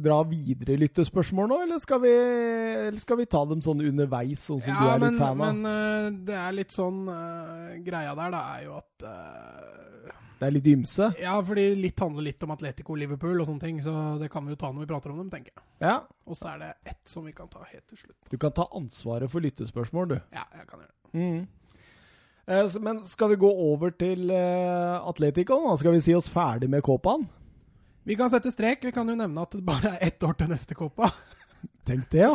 [0.05, 4.61] dra videre lyttespørsmål nå, eller skal vi, eller skal vi ta dem sånn underveis, sånn
[4.64, 5.45] som du er men, litt fan av?
[5.47, 10.47] men eh, det er litt sånn uh, Greia der, da, er jo at eh, Det
[10.49, 11.07] er litt ymse.
[11.22, 14.53] Ja, fordi litt handler litt om Atletico Liverpool og sånne ting, så det kan vi
[14.53, 15.64] jo ta når vi prater om dem, tenker jeg.
[15.85, 15.95] Ja.
[16.26, 18.18] Og så er det ett som vi kan ta helt til slutt.
[18.32, 20.16] Du kan ta ansvaret for lyttespørsmål, du.
[20.35, 21.20] Ja, jeg kan gjøre det.
[21.20, 21.47] Mm.
[22.47, 25.61] Eh, Men skal vi gå over til eh, Atletico?
[25.64, 25.76] nå?
[25.80, 27.28] Skal vi si oss ferdig med Copaen?
[28.05, 28.82] Vi kan sette strek.
[28.85, 31.09] Vi kan jo nevne at det bare er ett år til neste Copa.
[31.85, 32.33] Tenk det, ja.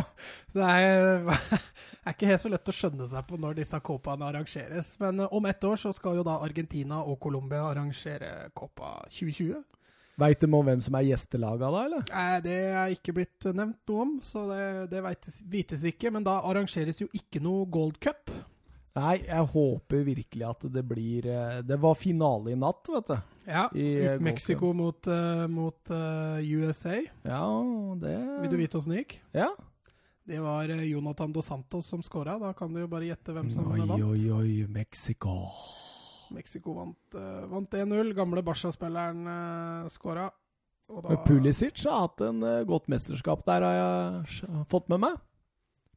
[0.52, 1.26] Så det er,
[2.06, 4.94] er ikke helt så lett å skjønne seg på når disse Copaene arrangeres.
[5.02, 9.64] Men eh, om ett år så skal jo da Argentina og Colombia arrangere Copa 2020.
[10.20, 12.08] Veit de om hvem som er gjestelaga da, eller?
[12.12, 15.04] Nei, Det er ikke blitt nevnt noe om, så det, det
[15.48, 16.12] vites ikke.
[16.12, 18.34] Men da arrangeres jo ikke noe Gold Cup.
[18.98, 23.36] Nei, jeg håper virkelig at det blir eh, Det var finale i natt, vet du.
[23.50, 27.00] Ja, I, eh, Mexico mot, uh, mot uh, USA.
[27.26, 27.44] Ja,
[28.02, 29.16] det Vil du vite åssen det gikk?
[29.34, 29.50] Ja.
[30.30, 32.38] Det var Jonathan Dos Santos som scora.
[32.42, 34.04] Da kan du jo bare gjette hvem som Oi, vant.
[34.06, 35.40] oi, oi, Mexico.
[36.30, 37.18] Mexico vant,
[37.50, 38.14] vant 1-0.
[38.18, 40.28] Gamle Barca-spilleren uh, scora.
[40.90, 45.18] Da Pulisic har hatt en godt mesterskap der, har jeg fått med meg.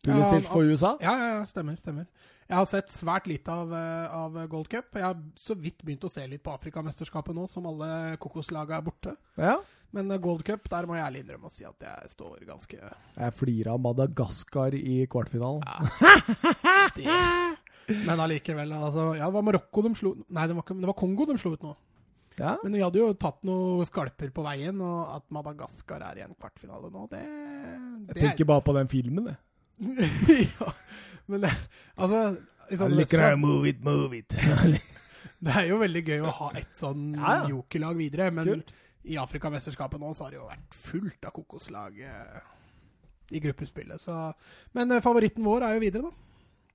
[0.03, 0.96] Pulisic Ja, for USA.
[1.00, 1.76] Ja, ja, ja, stemmer.
[1.78, 2.07] stemmer.
[2.48, 4.90] Jeg har sett svært lite av, eh, av Gold Cup.
[4.98, 8.82] Jeg har så vidt begynt å se litt på Afrikamesterskapet nå, som alle kokoslaga er
[8.82, 9.14] borte.
[9.38, 9.55] Ja.
[9.92, 12.76] Men eh, Gold Cup, der må jeg ærlig innrømme å si at jeg står ganske
[12.80, 15.62] Jeg flirer av Madagaskar i kvartfinalen.
[18.07, 20.96] Men allikevel, altså Ja, det var Marokko de slo Nei, det var, ikke, det var
[20.98, 21.72] Kongo de slo ut nå.
[22.38, 22.55] Ja.
[22.62, 26.36] Men vi hadde jo tatt noen skalper på veien, og at Madagaskar er i en
[26.38, 29.40] kvartfinale nå, det, Jeg det tenker bare på den filmen, jeg.
[30.61, 30.73] ja,
[31.27, 31.51] men det,
[31.97, 32.20] altså
[32.70, 34.37] liksom, I like mesterskap- move it, move it.
[35.43, 37.49] Det er jo veldig gøy å ha et sånn Ja, ja.
[37.51, 38.68] jokerlag videre, men Kult.
[39.11, 42.37] i Afrikamesterskapet nå så har det jo vært fullt av kokoslag eh,
[43.35, 43.99] i gruppespillet.
[44.05, 44.14] Så.
[44.79, 46.29] Men eh, favoritten vår er jo videre, da.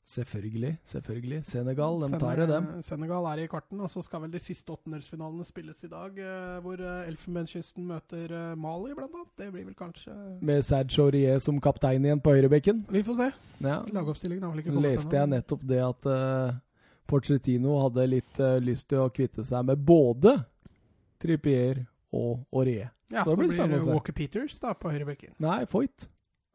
[0.07, 0.77] Selvfølgelig.
[0.87, 1.45] selvfølgelig.
[1.45, 2.67] Senegal, de tar det, dem.
[2.81, 6.61] Senegal- er i kvarten, og så skal vel de siste åttendelsfinalene spilles i dag, eh,
[6.63, 9.33] hvor eh, Elfenbenskysten møter eh, Mali, blant annet.
[9.37, 12.85] Det blir vel kanskje Med Serge Aurier som kaptein igjen på høyrebekken.
[12.89, 13.29] Vi får se.
[13.59, 13.81] Ja.
[13.91, 16.55] Lagoppstillingen har vel ikke kommet Leste jeg nettopp det at uh,
[17.07, 20.37] Porcetino hadde litt uh, lyst til å kvitte seg med både
[21.19, 21.83] Trippier
[22.15, 22.93] og Aurier.
[23.11, 23.95] Ja, så så, det blir blir spennende å se.
[23.97, 25.35] Walker Peters da på høyrebekken.
[25.43, 26.07] Nei, Foyt.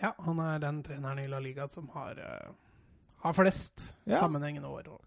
[0.00, 2.14] ja, han er den treneren i La Liga som har,
[3.18, 4.20] har flest Ja.
[4.20, 4.88] sammenhengende år.
[4.88, 5.00] Og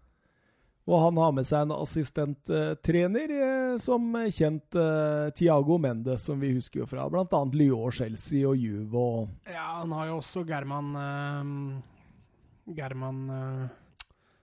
[0.86, 6.82] han har med seg en assistenttrener, eh, som kjent eh, Tiago Mendes, som vi husker
[6.82, 7.42] jo fra bl.a.
[7.54, 8.98] Lyon, Chelsea og Juve.
[8.98, 13.22] Og Ja, han har jo også German eh, German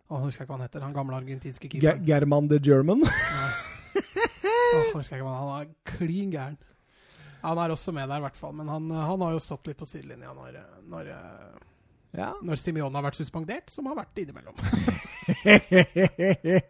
[0.10, 0.82] Å, husker jeg ikke hva han heter.
[0.82, 2.00] Han gamle argentinske keeperen.
[2.02, 3.04] Ger German the German.
[3.06, 6.58] Åh, husker jeg ikke hva han er klin gæren.
[7.44, 8.56] Han er også med der, i hvert fall.
[8.58, 10.58] Men han, han har jo stått litt på sidelinja når,
[10.90, 11.12] når,
[12.18, 12.30] ja.
[12.44, 14.56] når Simione har vært suspendert, som har vært innimellom.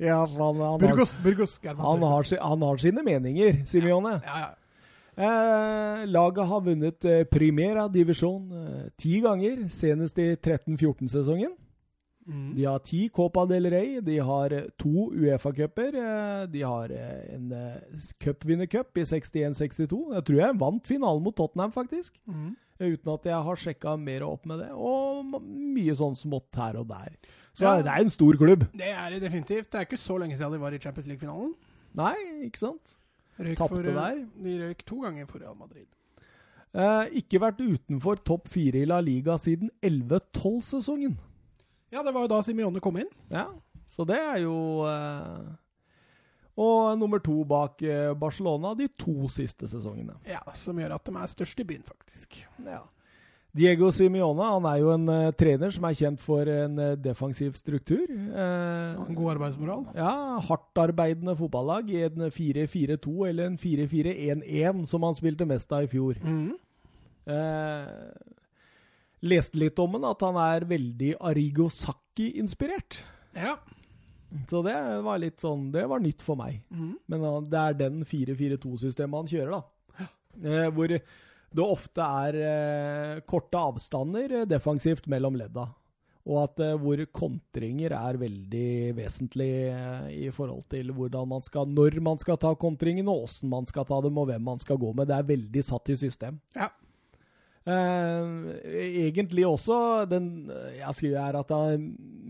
[0.09, 4.17] ja, faen, han, Burgos, har, Burgos, han, har, han har sine meninger, Simione.
[4.25, 4.55] Ja, ja.
[5.19, 11.57] Eh, laget har vunnet eh, Primera divisjon eh, ti ganger, senest i 13-14-sesongen.
[12.29, 12.53] Mm.
[12.55, 17.51] De har ti Copa del Rey, de har eh, to Uefa-cuper, eh, de har en
[18.23, 19.99] cupvinnercup i 61-62.
[20.15, 22.15] Jeg tror jeg vant finalen mot Tottenham, faktisk.
[22.23, 22.55] Mm.
[22.79, 24.69] Uten at jeg har sjekka mer opp med det.
[24.71, 27.17] Og mye sånn smått her og der.
[27.53, 27.81] Så Ja.
[27.81, 28.67] det er en stor klubb.
[28.71, 29.69] Det er det definitivt.
[29.69, 31.53] Det er ikke så lenge siden de var i Champions League-finalen.
[31.95, 32.15] Nei,
[32.47, 32.95] ikke sant?
[33.39, 34.25] Røyk Tapte for, eh, der.
[34.43, 35.87] De røyk to ganger for Real Madrid.
[36.73, 41.17] Eh, ikke vært utenfor topp fire i La Liga siden 11-12-sesongen.
[41.91, 43.09] Ja, det var jo da Simione kom inn.
[43.31, 43.47] Ja,
[43.87, 45.47] så det er jo eh,
[46.59, 50.17] Og nummer to bak eh, Barcelona de to siste sesongene.
[50.27, 52.41] Ja, Som gjør at de er størst i byen, faktisk.
[52.65, 52.81] Ja.
[53.55, 57.55] Diego Simione han er jo en uh, trener som er kjent for en uh, defensiv
[57.57, 58.03] struktur.
[58.05, 59.87] Uh, En god arbeidsmoral.
[59.97, 60.11] ja,
[60.45, 66.19] Hardtarbeidende fotballag i en 4-4-2 eller en 4-4-1-1, som han spilte mest av i fjor.
[66.21, 66.51] Mm.
[69.25, 73.01] Leste litt om han, at han er veldig Arigo Sacchi-inspirert.
[73.35, 73.57] Ja.
[74.49, 76.61] Så det var litt sånn Det var nytt for meg.
[76.71, 76.93] Mm.
[77.07, 80.05] Men han- det er den 4-4-2-systemet han kjører, da.
[80.43, 81.01] Eh, hvor det
[81.65, 85.67] ofte er eh, korte avstander eh, defensivt mellom ledda.
[86.29, 91.65] Og at eh, hvor kontringer er veldig vesentlig eh, i forhold til hvordan man skal,
[91.65, 94.77] når man skal ta kontringen, og åssen man skal ta dem, og hvem man skal
[94.77, 95.07] gå med.
[95.09, 96.39] Det er veldig satt i system.
[96.55, 96.69] Ja.
[97.69, 99.75] Eh, egentlig også
[100.09, 101.81] den Jeg skriver her at jeg,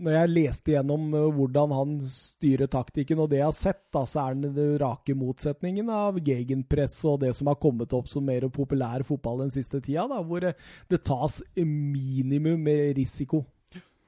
[0.02, 4.02] når jeg leste gjennom eh, hvordan han styrer taktikken, og det jeg har sett, da,
[4.10, 8.26] så er den den rake motsetningen av gegenpress og det som har kommet opp som
[8.26, 10.56] mer populær fotball den siste tida, da, hvor det,
[10.90, 13.44] det tas minimum med risiko.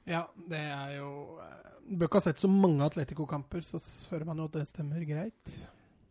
[0.09, 3.81] Ja, det er jo eh, Du bør ikke ha sett så mange Atletico-kamper, så
[4.11, 5.57] hører man jo at det stemmer greit.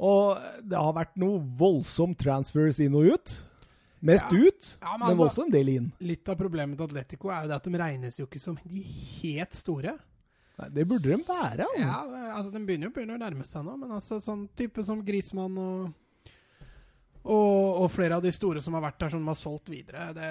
[0.02, 3.38] Og det har vært noe voldsomt transfers inn og ut.
[4.02, 4.38] Mest Ja.
[4.48, 5.92] ut, Ja, men også en del inn.
[6.02, 8.82] Litt av problemet til Atletico er jo det at de regnes jo ikke som de
[9.22, 9.94] helt store.
[10.60, 11.66] Nei, det burde de være.
[11.76, 11.82] Om.
[11.82, 12.00] Ja,
[12.36, 15.58] altså De begynner jo begynner å nærme seg nå, men altså sånn type som Grismann
[15.58, 15.94] og,
[17.24, 20.08] og og flere av de store som har vært der, som de har solgt videre.
[20.18, 20.30] Det,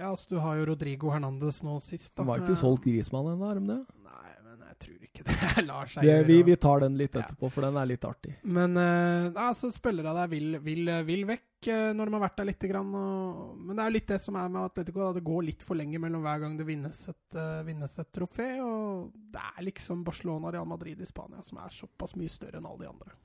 [0.00, 2.14] ja, altså Du har jo Rodrigo Hernandez nå sist.
[2.14, 2.22] da.
[2.22, 3.80] De har ikke solgt Grismann ennå, har de det?
[4.06, 6.26] Nei, men jeg tror ikke det lar seg det gjøre.
[6.28, 7.22] vi, vi tar den litt Ja.
[7.26, 8.34] etterpå, for den er litt artig.
[8.42, 12.48] Men uh, altså, spillere der vil, vil, vil vekk eh, når de har vært der
[12.50, 12.90] lite grann.
[12.96, 15.00] Og, men det er jo litt det som er med Atletico.
[15.04, 15.12] Da.
[15.18, 18.50] Det går litt for lenge mellom hver gang det vinnes et, uh, vinnes et trofé.
[18.64, 22.60] Og det er liksom Barcelona og Real Madrid i Spania som er såpass mye større
[22.62, 23.16] enn alle de andre.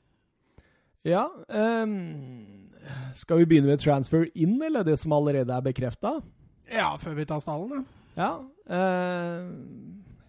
[1.06, 1.28] Ja,
[1.86, 2.72] um,
[3.14, 6.16] skal vi begynne med transfer inn, eller det som allerede er bekrefta?
[6.72, 7.84] Ja, før vi tar stallen,
[8.18, 8.26] ja.
[8.26, 8.32] Ja.
[8.74, 9.52] uh,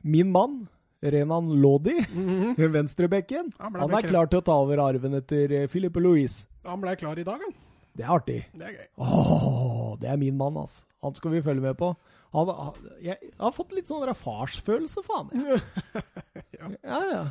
[0.05, 0.67] min mann,
[1.03, 1.95] Renan Lodi,
[2.77, 6.47] venstrebekken, Han han er klar til å ta over arven etter Filippe Louise.
[6.65, 7.55] han ble klar i dag, han.
[7.97, 8.39] Det er artig.
[8.53, 8.87] Det er gøy.
[9.01, 10.85] Åh, det er min mann, altså.
[11.05, 11.95] Han skal vi følge med på.
[12.37, 15.31] Han, han, jeg, jeg har fått litt sånn farsfølelse, faen.
[15.33, 15.61] Jeg.
[16.57, 16.69] Ja.
[16.83, 17.23] Ja, ja.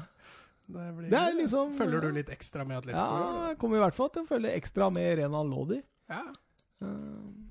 [0.66, 3.02] Det, blir, Det er liksom- Følger du litt ekstra med Atletico?
[3.02, 5.82] ja jeg kommer i hvert fall til å følge ekstra med Renan Lodi.
[6.10, 6.24] ja.
[6.82, 7.44] Eh,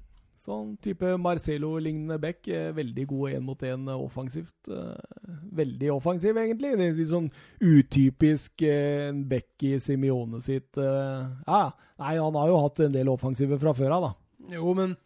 [0.44, 2.46] Sånn type Marcelo-lignende back.
[2.52, 4.68] eh, Veldig god én mot én offensivt.
[4.68, 6.74] eh, Veldig offensiv, egentlig.
[6.76, 7.30] Det er litt sånn
[7.64, 11.62] utypisk eh, en back i Simione sitt eh, Ja,
[12.02, 14.12] nei, han har jo hatt en del offensive fra før av, da.
[14.58, 14.96] Jo, men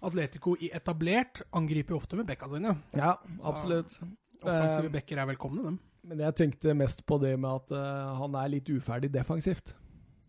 [0.00, 2.76] Atletico i etablert angriper jo ofte med bekka sine.
[2.96, 3.98] Ja, absolutt.
[4.40, 5.78] Offensive backer er velkomne, dem.
[6.08, 9.74] Men jeg tenkte mest på det med at eh, han er litt uferdig defensivt.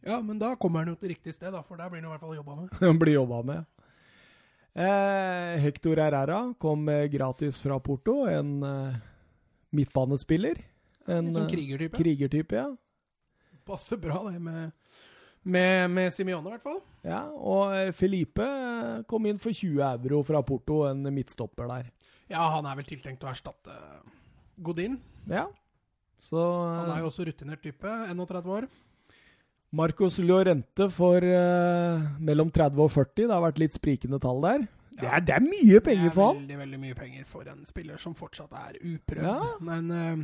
[0.03, 2.13] Ja, men da kommer han jo til riktig sted, da, for der blir han i
[2.15, 2.73] hvert fall jobba med.
[2.81, 3.65] Han blir jobba med.
[4.73, 8.25] Eh, Hector Herrera kom eh, gratis fra Porto.
[8.29, 8.95] En eh,
[9.75, 10.61] midtbanespiller.
[11.07, 11.97] En En sånn eh, krigertype.
[11.97, 12.67] krigertype, ja.
[13.65, 14.71] Passer bra, det med,
[15.43, 16.79] med, med Simione, i hvert fall.
[17.05, 17.23] ja.
[17.33, 18.45] Og Felipe
[19.09, 21.89] kom inn for 20 euro fra Porto, en midtstopper der.
[22.29, 23.73] Ja, han er vel tiltenkt å erstatte
[24.61, 24.99] Godin.
[25.29, 25.47] Ja.
[26.19, 28.67] Så Han er jo også rutinert type, 31 år.
[29.75, 33.27] Marcos Llorente for eh, mellom 30 og 40.
[33.27, 34.67] Det har vært litt sprikende tall der.
[34.99, 36.41] Det, er, det er mye penger det er for han!
[36.41, 39.27] veldig, veldig mye penger for en spiller som fortsatt er uprøvd.
[39.29, 39.51] Ja.
[39.63, 40.23] Men eh,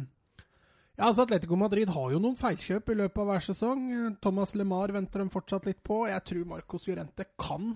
[0.96, 3.86] ja, altså Atletico Madrid har jo noen feilkjøp i løpet av hver sesong.
[4.24, 6.06] Thomas LeMar venter dem fortsatt litt på.
[6.10, 7.74] Jeg tror Marcos Llorente kan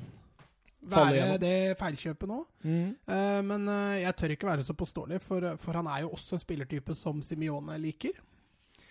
[0.89, 2.39] være det feilkjøpet nå.
[2.63, 2.89] Mm.
[2.95, 6.37] Eh, men eh, jeg tør ikke være så påståelig, for, for han er jo også
[6.37, 8.15] en spillertype som Simione liker.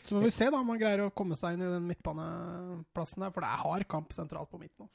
[0.08, 3.20] Så må vi se da om han greier å komme seg inn i den midtbaneplassen
[3.26, 4.86] der, for det er hard kamp sentralt på midten.
[4.86, 4.88] nå.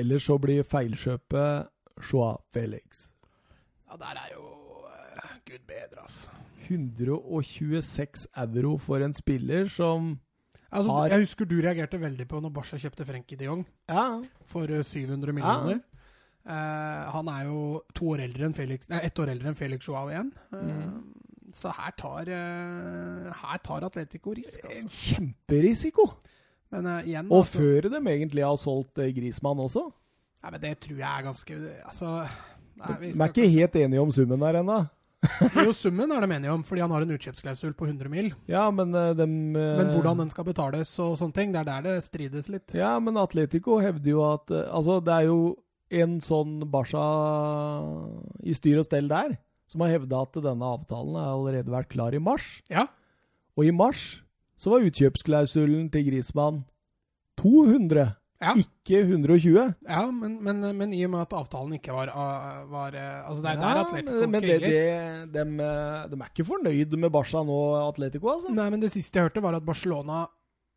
[0.00, 1.68] Eller så blir feilkjøpet
[2.10, 3.10] Joa Felix.
[3.90, 4.46] Ja, der er jo
[4.88, 6.30] eh, Gud bedre, altså.
[6.64, 10.14] 126 euro for en spiller som
[10.72, 10.90] altså.
[10.90, 14.64] Har- Jeg husker du reagerte veldig på når Barca kjøpte Frenkie de Jong Ja, for
[14.70, 15.82] eh, 700 millioner.
[16.46, 19.86] Eh, han er jo to år eldre enn Felix, nei, ett år eldre enn Felix
[19.86, 20.32] Joao igjen.
[20.52, 21.12] Eh, Mm.
[21.54, 25.14] Så her tar, eh, her tar Atletico risk, en altså.
[25.14, 26.08] kjemperisiko!
[26.74, 29.84] Men uh, igjen Og altså, før de egentlig har solgt uh, Grismann også.
[30.42, 34.02] Nei, men det tror jeg er ganske Altså nei, vi skal er ikke helt enige
[34.02, 34.80] om summen der ennå.
[35.64, 38.32] Jo, summen er de enige om, fordi han har en utkjøpsklausul på 100 mil.
[38.50, 41.70] Ja, men uh, dem uh, Men hvordan den skal betales og sånne ting, det er
[41.70, 42.74] der det strides litt.
[42.76, 45.38] Ja, men Atletico hevder jo at eh, Altså, det er jo
[45.94, 47.06] en sånn Barca
[48.42, 49.36] i styr og stell der
[49.70, 52.60] som har hevda at denne avtalen har allerede vært klar i mars.
[52.70, 52.86] Ja,
[53.56, 54.22] Og i mars
[54.58, 56.64] så var utkjøpsklausulen til Grismann
[57.40, 58.14] 200,
[58.44, 59.74] ja, ikke 120.
[59.88, 63.42] ja men, men, men i og med at avtalen ikke var, uh, var uh, Altså,
[63.42, 66.96] det er der Ja, Atletico men, men det, det, dem, eh, de er ikke fornøyd
[67.00, 67.58] med Barca nå,
[67.88, 68.52] Atletico, altså.
[68.54, 70.24] Nei, men det siste jeg hørte, var at Barcelona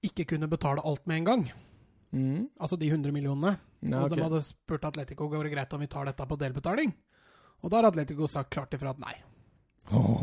[0.06, 1.48] ikke kunne betale alt med en gang.
[2.16, 2.46] Mm.
[2.62, 3.58] Altså de 100 millionene.
[3.82, 4.16] Ja, Og ok.
[4.16, 6.94] de hadde spurt Atletico går det greit om vi tar dette på delbetaling.
[7.64, 9.16] Og da har Atletico sagt klart ifra at nei.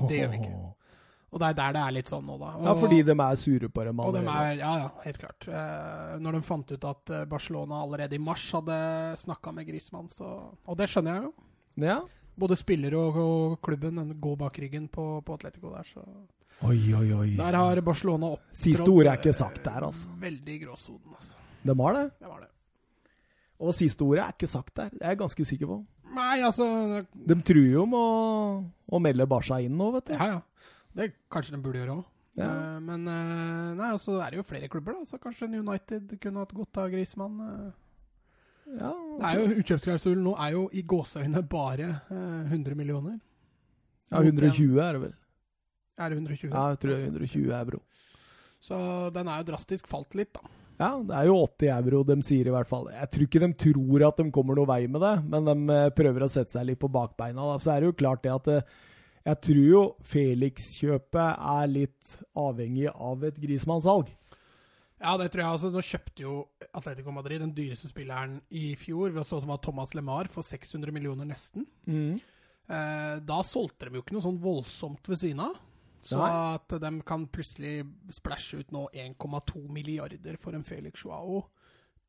[0.08, 0.54] Det gjør vi ikke.
[1.34, 2.52] Og det er der det er litt sånn nå, da.
[2.54, 4.52] Og, Ja, fordi de er sure på dem og de allerede.
[4.52, 5.48] er, ja, ja, helt klart.
[5.48, 8.76] Eh, når de fant ut at eh, Barcelona allerede i mars hadde
[9.18, 10.28] snakka med Griezmann, så
[10.68, 11.32] Og det skjønner jeg jo.
[11.82, 11.98] Ja.
[12.38, 16.04] Både spiller og, og klubben går bak ryggen på, på Atletico der, så
[16.62, 17.28] Oi, oi, oi.
[17.34, 20.12] Der har Barcelona opptrådt Siste ord er ikke sagt der, altså.
[20.14, 21.34] eh, Veldig i gråsonen, altså.
[21.64, 22.04] De har det.
[22.20, 22.50] Det var det.
[23.64, 24.90] Og siste ordet er ikke sagt der.
[24.94, 25.80] Det er jeg ganske sikker på.
[26.14, 26.66] Nei, altså
[27.12, 28.58] De truer jo med å,
[28.94, 30.16] å melde Barca inn nå, vet du.
[30.18, 30.74] Ja, ja.
[30.94, 32.10] Det kanskje de burde gjøre òg.
[32.34, 32.48] Ja.
[32.82, 35.06] men uh, nei, altså er det jo flere klubber, da.
[35.06, 37.38] Så kanskje United kunne hatt godt av Grismann.
[37.38, 37.72] Uh.
[38.74, 43.18] Ja, Det er jo Utkjøpsklausulen nå er jo i gåseøyne bare eh, 100 millioner.
[44.10, 45.12] ja, 120 er det vel.
[46.00, 46.48] Er det 120?
[46.48, 47.82] Ja, jeg tror det er 120 euro.
[48.64, 48.76] Så
[49.14, 50.40] den er jo drastisk falt litt, da.
[50.80, 52.88] Ja, det er jo 80 euro de sier i hvert fall.
[52.90, 55.92] Jeg tror ikke de tror at de kommer noe vei med det, men de eh,
[55.94, 57.46] prøver å sette seg litt på bakbeina.
[57.52, 57.60] Da.
[57.62, 58.74] Så er det jo klart det at eh,
[59.24, 64.10] jeg tror jo Felix-kjøpet er litt avhengig av et Grismann-salg.
[65.04, 65.50] Ja, det tror jeg.
[65.52, 66.34] altså Nå kjøpte jo
[66.72, 69.12] Atletico Madrid den dyreste spilleren i fjor.
[69.24, 71.66] Så det var Thomas LeMar for 600 millioner nesten.
[72.68, 75.58] Eh, da solgte de jo ikke noe sånn voldsomt ved siden av.
[76.04, 76.30] Så Nei.
[76.54, 77.78] at de kan plutselig
[78.12, 81.46] splæsje ut nå 1,2 milliarder for en Felix Joao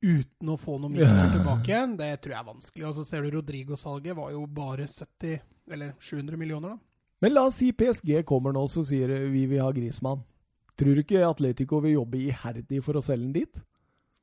[0.05, 2.85] uten å få noe midler tilbake igjen, det tror jeg er vanskelig.
[2.89, 5.39] Og så ser du Rodrigo-salget var jo bare 70
[5.71, 6.77] eller 700 millioner, da.
[7.23, 10.21] Men la oss si PSG kommer nå så sier vi vil ha Grismann.
[10.75, 13.63] Tror du ikke Atletico vil jobbe iherdig for å selge den dit?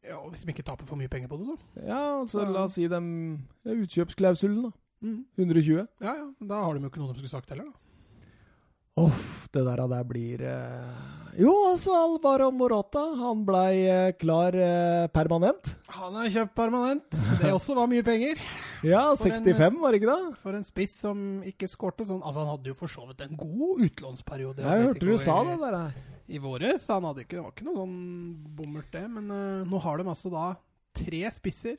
[0.04, 1.82] Ja, Hvis de ikke taper for mye penger på det, så.
[1.86, 3.06] Ja, så la oss si dem
[3.64, 4.72] ja, utkjøpsklausulen, da.
[5.02, 5.22] Mm.
[5.38, 5.86] 120.
[6.02, 6.26] Ja, ja.
[6.46, 7.91] Da har de jo ikke noe de skulle sagt heller, da.
[9.00, 10.94] Uff, det der, der blir eh...
[11.40, 15.70] Jo, altså, Alvaro Morata, han blei eh, klar eh, permanent.
[15.96, 17.06] Han er kjøpt permanent.
[17.40, 18.36] Det også var mye penger.
[18.82, 20.32] Ja, For en- 65, var det ikke det?
[20.42, 23.36] For en spiss som ikke skårte sånn Altså, han hadde jo for så vidt en
[23.38, 24.58] god utlånsperiode.
[24.58, 25.76] i Jeg hørte du sa det der.
[25.78, 25.92] her.
[26.26, 26.88] I våres.
[26.90, 27.94] Han hadde ikke, det var ikke noe sånn
[28.58, 29.04] bommert, det.
[29.14, 30.48] Men eh, nå har de altså da
[30.98, 31.78] tre spisser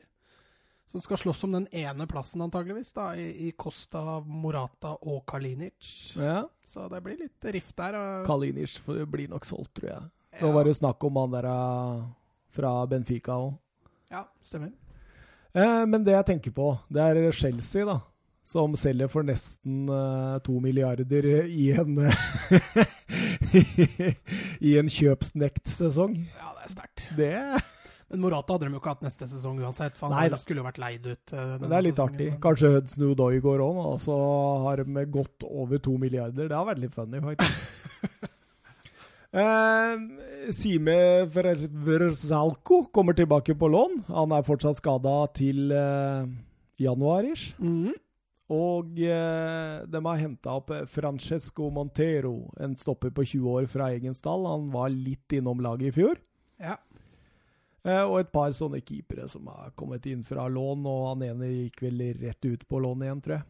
[0.93, 6.13] som skal slåss om den ene plassen, antageligvis, da, i, i Costa, Morata og Kalinic.
[6.13, 6.43] Ja.
[6.69, 7.97] Så det blir litt rift der.
[7.97, 8.75] Og, Kalinic
[9.09, 10.03] blir nok solgt, tror jeg.
[10.37, 12.05] Nå ja, var det snakk om han der eh,
[12.53, 13.57] fra Benfica òg.
[14.13, 14.69] ja, stemmer.
[15.57, 17.97] Eh, men det jeg tenker på, det er Chelsea, da.
[18.45, 21.97] Som selger for nesten eh, to milliarder i en
[24.69, 26.19] I en kjøpsnektsesong.
[26.37, 27.07] Ja, det er sterkt.
[27.17, 27.33] Det,
[28.13, 30.67] Men Morata hadde de jo ikke hatt neste sesong uansett, for han Nei skulle jo
[30.67, 31.33] vært leid ut.
[31.33, 32.27] Men det er litt sesongen, artig.
[32.43, 34.17] Kanskje Hudson Odoi går òg, og så
[34.67, 36.45] har de gått over to milliarder.
[36.51, 38.29] Det har vært litt funny, faktisk.
[39.41, 40.99] eh, Sime
[41.33, 44.03] Versalco kommer tilbake på lån.
[44.13, 46.29] Han er fortsatt skada til eh,
[46.85, 47.55] januar-ish.
[47.57, 47.97] Mhm.
[48.53, 53.89] Og eh, de har henta opp eh, Francesco Montero, en stopper på 20 år fra
[53.95, 54.45] egen stall.
[54.49, 56.19] Han var litt innom laget i fjor.
[56.61, 56.77] Ja.
[57.83, 61.49] Eh, og et par sånne keepere som har kommet inn fra lån, og han ene
[61.51, 63.45] gikk vel rett ut på lån igjen, tror jeg.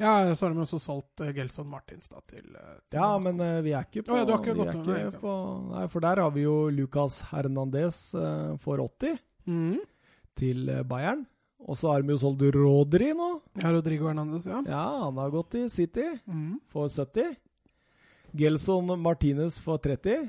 [0.00, 3.40] ja, så har de også solgt uh, Gelson Martins da, til, eh, til Ja, men
[3.40, 5.36] uh, vi er ikke på, oh, ja, du ikke vi er ikke på
[5.70, 9.80] Nei, for der har vi jo Lucas Hernandez uh, for 80 mm.
[10.36, 11.26] til eh, Bayern.
[11.66, 13.30] Og så har de jo solgt Rodri nå.
[13.58, 14.60] Ja, Rodrigo Hernandez, ja.
[14.68, 16.04] Ja, han har gått til City.
[16.26, 16.60] mm.
[16.68, 17.36] for 70.
[18.36, 20.28] Gelson Martinez for 30.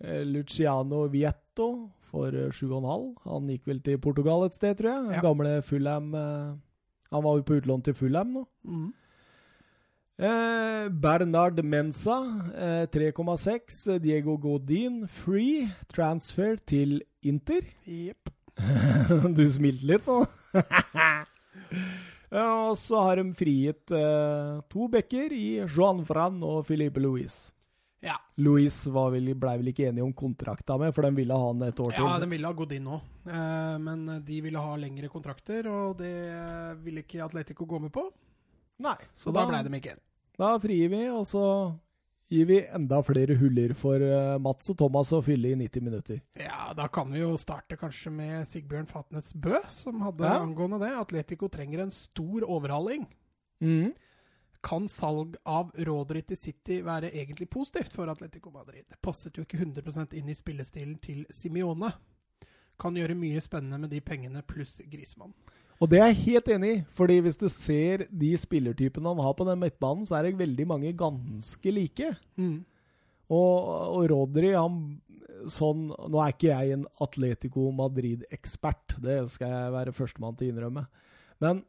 [0.00, 3.08] Eh, Luciano Vietto for eh, 7,5.
[3.24, 5.02] Han gikk vel til Portugal et sted, tror jeg.
[5.08, 5.24] Den Ja.
[5.24, 6.54] Gamle Fulham eh,
[7.12, 8.46] Han var jo på utlån til Fulham nå.
[8.64, 8.86] Mm.
[10.18, 12.16] Eh, Bernard Mensa,
[12.56, 13.98] eh, 3,6.
[14.00, 15.68] Diego Godin, free.
[15.92, 17.60] Transfer til Inter.
[17.86, 18.30] Jepp.
[19.36, 20.22] du smilte litt nå.
[22.32, 27.50] ja, og så har de frigitt eh, to bekker i Joan Fran og Filipe Luis.
[28.06, 28.14] Ja.
[28.38, 31.62] Louise var vel, ble vel ikke enige om kontrakta med, for de ville ha han
[31.66, 32.04] et år til.
[32.06, 33.00] ja, de ville ha gått inn nå.
[33.26, 36.12] Eh, men de ville ha lengre kontrakter, og det
[36.84, 38.04] ville ikke Atletico gå med på.
[38.84, 40.04] Nei, Så da ble de ikke enige.
[40.38, 41.42] Da frier vi, og så
[42.28, 46.20] gir vi enda flere huller for eh, Mats og Thomas å fylle i 90 minutter.
[46.38, 50.40] Ja, da kan vi jo starte kanskje med Sigbjørn Fatnes Bø, som hadde Ja.
[50.42, 50.92] angående det.
[50.98, 53.06] Atletico trenger en stor overhaling.
[53.62, 53.94] Mhm.
[54.66, 58.82] Kan salg av Rodri til City være egentlig positivt for Atletico Madrid?
[58.90, 61.92] Det passet jo ikke 100% inn i spillestilen til Simione.
[62.80, 65.36] Kan gjøre mye spennende med de pengene pluss Grismann.
[65.76, 69.36] Og det er jeg helt enig i, fordi hvis du ser de spillertypene han har
[69.36, 72.14] på den midtbanen, så er det veldig mange ganske like.
[72.40, 72.64] Mm.
[73.28, 74.96] Og, og Rodri, han
[75.52, 80.54] sånn Nå er ikke jeg en Atletico Madrid-ekspert, det skal jeg være førstemann til å
[80.54, 80.86] innrømme.
[81.44, 81.60] Men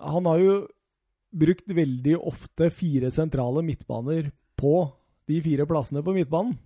[0.00, 0.54] han har jo
[1.30, 4.74] brukt veldig ofte fire sentrale midtbaner på
[5.30, 6.58] de fire plassene på midtbanen.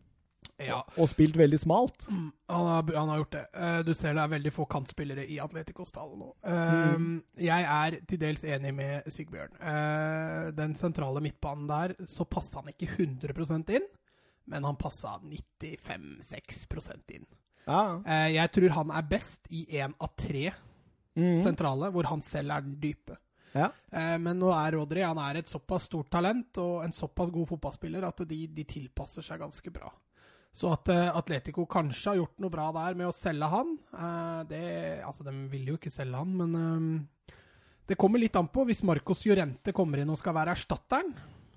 [0.63, 2.05] Ja, Og spilt veldig smalt.
[2.09, 3.47] mm, han har, han har gjort det.
[3.55, 6.29] Eh, du ser det er veldig få kantspillere i Atletico-stallen nå.
[6.47, 9.57] Eh, Jeg er til dels enig med Sigbjørn.
[9.59, 13.89] Uh, den sentrale midtbanen der, så passa han ikke 100% inn,
[14.47, 17.27] men han passa 95-6 inn.
[17.67, 17.99] Ja.
[18.29, 20.53] Jeg tror han er best i én av tre
[21.17, 21.39] mm.
[21.43, 23.17] sentrale, hvor han selv er den dype.
[23.55, 23.69] Ja.
[23.91, 27.53] Eh, men nå er Rodri han er et såpass stort talent og en såpass god
[27.53, 29.93] fotballspiller at de, de tilpasser seg ganske bra.
[30.55, 34.45] Så at uh, Atletico kanskje har gjort noe bra der med å selge han uh,
[34.47, 34.61] det,
[35.03, 37.33] Altså, de ville jo ikke selge han, men uh,
[37.91, 38.63] det kommer litt an på.
[38.69, 41.11] Hvis Marcos Llorente kommer inn og skal være erstatteren,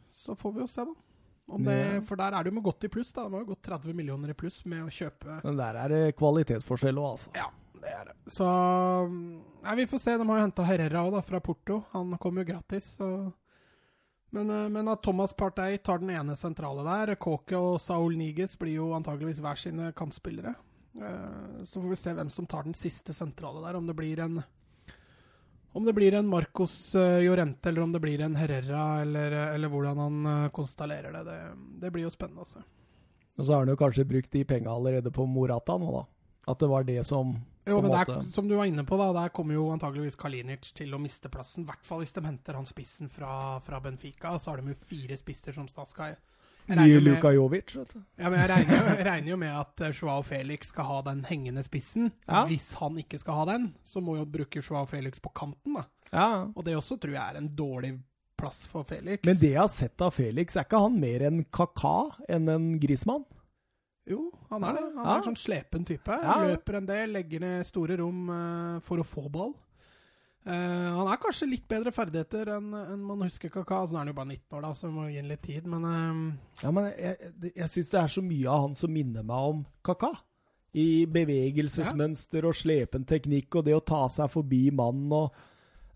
[0.09, 1.03] så får vi jo se, da.
[1.47, 1.77] Det.
[2.09, 3.13] For der er det jo med godt i pluss.
[3.15, 3.23] da.
[3.23, 6.01] De har jo gått 30 millioner i pluss med å kjøpe Men der er det
[6.19, 7.31] kvalitetsforskjell òg, altså.
[7.37, 7.45] ja,
[7.87, 8.15] det er det.
[8.35, 8.47] Så
[9.63, 10.13] Nei, vi får se.
[10.19, 11.81] De har jo henta Herrera òg, da, fra Porto.
[11.95, 12.93] Han kom jo gratis.
[12.99, 13.07] Så.
[14.35, 18.57] Men, eh, men at Thomas Partey tar den ene sentrale der Kåke og Saul Niges
[18.59, 20.55] blir jo antageligvis hver sine kantspillere.
[20.97, 23.79] Eh, Så får vi se hvem som tar den siste sentrale der.
[23.79, 24.43] Om det blir en
[25.77, 29.69] om det blir en Marcos Jorente Llorente, eller om det blir en Herrera, eller, eller
[29.69, 31.23] hvordan han eh, konstellerer det.
[31.27, 31.41] det.
[31.83, 32.63] Det blir jo spennende å se.
[33.37, 36.05] Og så har han jo kanskje brukt de penga allerede på Morata nå, da.
[36.49, 37.35] At det var det som
[37.67, 40.95] Jo, men der, som du var inne på, da, der kommer jo antageligvis Kalinic til
[40.95, 41.65] å miste plassen.
[41.65, 44.37] I hvert fall hvis de henter han spissen fra, fra Benfica.
[44.39, 46.17] Så har de jo fire spisser som jeg
[46.67, 47.99] Nye Luka Jovic, vet du.
[48.19, 51.21] ja, men jeg, regner, jeg regner jo med at eh, Joao Felix skal ha den
[51.29, 52.09] hengende spissen.
[52.25, 52.43] Ja.
[52.49, 55.77] Hvis han ikke skal ha den, så må jo bruke Joao Felix på kanten.
[55.79, 55.85] da.
[56.11, 56.29] Ja.
[56.51, 57.93] Og det også tror jeg er en dårlig
[58.37, 59.23] plass for Felix.
[59.25, 61.95] Men det jeg har sett av Felix, er ikke han mer en kaka
[62.29, 63.23] enn en Grismann?
[64.07, 64.83] Jo, han er det.
[64.95, 66.17] Han er en sånn slepen type.
[66.23, 66.37] Ja.
[66.47, 69.55] Løper en del, legger ned store rom eh, for å få ball.
[70.47, 73.81] Uh, han er kanskje litt bedre ferdigheter enn en man husker Kaka.
[73.81, 75.43] Altså, nå er han jo bare 19 år, da, så vi må gi ham litt
[75.43, 75.67] tid.
[75.67, 76.21] Men uh...
[76.61, 79.59] Ja, men jeg, jeg, syns det er så mye av han som minner meg om
[79.83, 80.13] kaka.
[80.77, 85.35] I bevegelsesmønster og slepen teknikk og det å ta seg forbi mannen og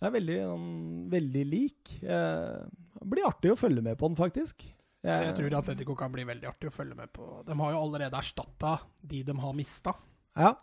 [0.01, 0.69] Det er veldig, um,
[1.13, 1.95] veldig lik.
[2.01, 2.67] Uh,
[2.97, 4.67] det blir artig å følge med på den, faktisk.
[5.02, 7.28] Jeg tror Atletico kan bli veldig artig å følge med på.
[7.48, 9.95] De har jo allerede erstatta de de har mista.
[10.38, 10.56] Ja.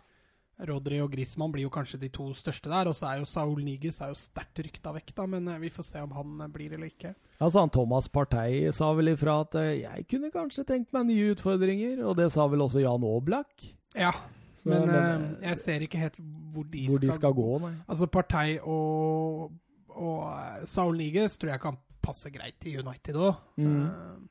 [0.66, 2.90] Rodri og Griezmann blir jo kanskje de to største der.
[2.90, 5.86] Og så er jo Saul er jo sterkt rykta vekk, da, men eh, vi får
[5.86, 7.15] se om han eh, blir eller ikke.
[7.39, 11.31] Altså, han Thomas Partey sa vel ifra at eh, jeg kunne kanskje tenkt meg nye
[11.36, 13.70] utfordringer, og det sa vel også Jan Aablak.
[13.94, 14.12] Ja,
[14.59, 17.77] Så, men, men, jeg ser ikke helt hvor de, hvor de skal gå, nei.
[17.86, 19.52] Altså Partey og,
[19.94, 23.40] og Saul Niges tror jeg kan passe greit i United òg.
[23.60, 24.28] Mm.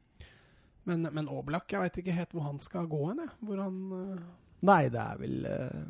[0.89, 3.25] men, men Oblak, jeg veit ikke helt hvor han skal gå hen.
[3.43, 4.23] Hvor han eh,
[4.67, 5.83] Nei, det er vel uh,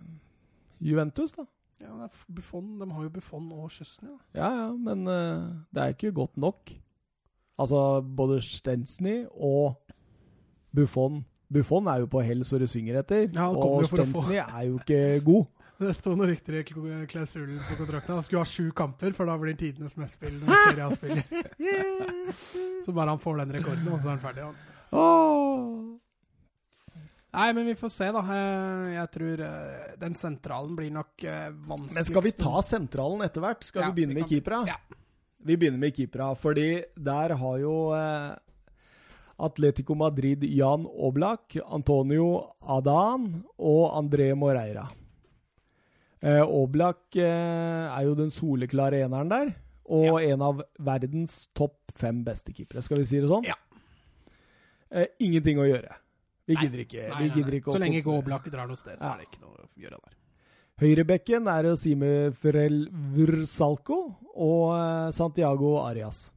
[0.84, 1.46] Juventus, da.
[1.84, 2.74] Ja, er Buffon.
[2.82, 4.10] De har jo Buffon og Sjøsny.
[4.36, 6.74] Ja, ja, men uh, det er ikke godt nok.
[7.58, 9.78] Altså, både Stensny og
[10.76, 11.24] Buffon
[11.54, 15.22] Buffon er jo på hell så det synger etter, Ja, og Stensny er jo ikke
[15.26, 15.46] god.
[15.78, 18.16] Det sto noe rykter i klausulen på kontrakten.
[18.18, 21.24] Han skulle ha sju kamper, for da blir han tidenes mest spillende Serie A-spiller.
[22.86, 24.48] Så bare han får den rekorden, og så er han ferdig.
[24.48, 24.56] Han.
[24.98, 25.94] Åh.
[27.38, 28.22] Nei, men vi får se, da.
[28.34, 31.98] Eh, Jeg tror eh, den sentralen blir nok eh, vanskelig.
[32.00, 33.68] Men skal vi ta sentralen etter hvert?
[33.68, 34.64] Skal Ja, vi begynne vi med keepera?
[34.72, 34.80] ja.
[35.48, 37.76] Vi begynner med keepera, fordi der har jo
[39.38, 44.88] Atletico Madrid Jan Oblak, Antonio Adan og André Moreira.
[46.22, 49.52] Eh, Oblak eh, er jo den soleklare eneren der,
[49.86, 53.46] og en av verdens topp fem beste keepere, skal vi si det sånn?
[53.48, 53.56] Ja.
[54.90, 55.94] Eh, ingenting å gjøre.
[56.48, 56.64] Vi Nei.
[56.64, 57.04] gidder ikke.
[57.10, 57.60] Nei, vi nei, gidder nei.
[57.60, 59.14] ikke Så lenge ikke Oblak drar noe sted, så Ja.
[59.14, 60.14] er det ikke noe å gjøre der.
[60.78, 63.98] Høyrebekken er Sime Ferel Vrsalko
[64.36, 66.32] og eh, Santiago Arias.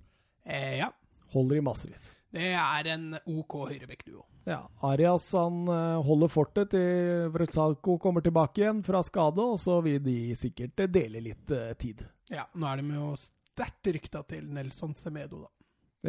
[0.44, 0.90] Eh, ja.
[1.32, 2.14] Holder i massevis.
[2.32, 4.24] Det er en OK høyrebekkduo.
[4.48, 9.80] Ja, Arias han eh, holder fortet til Vrutsalko kommer tilbake igjen fra skade, og så
[9.84, 12.00] vil de sikkert eh, dele litt eh, tid.
[12.32, 15.50] Ja, nå er de jo sterkt rykta til Nelson Semedo, da.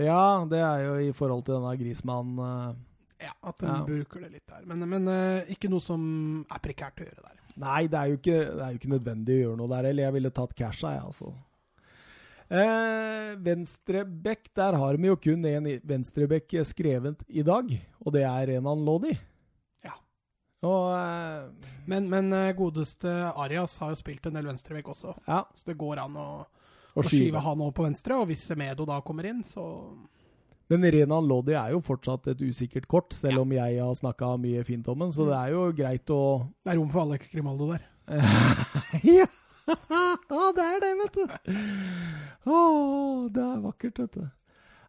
[0.05, 2.79] Ja, det er jo i forhold til denne Grismann eh,
[3.27, 3.81] Ja, at de Ja.
[3.85, 4.63] bruker det litt der.
[4.65, 5.11] Men, men
[5.51, 6.01] ikke noe som
[6.49, 7.37] er prekært å gjøre der.
[7.61, 10.07] Nei, det er, jo ikke, det er jo ikke nødvendig å gjøre noe der, eller
[10.07, 11.33] jeg ville tatt casha, jeg, altså.
[12.51, 17.69] Eh, venstrebekk, der har vi jo kun én venstrebekk skrevet i dag,
[18.03, 19.13] og det er Renan Lodi.
[19.85, 19.93] Ja.
[20.67, 23.07] Og eh, Men, men eh, godeste
[23.39, 26.27] Arias har jo spilt en del venstrebekk også, ja, så det går an å,
[26.91, 28.19] å skyve han over på venstre.
[28.19, 29.63] Og hvis Semedo da kommer inn, så
[30.67, 33.45] Men Renan Lodi er jo fortsatt et usikkert kort, selv Ja.
[33.45, 36.73] om jeg har snakka mye fint om den, så det er jo greit å det
[36.75, 37.87] er rom for Alex Grimaldo der.
[39.07, 39.27] ja.
[39.71, 41.55] ja, det er det, vet du.
[42.45, 44.23] Å, det er vakkert, vet du.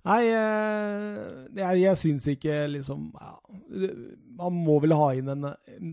[0.09, 1.19] Nei, eh,
[1.55, 3.37] jeg, jeg syns ikke liksom ja,
[4.35, 5.45] Man må vel ha inn en,
[5.77, 5.93] en,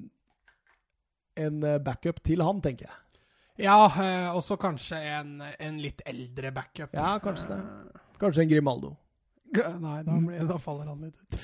[1.38, 2.98] en backup til han, tenker jeg.
[3.68, 6.94] Ja, eh, også kanskje en, en litt eldre backup.
[6.96, 7.60] Ja, kanskje det.
[7.60, 8.94] Eh, Kanskje en Grimaldo.
[9.56, 11.36] Nei, da, blir, da faller han litt ut.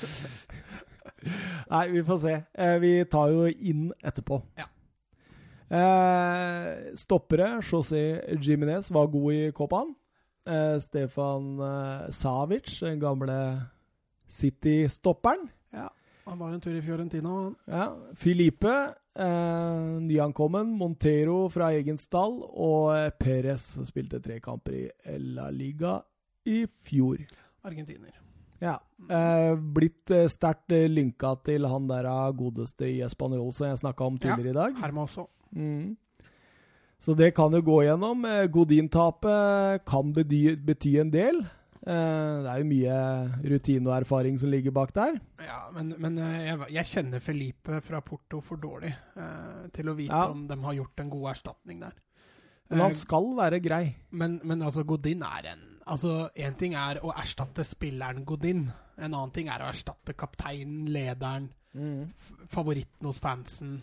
[1.74, 2.34] Nei, vi får se.
[2.54, 4.40] Eh, vi tar jo inn etterpå.
[4.60, 4.68] Ja.
[5.76, 8.02] Eh, stoppere, José
[8.40, 9.96] Jiminez var god i Copaen.
[10.46, 13.38] Eh, Stefan eh, Savic, den gamle
[14.30, 15.48] City-stopperen.
[15.74, 15.90] Ja,
[16.26, 17.30] han var en tur i Fiorentina.
[17.30, 17.56] han.
[17.66, 17.96] Ja.
[18.16, 20.78] Filipe, eh, nyankommen.
[20.78, 22.44] Montero fra egen stall.
[22.44, 26.00] Og eh, Perez spilte tre kamper i La Liga
[26.46, 27.26] i fjor.
[27.66, 28.14] Argentiner.
[28.62, 28.80] Ja.
[29.10, 34.18] Eh, blitt sterkt linka til han der eh, godeste i Espanol som jeg snakka om
[34.18, 34.82] tidligere i dag.
[34.82, 35.28] Herma også.
[35.56, 35.96] Mm.
[37.06, 38.26] Så det kan jo gå gjennom.
[38.26, 41.44] Eh, Godin-tapet kan bety, bety en del.
[41.86, 42.94] Eh, det er jo mye
[43.52, 45.20] rutine og erfaring som ligger bak der.
[45.46, 49.94] Ja, men, men eh, jeg, jeg kjenner Felipe fra Porto for dårlig eh, til å
[49.98, 50.32] vite Ja.
[50.34, 52.00] om de har gjort en god erstatning der.
[52.74, 53.84] Men han skal være grei.
[54.10, 58.64] Men, men altså, Godin er en Altså, Én ting er å erstatte spilleren Godin.
[58.98, 62.48] En annen ting er å erstatte kapteinen, lederen, mm.
[62.50, 63.76] favoritten hos fansen.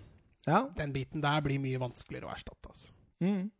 [0.42, 0.64] Ja.
[0.74, 2.72] Den biten der blir mye vanskeligere å erstatte.
[2.74, 2.90] altså.
[3.22, 3.50] Mm.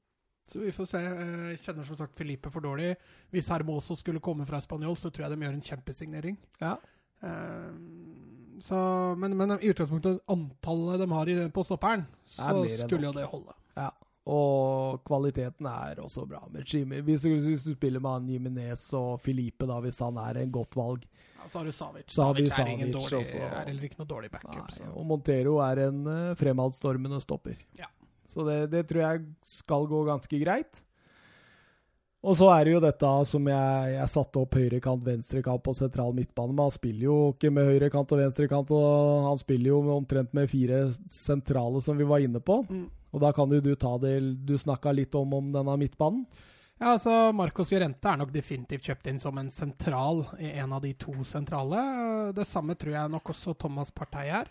[0.52, 1.00] Så vi får se.
[1.00, 2.92] Jeg kjenner som sagt Felipe for dårlig.
[3.32, 6.40] Hvis Hermoso skulle komme fra Spanjol, så tror jeg de gjør en kjempesignering.
[6.60, 6.76] ja.
[7.22, 8.76] Um, så,
[9.18, 13.54] men, men i utgangspunktet, antallet de har på stopperen, så skulle jo det holde.
[13.74, 13.88] Ja.
[14.30, 16.44] Og kvaliteten er også bra.
[16.52, 20.78] Hvis, hvis du spiller med han Jiminez og Filipe, da, hvis han er en godt
[20.78, 22.04] valg Ja, så har du Savic.
[22.06, 23.40] Så har Savic er, ingen dårlig, også.
[23.48, 24.60] er heller ikke noe dårlig backup.
[24.60, 24.92] Nei.
[24.92, 27.58] Og Montero er en uh, fremadstormende stopper.
[27.80, 27.90] Ja.
[28.32, 30.82] Så det, det tror jeg skal gå ganske greit.
[32.22, 36.12] Og så er det jo dette som jeg, jeg satte opp høyrekant, venstrekant på sentral
[36.14, 40.30] midtbane, men han spiller jo ikke med høyrekant og venstrekant, og han spiller jo omtrent
[40.38, 42.60] med fire sentrale, som vi var inne på.
[42.70, 42.86] Mm.
[43.12, 44.14] Og da kan jo du ta det
[44.46, 46.22] Du snakka litt om, om denne midtbanen.
[46.78, 50.82] Ja, altså Marcos Llorente er nok definitivt kjøpt inn som en sentral i en av
[50.82, 51.82] de to sentrale.
[52.34, 54.50] Det samme tror jeg nok også Thomas Partey er.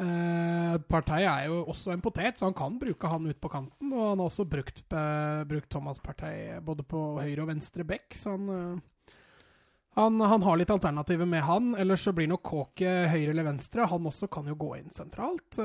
[0.00, 3.90] Eh, Partey er jo også en potet, så han kan bruke han ut på kanten.
[3.92, 8.16] Og han har også brukt, uh, brukt Thomas Partey både på høyre og venstre bekk,
[8.16, 9.18] så han, uh,
[9.98, 11.74] han han har litt alternativer med han.
[11.82, 13.88] Ellers så blir nok Kåke høyre eller venstre.
[13.90, 15.58] Han også kan jo gå inn sentralt.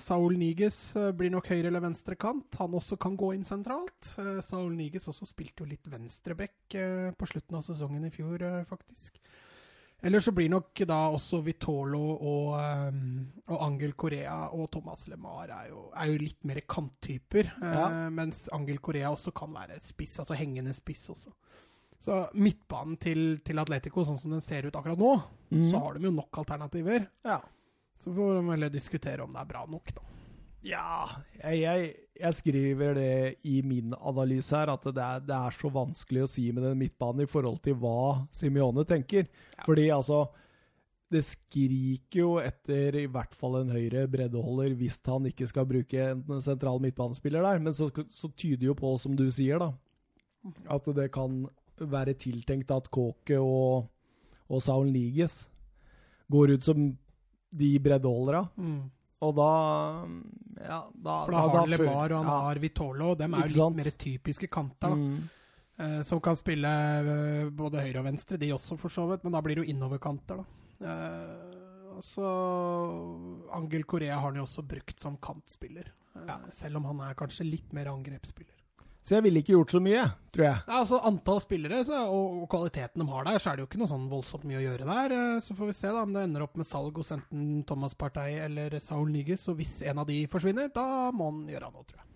[0.00, 0.80] Saul Niges
[1.14, 2.56] blir nok høyre eller venstre kant.
[2.58, 4.14] Han også kan gå inn sentralt.
[4.42, 8.42] Saul Niges også spilte jo litt venstreback eh, på slutten av sesongen i fjor,
[8.72, 9.20] faktisk.
[10.02, 13.00] Ellers så blir nok da også Vitolo og, eh,
[13.52, 17.50] og Angel Korea og Thomas LeMar er er jo litt mer kanttyper.
[17.62, 18.08] eh, Ja.
[18.10, 21.32] Mens Angel Korea også kan være spiss, altså hengende spiss også.
[22.00, 25.70] Så midtbanen til, til Atletico, sånn som den ser ut akkurat nå, Mm.
[25.70, 27.08] så har de jo nok alternativer.
[27.24, 27.40] Ja.
[27.98, 30.00] Så får de heller diskutere om det er bra nok, da.
[30.66, 31.08] Ja,
[31.40, 33.14] jeg, jeg, jeg skriver det
[33.48, 36.78] i min analyse her, at det er, det er så vanskelig å si med den
[36.82, 39.28] midtbanen i forhold til hva Simione tenker.
[39.56, 39.64] Ja.
[39.64, 40.26] Fordi altså
[41.10, 46.04] Det skriker jo etter i hvert fall en høyre breddeholder hvis han ikke skal bruke
[46.12, 47.58] en sentral midtbanespiller der.
[47.58, 49.72] Men så, så tyder jo på, som du sier, da,
[50.70, 51.48] at det kan
[51.80, 53.88] være tiltenkt at Kåke og,
[54.46, 55.48] og Saul Niges
[56.30, 56.86] går ut som
[57.50, 58.44] de breddeholdere.
[58.54, 58.84] Mm.
[59.20, 59.48] Og da
[60.60, 62.38] Ja, da For da har Lebar og han ja.
[62.46, 63.10] har Vitolo.
[63.12, 64.94] og Dem er jo litt mer typiske kanter.
[64.96, 65.28] Mm.
[65.80, 69.24] Eh, som kan spille eh, både høyre og venstre, de også, for så vidt.
[69.24, 70.44] Men da blir det jo innoverkanter, da.
[70.84, 71.56] Eh,
[72.04, 72.26] så
[73.56, 75.88] Angel Korea har han jo også brukt som kantspiller.
[76.16, 76.36] Eh, Ja.
[76.52, 78.59] Selv om han er kanskje litt mer angrepsspiller.
[79.00, 80.02] Så jeg ville ikke gjort så mye,
[80.34, 80.56] tror jeg.
[80.68, 83.68] Ja, altså Antall spillere så, og, og kvaliteten de har der, så er det jo
[83.70, 85.14] ikke noe sånn voldsomt mye å gjøre der.
[85.16, 87.96] Eh, Så får vi se da om det ender opp med salg hos enten Thomas
[87.96, 89.46] Partey eller Saul Nyges.
[89.48, 90.84] Og hvis en av de forsvinner, da
[91.16, 92.06] må han gjøre noe, tror jeg.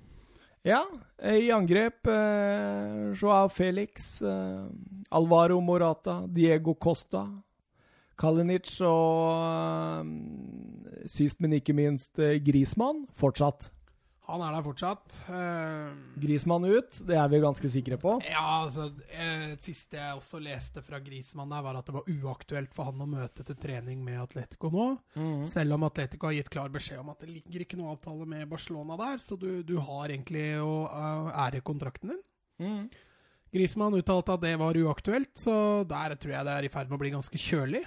[0.65, 0.83] Ja,
[1.25, 4.69] eh, i angrep eh, Joao Felix, eh,
[5.17, 7.25] Alvaro Morata, Diego Costa,
[8.21, 13.07] Kalinic og eh, sist, men ikke minst eh, Grismann.
[13.17, 13.71] Fortsatt.
[14.25, 15.17] Han er der fortsatt.
[15.29, 18.15] Uh, Grismann ut, det er vi ganske sikre på.
[18.25, 22.09] Ja, altså eh, Det siste jeg også leste fra Grismann, der var at det var
[22.09, 24.87] uaktuelt for han å møte til trening med Atletico nå.
[25.53, 28.49] Selv om Atletico har gitt klar beskjed om at det ligger ikke noe avtale med
[28.49, 32.23] Barcelona der, så du, du har egentlig å uh, ære kontrakten din.
[32.65, 32.87] Mm.
[33.55, 36.97] Grismann uttalte at det var uaktuelt, så der tror jeg det er i ferd med
[36.97, 37.85] å bli ganske kjølig.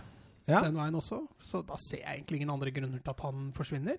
[0.47, 0.61] Ja.
[0.63, 1.25] Den veien også.
[1.43, 3.97] Så da ser jeg egentlig ingen andre grunner til at han forsvinner.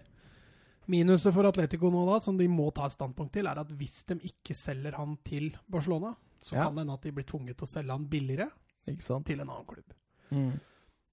[0.88, 4.00] Minuset for Atletico nå, da, som de må ta et standpunkt til, er at hvis
[4.08, 6.64] de ikke selger han til Barcelona, så Ja.
[6.64, 8.48] kan det hende at de blir tvunget til å selge han billigere.
[8.88, 9.26] Ikke sant?
[9.26, 9.92] til en annen klubb.
[10.32, 10.60] Mm.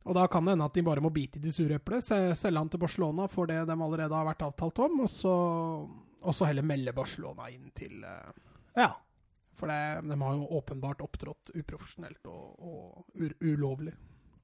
[0.06, 2.57] Og da kan det hende at de bare må bite i de sure eplet, selge
[2.57, 5.34] han til Barcelona for det de allerede har vært avtalt om, og så,
[6.22, 8.31] og så heller melde Barcelona inn til eh,
[8.77, 8.93] Ja.
[9.56, 13.06] For det, de har jo åpenbart opptrådt uprofesjonelt og, og
[13.41, 13.93] ulovlig.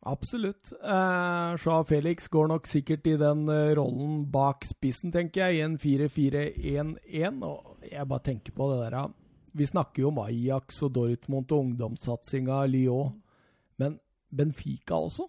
[0.02, 0.72] Absolutt.
[0.82, 5.66] Eh, Joao Felix går nok sikkert i den eh, rollen bak spissen, tenker jeg, i
[5.66, 7.44] en 4-4-1-1.
[7.46, 9.12] Og jeg bare tenker på det der.
[9.54, 13.14] Vi snakker jo om Ajax og Dortmund og ungdomssatsinga Lyon.
[13.78, 14.00] Men
[14.34, 15.28] Benfica også?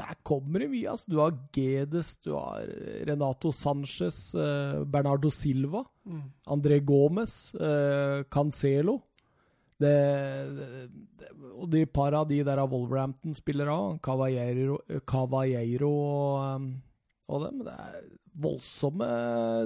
[0.00, 0.90] Der kommer det mye.
[0.90, 1.10] altså.
[1.12, 5.84] Du har Gedes, du har eh, Renato Sanchez, eh, Bernardo Silva,
[6.50, 8.98] André Gomez, eh, Cancelo.
[9.80, 9.96] Det,
[10.58, 16.72] det, og de par av de der av Wolverhampton-spillere òg, Cavallero, Cavallero og, um,
[17.30, 17.62] og dem.
[17.64, 18.00] Det er
[18.40, 19.06] voldsomme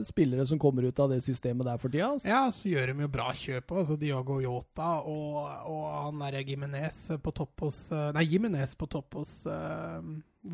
[0.09, 2.13] spillere som kommer ut av det systemet der for tida.
[2.15, 2.29] Altså.
[2.31, 3.75] Ja, så gjør de jo bra kjøp.
[3.81, 5.37] Altså Diogo Yota og,
[5.71, 10.01] og han derre Jimenez på topp hos eh, Nei, Jimenez på topp hos uh,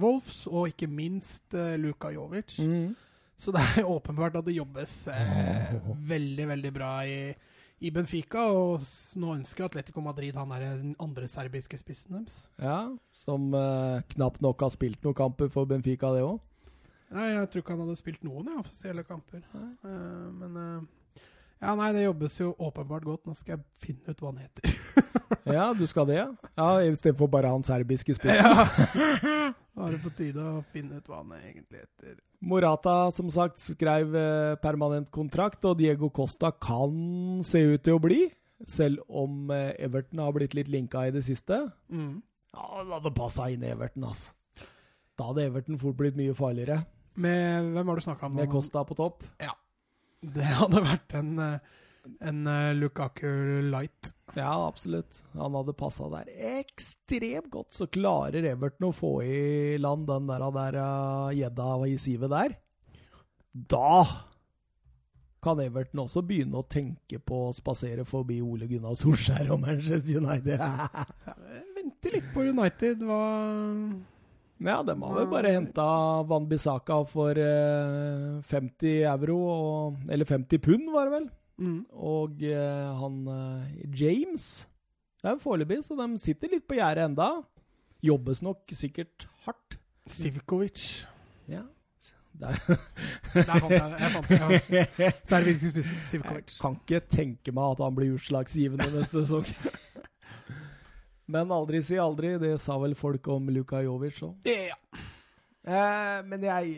[0.00, 2.58] Wolves, og ikke minst uh, Luka Jovic.
[2.58, 2.92] Mm.
[3.40, 5.72] Så det er åpenbart at det jobbes eh,
[6.12, 7.20] veldig, veldig bra i,
[7.80, 8.46] i Benfica.
[8.52, 8.84] Og
[9.20, 12.44] nå ønsker Atletico Madrid han er den andre serbiske spissen deres.
[12.60, 12.84] Ja,
[13.22, 16.38] som eh, knapt nok har spilt noen kamper for Benfica, det òg.
[17.10, 19.42] Nei, jeg tror ikke han hadde spilt noen ja, offisielle kamper.
[19.82, 20.88] Uh, men eh,
[21.60, 23.26] Ja, nei, det jobbes jo åpenbart godt.
[23.28, 24.76] Nå skal jeg finne ut hva han heter.
[25.50, 26.28] Ja, du skal det, ja?
[26.58, 28.44] Ja, Istedenfor bare han serbiske spissen.
[28.44, 28.66] Ja.
[29.80, 32.16] Da er det på tide å finne ut hva han egentlig heter.
[32.44, 38.02] Morata, som sagt, skrev eh, permanent kontrakt, og Diego Costa kan se ut til å
[38.02, 38.18] bli.
[38.68, 41.62] Selv om eh, Everton har blitt litt linka i det siste.
[41.88, 42.18] Mm.
[42.52, 44.34] Ja, det hadde passa inn i Everton, altså.
[45.16, 46.82] Da hadde Everton fort blitt mye farligere,
[47.20, 48.36] Med Hvem har du snakka om?
[48.42, 49.24] med Costa på topp.
[50.20, 51.76] Det hadde vært en, eh,
[52.28, 53.28] en eh, Lukaku
[53.70, 54.12] light.
[54.36, 55.22] Ja, absolutt.
[55.34, 56.28] Han hadde passa der
[56.60, 57.72] ekstremt godt.
[57.74, 60.76] Så klarer Everton å få i land den der
[61.34, 62.54] gjedda uh, i sivet der.
[63.50, 64.04] Da
[65.42, 70.20] kan Everton også begynne å tenke på å spasere forbi Ole Gunnar Solskjær og Manchester
[70.20, 70.60] United.
[71.76, 73.02] Vente litt på United.
[73.08, 73.22] Hva
[74.60, 75.84] ja, de har vel bare henta
[76.28, 81.28] Van Bissaka for eh, 50 euro, og, eller 50 pund, var det vel.
[81.64, 81.80] mm.
[82.12, 84.66] Og eh, han eh, James
[85.22, 87.30] Det er jo foreløpig, så de sitter litt på gjerdet enda.
[88.02, 89.76] Jobbes nok sikkert hardt.
[90.08, 91.04] Sivkovic.
[91.48, 91.66] Ja.
[92.40, 92.78] Det er,
[93.34, 95.10] Der fant jeg jeg fant det.
[95.28, 95.82] Serbiske
[96.16, 99.44] jeg kan ikke tenke meg at han blir utslagsgivende neste sesong.
[101.30, 102.34] Men aldri si aldri.
[102.42, 104.50] Det sa vel folk om Luka Jovic òg.
[104.50, 104.76] Ja.
[105.60, 106.76] Eh, men jeg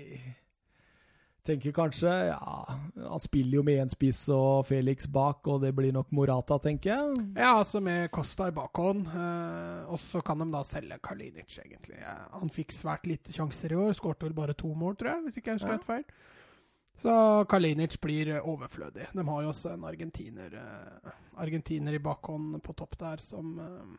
[1.47, 5.93] tenker kanskje Ja, han spiller jo med én spiss og Felix bak, og det blir
[5.95, 7.25] nok Morata, tenker jeg.
[7.39, 9.07] Ja, altså med Costa i bakhånd.
[9.11, 11.99] Eh, og så kan de da selge Kalinic, egentlig.
[12.03, 13.95] Ja, han fikk svært lite sjanser i år.
[13.99, 15.87] Skårte vel bare to mål, tror jeg, hvis ikke jeg husker Ja.
[15.87, 16.05] feil.
[17.03, 17.13] Så
[17.49, 19.09] Kalinic blir eh, overflødig.
[19.17, 21.11] De har jo også en argentiner, eh,
[21.41, 23.97] argentiner i bakhånd på topp der som eh,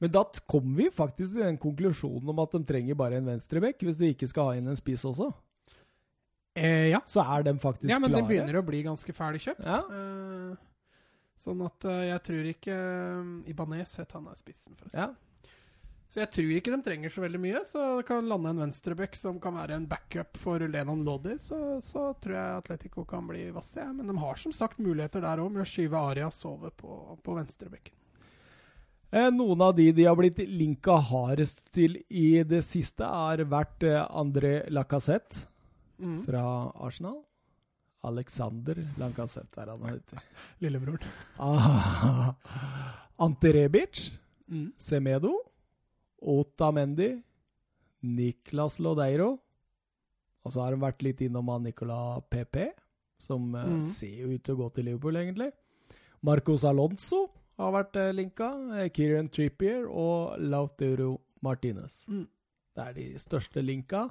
[0.00, 3.26] Men da kom kommer vi faktisk til den konklusjonen om at de trenger bare en
[3.28, 5.30] venstrebekk, hvis de ikke skal ha inn en spiss også.
[6.56, 7.00] eh, Ja.
[7.06, 7.92] Så er de faktisk klare.
[7.94, 8.20] ja, men klare.
[8.22, 9.64] den begynner å bli ganske ferdig kjøpt.
[9.64, 9.80] Ja.
[9.90, 10.56] Eh,
[11.40, 14.98] sånn at eh, jeg tror ikke eh, Ibanez het han er spissen, forresten.
[15.00, 15.12] Ja.
[16.10, 17.60] Så jeg tror ikke de trenger så veldig mye.
[17.70, 22.08] Så kan lande en venstreback som kan være en backup for Lenon Loddi, Så, så
[22.18, 23.84] tror jeg Atletico kan bli vasse.
[23.94, 27.36] Men de har som sagt muligheter der òg, med å skyve Arias over på, på
[27.38, 27.94] venstrebekken.
[29.12, 33.82] Eh, Noen av de de har blitt linka hardest til i det siste, har vært
[33.88, 35.46] eh, André Lacassette
[36.00, 36.22] Mm.
[36.24, 36.42] fra
[36.80, 37.18] Arsenal.
[38.08, 40.22] Alexander Lacassette er han heter.
[40.62, 41.10] Lillebroren.
[41.38, 42.32] Ah,
[43.20, 44.10] Ante Rebic,
[44.50, 44.72] Mm.
[44.82, 45.34] Semedo,
[46.26, 47.22] Otamendi,
[48.02, 49.38] Niklas Lodeiro.
[50.44, 52.70] Og så har han vært litt innom han Nicola PP,
[53.18, 53.82] som eh, Mhm.
[53.82, 55.52] ser ut til å gå til Liverpool, egentlig.
[56.22, 57.28] Marcos Alonso
[57.60, 58.50] har vært eh, linka.
[58.78, 62.02] Eh, Kieran Trippier og Lautero Martinez.
[62.08, 62.26] Mm.
[62.76, 64.06] Det er de største linka.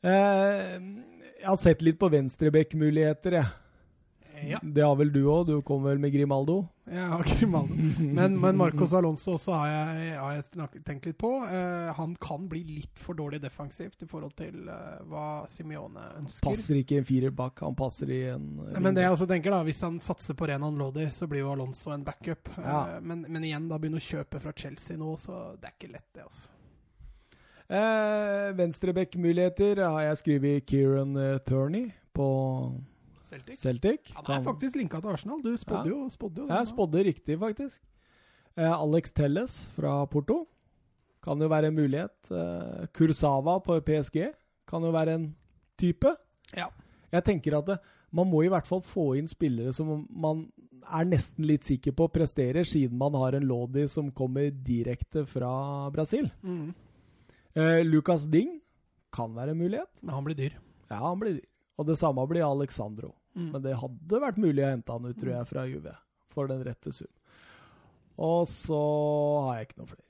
[0.00, 0.76] Eh,
[1.40, 3.59] jeg har sett litt på venstrebekkmuligheter, jeg.
[4.48, 4.58] Ja.
[4.62, 5.46] Det har vel du òg?
[5.48, 6.62] Du kom vel med Grimaldo?
[6.90, 7.74] Jeg har Grimaldo.
[8.00, 11.30] Men, men Marcos Alonso også har jeg, har jeg tenkt litt på.
[11.44, 16.48] Uh, han kan bli litt for dårlig defensivt i forhold til uh, hva Simione ønsker.
[16.48, 19.28] Passer ikke i en firer bak, han passer i en Nei, Men det jeg også
[19.30, 22.50] tenker da, hvis han satser på ren Lodi, så blir jo Alonso en backup.
[22.58, 22.80] Ja.
[22.96, 25.92] Uh, Men, men igjen, da begynner å kjøpe fra Chelsea nå, så det er ikke
[25.94, 26.26] lett, det.
[26.26, 26.48] altså.
[27.70, 32.26] eh, Venstrebekkmuligheter har jeg skrevet Kieran eh, Thurney på
[33.30, 33.58] Celtic.
[33.60, 34.12] Celtic.
[34.16, 35.42] Han er faktisk linka til Arsenal.
[35.44, 35.94] Du spådde Ja.
[35.94, 36.68] jo, spådde jo Jeg det.
[36.72, 37.80] spådde riktig, faktisk.
[38.56, 40.46] Eh, Alex Telles fra Porto
[41.22, 42.30] kan jo være en mulighet.
[42.30, 44.32] Eh, Kursava på PSG
[44.66, 45.34] kan jo være en
[45.78, 46.16] type.
[46.56, 46.66] Ja.
[47.12, 47.78] Jeg tenker at det,
[48.12, 50.50] man må i hvert fall få inn spillere som man
[50.90, 55.90] er nesten litt sikker på presterer, siden man har en Lodi som kommer direkte fra
[55.92, 56.30] Brasil.
[56.42, 56.74] Mm.
[57.54, 58.60] Eh, Lucas Ding
[59.12, 60.02] kan være en mulighet.
[60.02, 60.52] Men han blir dyr.
[60.90, 61.46] Ja, han blir dyr.
[61.78, 63.14] Og det samme blir Alexandro.
[63.36, 63.48] Mm.
[63.54, 65.96] Men det hadde vært mulig å hente han ut, tror jeg, fra Juve.
[66.34, 67.10] For den rette sum.
[68.20, 68.80] Og så
[69.46, 70.06] har jeg ikke noe flere.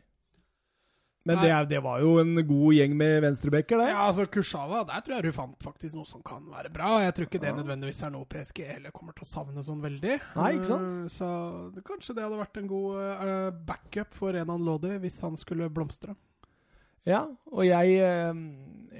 [1.28, 3.90] Men det, det var jo en god gjeng med venstrebacker, det.
[3.92, 6.94] Ja, altså Kursava, der tror jeg du fant faktisk noe som kan være bra.
[7.04, 10.16] Jeg tror ikke det nødvendigvis er noe PSG heller kommer til å savne sånn veldig.
[10.38, 10.96] Nei, ikke sant?
[11.04, 11.28] Eh, Så
[11.76, 15.68] det, kanskje det hadde vært en god uh, backup for Renan Lodi hvis han skulle
[15.68, 16.16] blomstre.
[17.08, 18.40] Ja, og jeg, eh,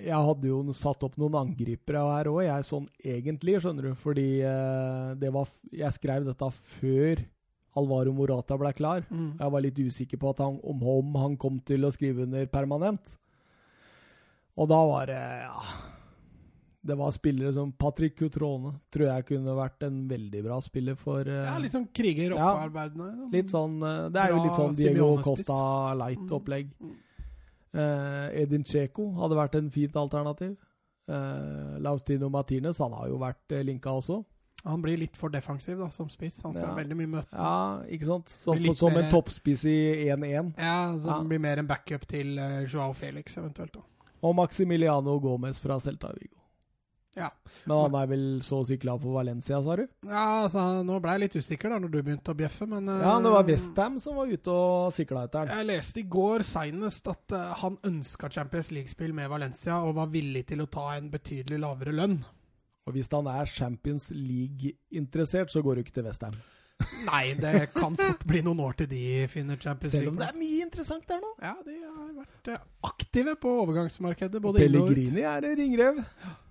[0.05, 3.93] jeg hadde jo satt opp noen angripere her òg, jeg sånn egentlig, skjønner du.
[4.01, 7.23] Fordi eh, det var Jeg skrev dette før
[7.79, 9.07] Alvaro Morata ble klar.
[9.11, 9.39] Mm.
[9.39, 12.47] Jeg var litt usikker på at han, om, om han kom til å skrive under
[12.51, 13.17] permanent.
[14.59, 15.57] Og da var det Ja.
[16.81, 18.71] Det var spillere som Patrick Cutrone.
[18.89, 22.55] Tror jeg kunne vært en veldig bra spiller for uh, Ja, litt sånn kriger Ja.
[23.29, 25.59] Litt sånn eh, Det er jo litt sånn Diego Costa
[26.01, 26.73] light-opplegg.
[26.81, 26.95] Mm.
[27.75, 30.57] Eh, Edin Cheko hadde vært en fint alternativ.
[31.11, 34.25] Eh, Lautino Martinez han har jo vært uh, linka også.
[34.65, 36.43] Han blir litt for defensiv da, som spiss.
[36.45, 36.75] Han ser Ja.
[36.77, 37.33] veldig mye møte.
[37.33, 38.29] Ja, ikke sant?
[38.29, 39.77] Som, som en toppspiss i
[40.11, 40.53] 1-1.
[40.59, 41.21] Ja, som Ja.
[41.31, 43.73] blir mer en backup til uh, Joao Felix eventuelt.
[43.73, 43.81] da.
[44.23, 46.37] Og Maximiliano Gomez fra Celta Vigo.
[47.19, 47.29] Ja.
[47.65, 49.83] Men han er vel så å si klar for Valencia, sa du?
[50.07, 53.03] Ja, altså, Nå ble jeg litt usikker da når du begynte å bjeffe, men eh,
[53.03, 55.55] Ja, det var Westham som var ute og sikla etter han.
[55.59, 60.13] Jeg leste i går seinest at uh, han ønska Champions League-spill med Valencia og var
[60.15, 62.21] villig til å ta en betydelig lavere lønn.
[62.87, 66.39] Og hvis han er Champions League-interessert, så går du ikke til Westham.
[67.11, 70.07] Nei, det kan fort bli noen år til de finner Champions League.
[70.07, 71.33] Selv om det er mye interessant der nå.
[71.43, 74.41] Ja, de har vært eh, aktive på overgangsmarkedet.
[74.41, 74.63] både og.
[74.63, 76.01] Pellegrini er en ringrev.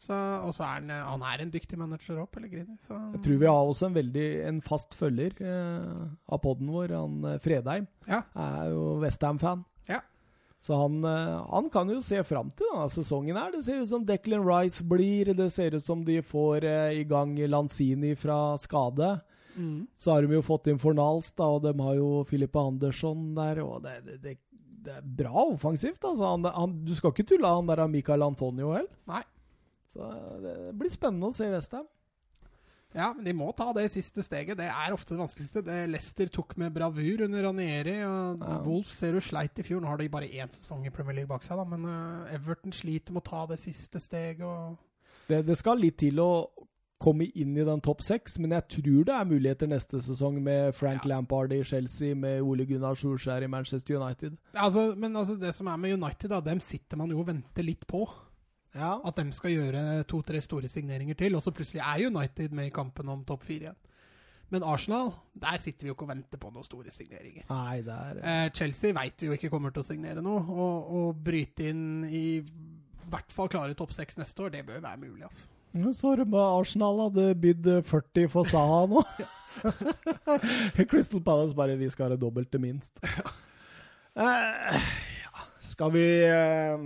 [0.00, 2.78] Så, og så er han, han er en dyktig manager òg, Pellegrini.
[2.86, 2.96] Så.
[3.14, 7.18] Jeg tror vi har også en veldig en fast følger eh, av poden vår, han
[7.28, 7.84] eh, Fredheim.
[8.08, 8.22] Ja.
[8.32, 9.66] Er jo Westham-fan.
[9.90, 10.00] Ja.
[10.64, 13.52] Så han, eh, han kan jo se fram til denne sesongen her.
[13.52, 15.34] Det ser ut som Declan Rice blir.
[15.36, 19.18] Det ser ut som de får eh, i gang Lanzini fra skade.
[19.56, 19.86] Mm.
[20.00, 23.60] Så har de jo fått inn Fornals, da, og de har jo Filippe Andersson der.
[23.64, 24.36] og Det, det, det,
[24.80, 26.00] det er bra offensivt.
[26.00, 26.24] altså.
[26.24, 28.88] Han, han, du skal ikke tulle han der av Michael Antonio heller.
[29.90, 30.06] Så
[30.44, 31.88] det blir spennende å se Westham.
[32.90, 34.58] Ja, men de må ta det siste steget.
[34.58, 35.62] Det er ofte det vanskeligste.
[35.62, 38.00] Det Leicester tok med bravur under Ranieri.
[38.02, 38.56] Og Ja.
[38.64, 39.80] Wolves ser du sleit i fjor.
[39.82, 41.64] Nå har de bare én sesong i Premier League bak seg, da.
[41.70, 44.42] Men uh, Everton sliter med å ta det siste steget.
[45.28, 46.32] Det, det skal litt til å
[47.00, 50.74] komme inn i den topp seks, men jeg tror det er muligheter neste sesong med
[50.76, 51.14] Frank Ja.
[51.14, 54.34] Lampard i Chelsea, med Ole Gunnar Solskjær i Manchester United.
[54.52, 57.64] altså, men altså, det som er med United, da, dem sitter man jo og venter
[57.64, 58.02] litt på.
[58.74, 58.96] Ja.
[59.04, 62.74] At de skal gjøre to-tre store signeringer til, og så plutselig er United med i
[62.74, 63.80] kampen om topp fire igjen.
[64.50, 67.44] Men Arsenal, der sitter vi jo ikke og venter på noen store signeringer.
[67.50, 70.90] Nei, det er Eh, Chelsea veit vi jo ikke kommer til å signere noe, og,
[70.90, 72.40] og bryte inn i
[73.10, 75.22] hvert fall klare topp seks neste år, det bør være mulig.
[75.26, 75.46] altså.
[75.70, 79.04] Jeg Så du med Arsenal hadde bydd 40 for Saha nå?
[80.90, 82.98] Crystal Palace bare 'vi skal ha det dobbelte minst'.
[84.16, 84.74] Eh,
[85.22, 85.42] ja.
[85.60, 86.78] Skal vi eh,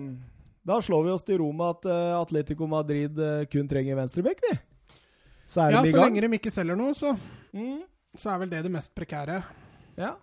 [0.66, 4.40] Da slår vi oss til ro med at uh, Atletico Madrid uh, kun trenger venstreback,
[4.46, 4.54] vi.
[5.46, 7.12] Så er Ja, de i så lenge de ikke selger noe, så,
[7.52, 7.82] Mm.
[8.16, 9.42] så er vel det det mest prekære.
[10.00, 10.14] Ja.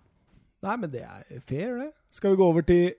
[0.66, 1.92] Nei, men det er fair, det.
[2.12, 2.94] Skal vi gå over til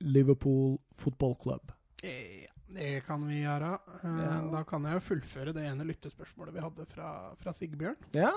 [0.00, 1.72] Liverpool Football Club?
[2.02, 3.74] Ja, Det kan vi gjøre.
[4.02, 4.40] Uh, Ja.
[4.56, 7.96] Da kan jeg jo fullføre det ene lyttespørsmålet vi hadde fra, fra Sigbjørn.
[8.16, 8.32] Ja.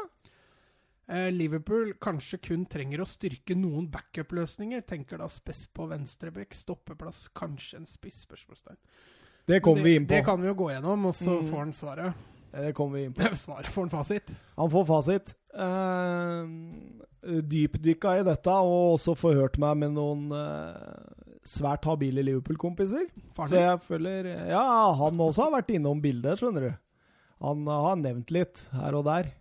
[1.10, 4.84] Eh, Liverpool kanskje kun trenger å styrke noen backup-løsninger.
[4.86, 8.26] Tenker da spess på venstrebekk, stoppeplass, kanskje en spiss?
[8.28, 8.78] spørsmålstegn.
[9.50, 10.14] Det kommer vi inn på.
[10.14, 11.50] Det kan vi jo gå gjennom, og så Mm.
[11.50, 12.14] får han svaret.
[12.52, 13.22] Det kommer vi inn på.
[13.46, 14.30] Svaret får han fasit.
[14.58, 15.34] Han får fasit.
[15.54, 21.10] Uh, Dypdykka i dette, og også forhørt meg med noen uh,
[21.46, 23.10] svært habile Liverpool-kompiser.
[23.36, 26.72] Så jeg føler Ja, han også har vært innom bildet, skjønner du.
[27.42, 29.32] Han har nevnt litt her og der.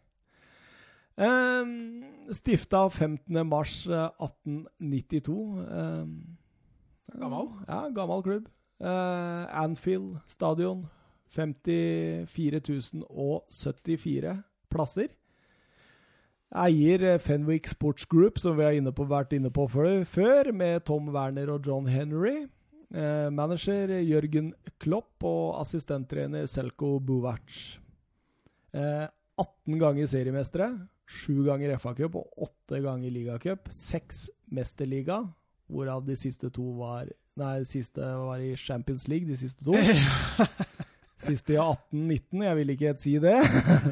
[1.19, 3.43] Um, stifta 15.
[3.49, 5.39] mars eh, 1892.
[7.19, 7.49] Gammel?
[7.67, 8.49] Ja, gammel klubb.
[8.81, 10.87] Eh, Anfield stadion.
[11.29, 12.61] 54
[13.51, 15.09] 074 plasser.
[16.55, 20.53] Eier eh, Fenwick Sports Group, som vi har inne på, vært inne på før, før,
[20.57, 22.47] med Tom Werner og John Henry.
[22.89, 27.59] Eh, manager Jørgen Klopp og assistenttrener Selko Buvac.
[28.73, 29.05] Eh,
[29.39, 30.71] 18 ganger seriemestere.
[31.09, 33.71] Sju ganger FA-cup og åtte ganger ligacup.
[33.73, 35.23] Seks mesterliga,
[35.73, 37.09] hvorav de siste to var
[37.39, 39.77] Nei, de siste var i Champions League, de siste to.
[41.23, 43.37] Siste i 18-19, jeg vil ikke helt si det.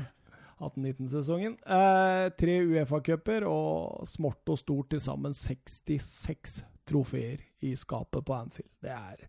[0.66, 1.56] 18-19-sesongen.
[1.62, 8.70] Eh, tre Uefa-cuper og smått og stort til sammen 66 trofeer i skapet på Anfield.
[8.82, 9.28] Det er,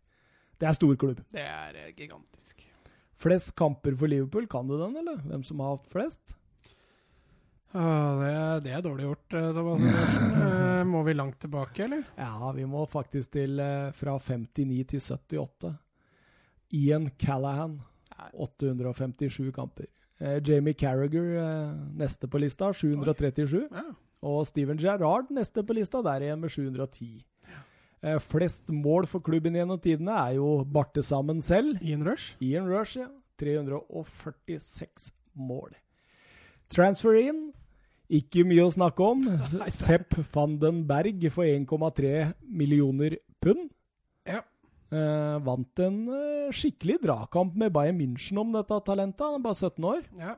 [0.58, 1.22] det er stor klubb.
[1.34, 2.66] Det er eh, gigantisk.
[3.18, 5.22] Flest kamper for Liverpool, kan du den, eller?
[5.26, 6.38] Hvem som har hatt flest?
[7.74, 9.82] Ah, det, er- det er dårlig gjort, eh, Thomas.
[10.78, 12.04] Eh, må vi langt tilbake, eller?
[12.16, 15.72] Ja, vi må faktisk til eh, fra 59 til 78.
[16.78, 17.80] Ian Callahan,
[18.34, 19.88] 857 kamper.
[20.22, 23.64] Eh, Jamie Carragher eh, neste på lista, 737.
[23.72, 23.84] Ja.
[24.28, 27.24] Og Steven Gerrard neste på lista, der igjen med 710.
[28.04, 28.20] Ja.
[28.22, 31.82] flest mål for klubben gjennom tidene er jo Bartesammen selv.
[31.82, 32.36] Ian Rush.
[32.46, 33.10] Ian Rush, ja.
[33.42, 35.74] 346 mål.
[36.74, 37.42] Transfer in.
[38.08, 39.24] Ikke mye å snakke om.
[39.76, 43.70] Sepp van den Berg for 1,3 millioner pund.
[44.28, 44.44] Ja.
[44.88, 49.26] Eh, vant en eh, skikkelig dragkamp med Bayern München om dette talentet.
[49.26, 50.04] Han er bare 17 år.
[50.20, 50.36] ja.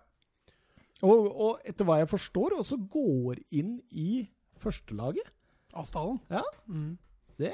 [0.99, 4.26] Og, og etter hva jeg forstår, også går inn i
[4.60, 5.30] førstelaget.
[5.72, 6.18] Avstanden.
[6.27, 6.41] Ja.
[6.68, 6.97] Mm.
[7.39, 7.53] Det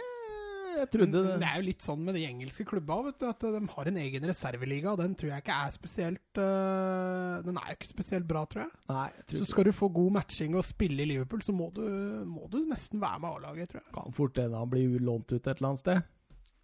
[0.82, 3.62] Jeg trodde det er jo litt sånn med de engelske klubba vet du, at de
[3.76, 4.94] har en egen reserveliga.
[4.94, 8.66] og Den tror jeg ikke er spesielt uh, Den er jo ikke spesielt bra, tror
[8.66, 8.74] jeg.
[8.92, 11.70] Nei, jeg tror Så skal du få god matching og spille i Liverpool, så må
[11.76, 11.86] du,
[12.30, 13.94] må du nesten være med A-laget, tror jeg.
[14.00, 16.12] kan fort hende han blir lånt ut et eller annet sted.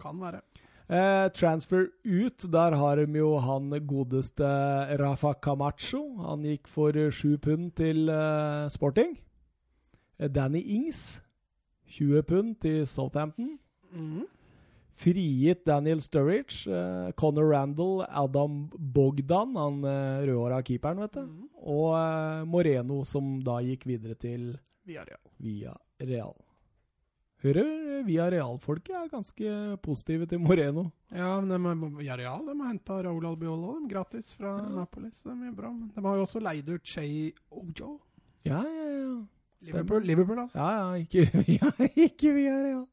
[0.02, 0.42] Kan være.
[0.92, 4.44] Eh, transfer ut, der har de jo han godeste
[5.00, 6.02] Rafa Camacho.
[6.28, 9.16] Han gikk for sju pund til eh, Sporting.
[10.20, 11.22] Eh, Danny Ings,
[11.88, 13.58] 20 pund til Southampton.
[13.94, 14.28] Mhm.
[15.02, 21.24] Frigitt Daniel Sturridge, eh, Conor Randall, Adam Bogdan, han eh, rødhåra keeperen, vet du.
[21.26, 21.48] Mm.
[21.74, 24.52] Og eh, Moreno, som da gikk videre til
[24.86, 25.24] Via Real.
[25.42, 25.74] Via
[26.06, 26.36] Real.
[27.42, 30.92] Hører eh, Via Real-folket er ganske positive til Moreno.
[31.10, 34.70] Ja, men de, Via Real de har henta Raúl Albiolo de, gratis fra ja.
[34.76, 35.24] Napolis.
[35.26, 35.72] de er bra.
[35.74, 37.08] Men de har jo også leid ut Che
[37.50, 37.96] Ojo.
[38.46, 39.16] Ja, ja, ja.
[39.62, 40.58] Liverpool, Liverpool altså.
[40.58, 42.86] Ja, ja, ikke via, ikke via Real.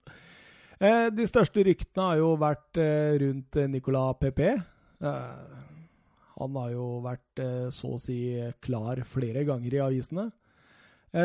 [0.79, 4.53] Eh, de største ryktene har jo vært eh, rundt eh, Nicolas Pepe.
[5.03, 5.63] Eh,
[6.39, 7.41] han har jo vært
[7.75, 8.19] så å si
[8.63, 10.29] klar flere ganger i avisene.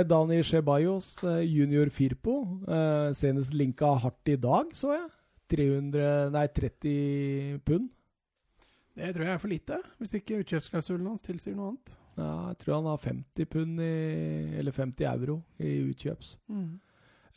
[0.09, 5.03] Dani Ceballos, junior Firpo, eh, senest linka hardt i dag, så jeg.
[5.53, 7.91] 300, nei 30 pund.
[8.97, 11.93] Det tror jeg er for lite, hvis ikke utkjøpsklausulen hans tilsier noe annet.
[12.17, 13.91] Ja, jeg tror han har 50 pund i,
[14.63, 16.35] eller 50 euro i utkjøps.
[16.49, 16.65] Eh,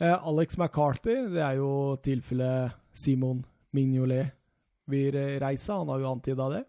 [0.05, 3.43] Alex McCarthy, det er jo tilfellet Simon
[3.73, 4.29] Mignolet
[4.87, 5.73] vil eh, reise.
[5.73, 6.63] Han har jo antyda det.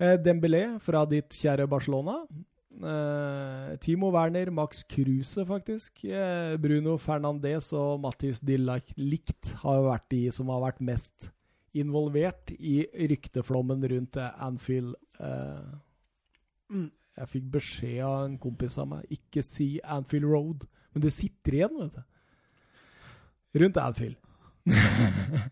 [0.00, 2.16] Eh, Dembélé fra ditt kjære Barcelona.
[2.74, 6.04] Eh, Timo Werner, Max Kruse, faktisk.
[6.08, 8.56] Eh, Bruno Fernandes og Mattis de
[8.98, 11.28] likt har jo vært de som har vært mest
[11.74, 14.94] involvert i rykteflommen rundt eh, Anfield.
[15.20, 15.80] Eh,
[16.72, 16.86] Mm.
[17.20, 20.62] jeg fikk beskjed av en kompis av meg ikke si Anfield Road,
[20.94, 22.13] men det sitter igjen, vet du.
[23.54, 24.16] Rundt Adfield.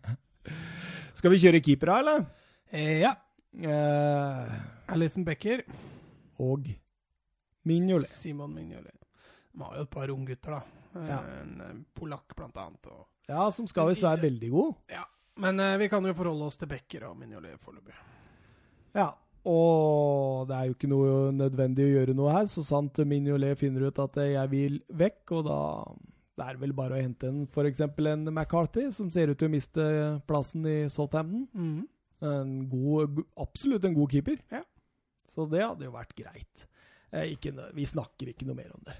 [1.17, 2.25] Skal vi kjøre keepere, eller?
[2.73, 3.13] Eh, ja.
[3.53, 4.53] Eh,
[4.93, 5.63] Alison Becker.
[6.41, 6.67] og
[7.69, 8.09] Mignolet.
[8.11, 8.97] Simon Mignolet.
[9.53, 10.61] De har jo et par unggutter, da.
[10.99, 11.19] Eh, Ja.
[11.41, 12.87] En eh, polakk, blant annet.
[12.91, 14.73] Og, Ja, som skal visst være veldig god.
[14.89, 15.05] ja.
[15.35, 17.95] Men eh, vi kan jo forholde oss til Becker og Mignolet foreløpig.
[18.93, 19.07] Ja,
[19.49, 23.87] og det er jo ikke noe nødvendig å gjøre noe her, så sant Mignolet finner
[23.87, 25.57] ut at jeg vil vekk, og da
[26.37, 27.81] det er vel bare å hente en f.eks.
[27.85, 29.83] en McCarthy, som ser ut til å miste
[30.29, 31.47] plassen i Southampton.
[31.53, 31.87] Mhm.
[32.23, 34.37] En god, absolutt en god keeper.
[34.51, 34.61] Ja.
[35.27, 36.67] Så det hadde jo vært greit.
[37.11, 38.95] Eh, ikke, vi snakker ikke noe mer om det.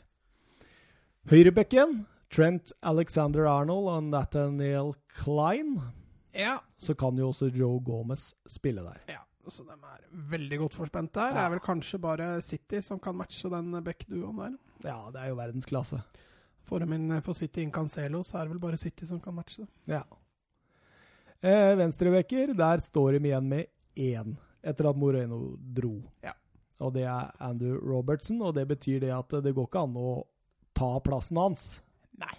[1.31, 2.01] Høyrebekken,
[2.34, 4.91] Trent Alexander Arnold og Nathaniel
[5.22, 5.77] Klein.
[6.35, 6.57] Ja.
[6.81, 8.99] Så kan jo også Joe Gomez spille der.
[9.15, 9.22] ja.
[9.51, 11.34] Så de er veldig godt forspent der.
[11.35, 14.53] Det er vel kanskje bare City som kan matche den Beck-duoen der.
[14.85, 15.99] Ja, det er jo verdensklasse.
[16.64, 19.35] Får de inn for City inn Cancelo, så er det vel bare City som kan
[19.35, 19.65] matche.
[19.90, 20.03] Ja.
[21.44, 23.68] Eh, Venstrebekker, der står de igjen med
[23.99, 25.98] én, etter at Moreno dro.
[26.23, 26.31] Ja.
[26.80, 30.14] Og det er Andrew Robertson, og det betyr det at det går ikke an å
[30.76, 31.65] ta plassen hans.
[32.18, 32.31] Nei.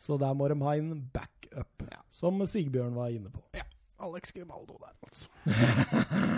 [0.00, 2.02] Så der må de ha en backup, Ja.
[2.10, 3.40] som Sigbjørn var inne på.
[3.56, 3.64] Ja.
[4.00, 5.28] Alex Grimaldo der, altså.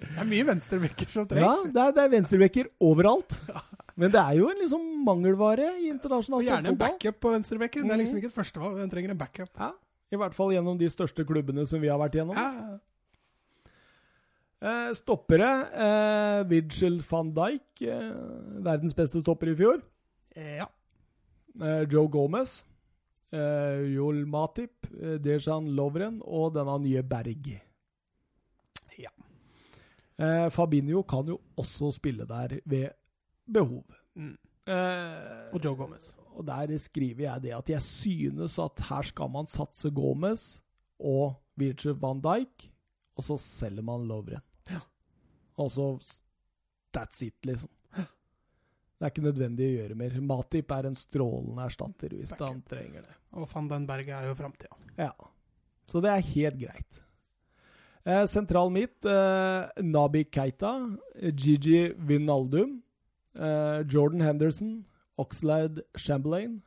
[0.00, 1.72] det er mye venstrebekker som Ja, trengs.
[1.72, 3.36] det er, det er venstrebekker overalt.
[4.00, 6.94] Men det er jo en liksom mangelvare i internasjonal Og gjerne en fotball.
[6.96, 7.82] backup på venstrebekken.
[7.88, 8.22] Det er liksom Mhm.
[8.24, 9.50] ikke et førstevalg, den trenger en backup.
[9.58, 9.72] Ja,
[10.12, 12.34] I hvert fall gjennom de største klubbene som vi har vært gjennom.
[12.34, 12.78] Ja.
[14.62, 15.50] Eh, stoppere.
[15.72, 18.10] Eh, Vigil van Dijk, eh,
[18.62, 19.80] verdens beste stopper i fjor.
[20.36, 20.66] Ja.
[21.60, 22.64] Eh, Joe Gomez.
[23.32, 24.86] Eh, Joel Matip.
[25.00, 27.60] Eh, Dejan Lovren og denne nye Berg.
[28.98, 29.10] Ja.
[30.18, 32.90] Eh, Fabinho kan jo også spille der ved
[33.52, 33.84] behov.
[34.14, 34.36] Mm.
[34.70, 36.10] Eh, Og Joe Gomez.
[36.36, 40.58] og der skriver jeg det at jeg synes at her skal man satse Gomez
[41.00, 42.68] og Virgil van Dijk,
[43.16, 44.42] og så selger man Lovren.
[44.70, 44.80] Ja.
[45.58, 45.92] Og så
[46.96, 47.68] That's it, liksom.
[47.94, 50.16] Det er ikke nødvendig å gjøre mer.
[50.20, 53.14] Matip er en strålende erstatter hvis han trenger det.
[53.32, 54.74] Og van den Berge er jo framtida.
[54.98, 55.12] Ja.
[55.88, 56.98] Så det er helt greit.
[58.04, 60.72] Eh, sentral midt, eh, Nabi Keita,
[61.32, 62.82] Gigi Vinaldum,
[63.36, 64.84] eh, Jordan Henderson,
[65.20, 66.60] Oxlade Chamberlain,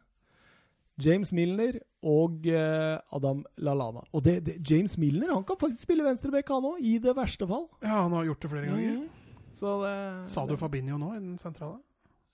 [1.01, 4.03] James Milner og eh, Adam Lalana.
[4.11, 7.47] Og det, det, James Milner han kan faktisk spille venstreback, han òg, i det verste
[7.49, 7.65] fall.
[7.81, 8.99] Ja, han har gjort det flere ganger.
[8.99, 9.49] Mm.
[9.53, 9.95] Så det,
[10.33, 11.81] Sa du Fabinho nå i den sentrale?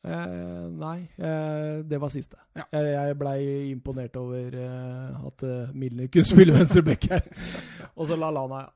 [0.04, 2.38] Eh, nei, eh, det var siste.
[2.56, 2.64] Ja.
[2.72, 3.40] Jeg, jeg blei
[3.70, 7.26] imponert over eh, at eh, Milner kunne spille venstreback her.
[7.98, 8.70] og så Lalana, ja.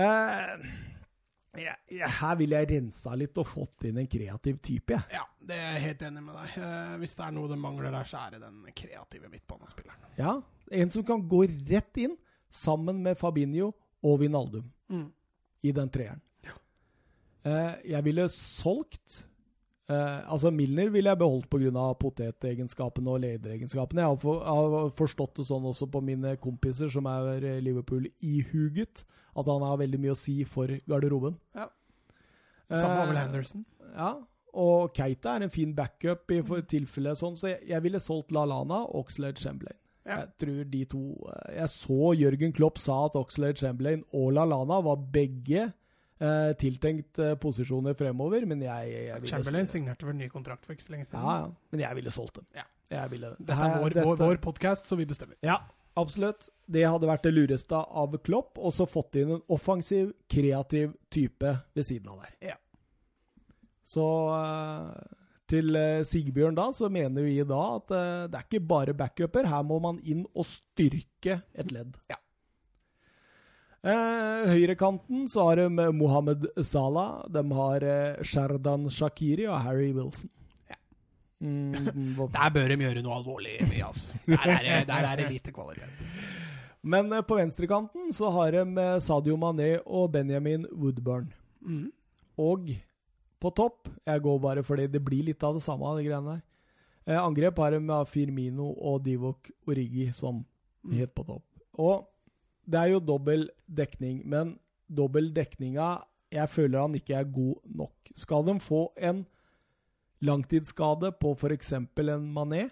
[0.00, 0.89] Eh,
[1.58, 5.16] jeg, jeg, her ville jeg rensa litt og fått inn en kreativ type, jeg.
[5.16, 6.58] Ja, det er jeg helt enig med deg.
[6.62, 10.04] Eh, hvis det er noe det mangler der, så er det den kreative midtbanespilleren.
[10.18, 10.36] Ja.
[10.70, 11.40] En som kan gå
[11.72, 12.14] rett inn
[12.50, 13.72] sammen med Fabinho
[14.02, 15.08] og Vinaldum Mm.
[15.62, 16.20] i den treeren.
[16.46, 16.54] Ja.
[17.44, 19.24] Eh, jeg ville solgt
[19.90, 21.86] eh, Altså, Milner ville jeg beholdt pga.
[22.00, 24.04] potetegenskapene og lederegenskapene.
[24.04, 29.04] Jeg har, for, har forstått det sånn også på mine kompiser som er eh, Liverpool-ihuget,
[29.36, 31.36] at han har veldig mye å si for garderoben.
[31.54, 31.68] Ja.
[32.70, 33.64] Samme var vel Eh, Henderson.
[33.90, 34.14] Ja,
[34.54, 38.32] og Keita er en fin backup i for tilfelle sånn, så jeg, jeg ville solgt
[38.34, 39.78] LaLana og Oxlade Chamberlain.
[40.06, 40.22] Ja.
[40.22, 44.80] Jeg tror de to eh, Jeg så Jørgen Klopp sa at Oxlade Chamberlain og LaLana
[44.86, 45.66] var begge
[46.20, 50.76] eh, tiltenkt eh, posisjoner fremover, men jeg, jeg ville Chamberlain signerte vel ny kontrakt for
[50.76, 51.24] ikke så lenge siden.
[51.24, 51.50] Ja, ja.
[51.72, 52.46] Men jeg ville solgt dem.
[52.56, 52.66] Ja.
[53.10, 53.34] Ville.
[53.38, 55.36] Dette er vår, dette- vår, vår podkast, så vi bestemmer.
[55.46, 55.60] Ja,
[56.00, 56.48] absolutt.
[56.66, 61.52] Det hadde vært det lureste av Klopp, og så fått inn en offensiv, kreativ type
[61.74, 62.34] ved siden av der.
[62.52, 62.56] Ja.
[63.86, 65.16] Så eh,
[65.50, 65.74] til
[66.06, 67.88] Sigbjørn da, så mener vi da at
[68.30, 69.48] det er ikke bare backuper.
[69.50, 71.96] Her må man inn og styrke et ledd.
[72.10, 72.18] Ja.
[73.80, 77.22] Eh, høyrekanten så har de Mohammed Salah.
[77.32, 80.28] De har eh, Shardan Shakiri og Harry Wilson.
[80.68, 80.76] Ja.
[81.40, 81.72] Mm,
[82.36, 84.12] Der bør de gjøre noe alvorlig mye, altså.
[84.28, 86.04] Der er det, der er det lite kvalitet.
[86.82, 91.30] Men eh, på venstrekanten så har de eh, Sadio Mané og Benjamin Woodburn.
[91.64, 91.88] Mm.
[92.40, 92.70] Og
[93.40, 96.44] på topp Jeg går bare fordi det blir litt av det samme, de greiene der.
[97.08, 100.44] Eh, angrep har de med Firmino og Divok Origi som
[100.80, 100.94] Mm.
[100.96, 101.42] helt på topp.
[101.76, 102.06] Og
[102.70, 105.98] det er jo dobbel dekning, men dobbel dekninga
[106.30, 108.12] Jeg føler han ikke er god nok.
[108.14, 109.24] Skal de få en
[110.22, 111.72] langtidsskade på f.eks.
[111.72, 112.68] en Mané,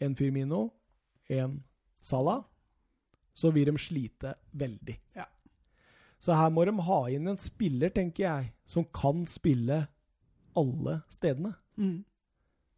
[0.00, 0.70] en Firmino,
[1.28, 1.62] en
[2.00, 2.44] Salah,
[3.34, 4.96] så vil de slite veldig.
[5.16, 5.26] Ja.
[6.18, 9.82] Så her må de ha inn en spiller, tenker jeg, som kan spille
[10.56, 11.52] alle stedene.
[11.76, 12.04] Mm.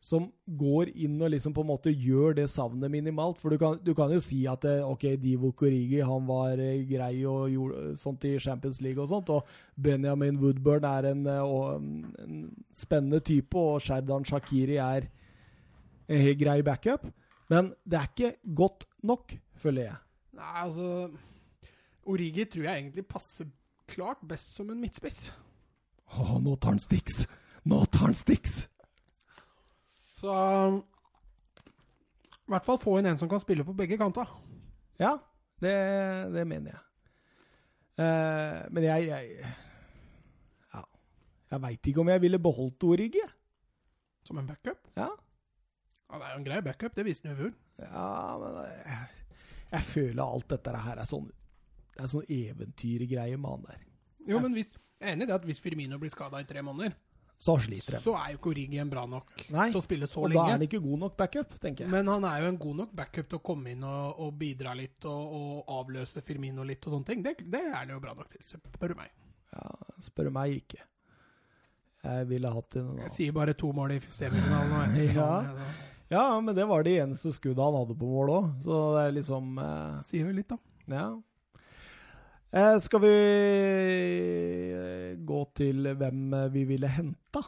[0.06, 3.40] Som går inn og liksom på en måte gjør det savnet minimalt.
[3.42, 6.84] For du kan, du kan jo si at eh, ok, Divo Korigi han var eh,
[6.86, 11.42] grei og gjorde sånt i Champions League og sånt, og Benjamin Woodburn er en, eh,
[11.42, 11.82] og,
[12.22, 15.08] en spennende type, og Sherdan Shakiri er
[16.06, 17.10] en helt grei backup.
[17.50, 19.98] Men det er ikke godt nok, føler jeg.
[20.36, 21.10] Nei, altså
[22.06, 23.50] Origi tror jeg egentlig passer
[23.90, 25.32] klart best som en midtspiss.
[26.14, 27.24] Å, nå tar han Stix!
[27.66, 28.62] Nå tar han Stix!
[30.26, 30.36] Så
[32.46, 34.30] i hvert fall få inn en som kan spille på begge kanter.
[34.98, 35.12] Ja,
[35.62, 35.74] det,
[36.34, 36.82] det mener jeg.
[38.02, 39.52] Eh, men jeg Jeg,
[40.74, 40.82] ja,
[41.52, 43.22] jeg veit ikke om jeg ville beholdt Origi.
[44.26, 44.90] Som en backup.
[44.96, 45.12] Ja,
[46.06, 49.08] Ja, Det er jo en grei backup, det viste han jo i ja men jeg,
[49.72, 51.26] jeg føler alt dette her er sånn
[51.92, 53.82] Det er sånn eventyrgreie med han der.
[54.30, 56.62] Jo, men hvis, jeg er enig i det at hvis Firmino blir skada i tre
[56.64, 56.96] måneder,
[57.38, 58.00] Så sliter de.
[58.00, 60.54] så er jo ikke Origien bra nok Nei, til å spille så Og da er
[60.54, 61.92] han ikke god nok backup, tenker jeg.
[61.92, 64.72] Men han er jo en god nok backup til å komme inn og, og bidra
[64.78, 67.24] litt og, og avløse Firmino litt og sånne ting.
[67.26, 69.12] Det, det er han jo bra nok til, spør du meg.
[69.52, 69.68] Ja,
[70.08, 70.80] spør du meg ikke.
[72.06, 74.98] Jeg ville hatt en Jeg sier bare to mål i semifinalen og.
[75.20, 75.30] Ja.
[76.06, 79.14] Ja, men det var det eneste skuddet han hadde på mål òg, så det er
[79.16, 80.58] liksom eh, Sier vel litt, da.
[80.86, 81.06] Ja.
[82.54, 83.12] Eh, skal vi
[84.72, 87.42] eh, gå til hvem eh, vi ville henta?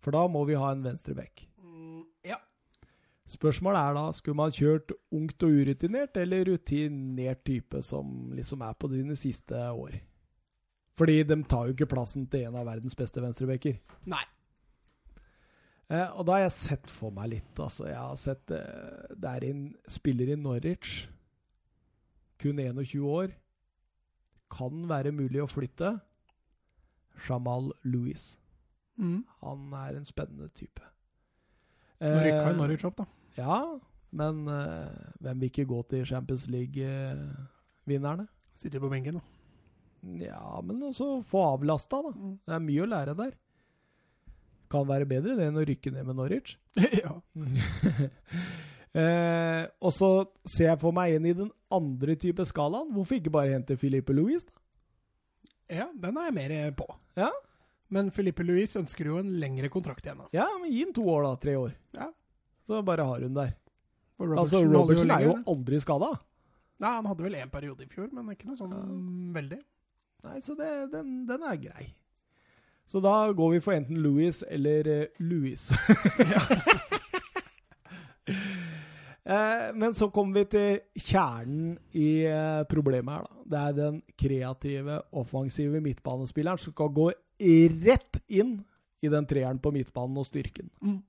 [0.00, 1.46] For da må vi ha en venstreback.
[1.60, 2.38] Mm, ja.
[3.28, 8.76] Spørsmålet er da, skulle man kjørt ungt og urutinert, eller rutinert type som liksom er
[8.76, 9.98] på dine siste år?
[11.00, 13.78] Fordi de tar jo ikke plassen til en av verdens beste venstrebacker.
[14.10, 14.24] Nei.
[15.90, 17.88] Eh, og da har jeg sett for meg litt, altså.
[17.88, 21.08] Jeg har sett eh, Det er en spiller i Norwich.
[22.40, 23.34] Kun 21 år.
[24.50, 25.98] Kan være mulig å flytte.
[27.28, 28.32] Jamal Louis.
[29.00, 29.22] Mm.
[29.44, 30.82] Han er en spennende type.
[32.00, 33.06] Nå rykka Eh, jo Norwich opp, da.
[33.36, 33.58] Ja,
[34.16, 34.88] men uh,
[35.20, 38.26] hvem vil ikke gå til Champions League-vinnerne?
[38.60, 40.24] Sitter på benken, da.
[40.24, 42.12] ja, men også få avlasta, da.
[42.16, 42.34] Mm.
[42.44, 43.36] Det er mye å lære der.
[44.70, 46.56] Kan være bedre det enn å rykke ned med Norwich.
[47.02, 47.16] ja.
[48.94, 50.10] eh, og så
[50.48, 52.90] ser jeg for meg inn i den andre type skalaen.
[52.94, 54.56] Hvorfor ikke bare hente Filipe Louis, da?
[55.70, 56.86] ja, den er jeg mer på.
[57.18, 57.28] Ja.
[57.90, 60.18] Men Filipe Louis ønsker jo en lengre kontrakt igjen.
[60.18, 60.28] da.
[60.34, 61.36] Ja, men gi den to år, da.
[61.42, 61.72] Tre år.
[61.94, 62.08] Ja.
[62.66, 63.52] Så bare har hun der.
[64.18, 66.10] For altså, Robertson er jo aldri skada.
[66.80, 69.58] Nei, Han hadde vel én periode i fjor, men ikke noe sånn veldig.
[70.26, 71.86] Nei, så det, den, den er grei.
[72.90, 75.68] Så da går vi for enten Louis eller eh, Louis.
[75.70, 76.98] Eh,
[79.74, 83.26] men så kommer vi til kjernen i eh, problemet her.
[83.26, 83.44] da.
[83.50, 87.10] Det er den kreative, offensive midtbanespilleren som skal gå
[87.86, 88.58] rett inn
[89.00, 90.68] i den treeren på midtbanen og styrken.
[90.82, 91.00] Mm.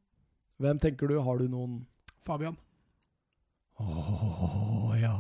[0.62, 1.18] Hvem tenker du?
[1.26, 1.82] Har du noen
[2.22, 2.58] Fabian.
[3.82, 5.16] Åh, ja.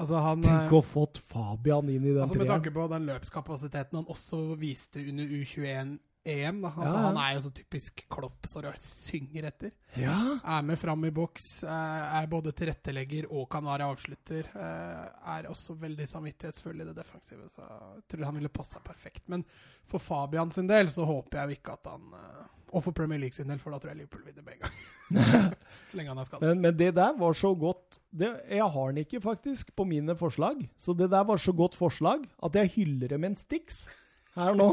[0.00, 3.08] Altså, han Tenk å ha fått Fabian inn i den altså, Med tanke på den
[3.10, 6.68] løpskapasiteten han også viste under U21 EM, da.
[6.76, 7.02] Altså, Ja.
[7.06, 9.70] Han er jo så typisk Klopp, så han synger etter.
[9.96, 10.38] Ja.
[10.44, 14.44] Er med fram i boks, eh, er både tilrettelegger og kan være avslutter.
[14.54, 19.22] eh, Er også veldig samvittighetsfull i det defensive, så jeg tror han ville passa perfekt.
[19.28, 19.44] Men
[19.86, 23.18] for Fabian sin del så håper jeg jo ikke at han eh, Og for Premier
[23.18, 24.74] League sin del, for da tror jeg Liverpool vinner med en gang.
[25.90, 26.42] så lenge han er skadet.
[26.46, 30.14] Men, men det der var så godt det, Jeg har den ikke, faktisk, på mine
[30.14, 30.70] forslag.
[30.78, 33.88] Så det der var så godt forslag at jeg hyller det med en Stix
[34.42, 34.70] her nå.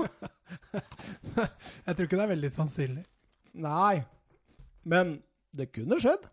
[1.86, 3.04] Jeg tror ikke det er veldig sannsynlig.
[3.58, 4.04] Nei,
[4.88, 5.18] men
[5.58, 6.26] det kunne skjedd.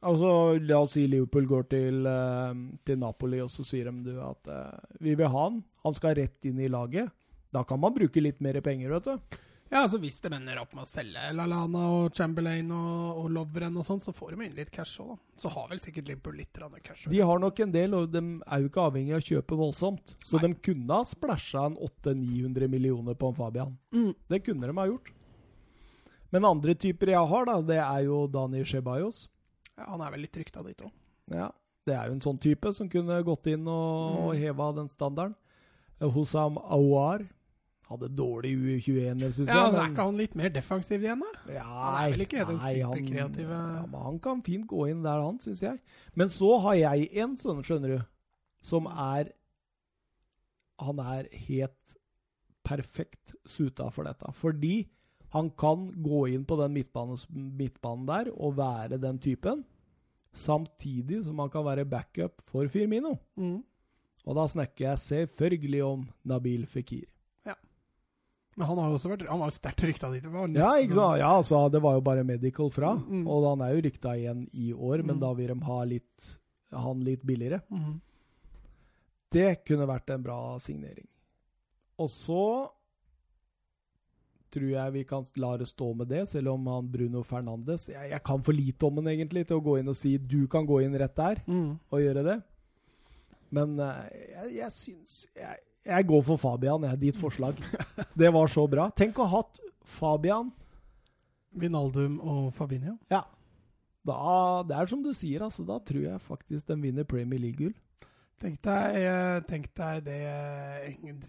[0.00, 0.30] Altså,
[0.64, 4.48] La oss si Liverpool går til, eh, til Napoli, og så sier de du, at
[4.48, 5.60] eh, vi vil ha han.
[5.84, 7.12] Han skal rett inn i laget.
[7.52, 9.38] Da kan man bruke litt mer penger, vet du.
[9.70, 13.76] Ja, altså Hvis de ender opp med å selge Lalana og Chamberlain og, og Lovren
[13.78, 15.18] og sånn, så får de inn litt cash òg, da.
[15.44, 17.04] Så har vel sikkert Liverpool litt cash.
[17.04, 17.12] også.
[17.12, 20.16] De har nok en del, og de er jo ikke avhengig av å kjøpe voldsomt.
[20.26, 20.48] Så Nei.
[20.48, 23.78] de kunne ha splæsja en 800-900 millioner på en Fabian.
[23.94, 24.10] Mm.
[24.34, 25.14] Det kunne de ha gjort.
[26.34, 29.28] Men andre typer jeg har, da, det er jo Dani Ceballos.
[29.76, 30.90] Ja, han er vel litt rykta dit òg.
[31.30, 31.52] Ja,
[31.86, 35.38] det er jo en sånn type som kunne gått inn og, og heva den standarden.
[36.00, 37.22] Hosam Awar
[37.90, 41.54] hadde dårlig U21, syns Ja, altså, er ikke han litt mer defensiv igjen, da?
[41.56, 45.20] ja, han er vel ikke den superkreative- ja, men Han kan fint gå inn der,
[45.24, 45.80] han, syns jeg.
[46.14, 48.04] Men så har jeg en sånn, skjønner du,
[48.62, 49.32] som er
[50.80, 51.96] Han er helt
[52.64, 54.30] perfekt suta for dette.
[54.32, 54.88] Fordi
[55.34, 59.64] han kan gå inn på den midtbanes, midtbanen der og være den typen,
[60.32, 63.16] samtidig som han kan være backup for Firmino.
[63.36, 63.60] Mm.
[64.26, 67.06] Og da snakker jeg selvfølgelig om Nabil Fikir.
[68.60, 70.24] Men han har jo også vært Han var jo sterkt rykta dit.
[70.28, 71.18] Var Ja, ikke sant?
[71.22, 72.90] Ja, altså, det var jo bare medical fra.
[72.98, 73.28] Mm, mm.
[73.32, 75.20] Og han er jo rykta igjen i år, men Mm.
[75.24, 76.36] da vil de ha litt,
[76.72, 77.62] han litt billigere.
[77.70, 78.00] sånn- Mhm.
[79.32, 81.06] Det kunne vært en bra signering.
[81.98, 82.68] Og så
[84.50, 88.10] tror jeg vi kan la det stå med det, selv om han Bruno Fernandes jeg,
[88.10, 90.66] jeg kan for lite om han egentlig til å gå inn og si du kan
[90.66, 91.78] gå inn rett der Mm.
[91.92, 92.42] og gjøre det.
[93.52, 97.00] Men eh, jeg, jeg syns jeg, jeg går for Fabian, jeg.
[97.00, 97.60] Ditt forslag.
[98.20, 98.88] Det var så bra.
[98.96, 100.50] Tenk å ha hatt Fabian
[101.56, 102.96] Vinaldum og Fabinho.
[103.10, 103.24] Ja.
[104.06, 104.16] Da,
[104.68, 105.64] det er som du sier, altså.
[105.68, 107.74] Da tror jeg faktisk de vinner Premier League-gull.
[108.40, 110.20] Tenk deg, eh, tenk deg det,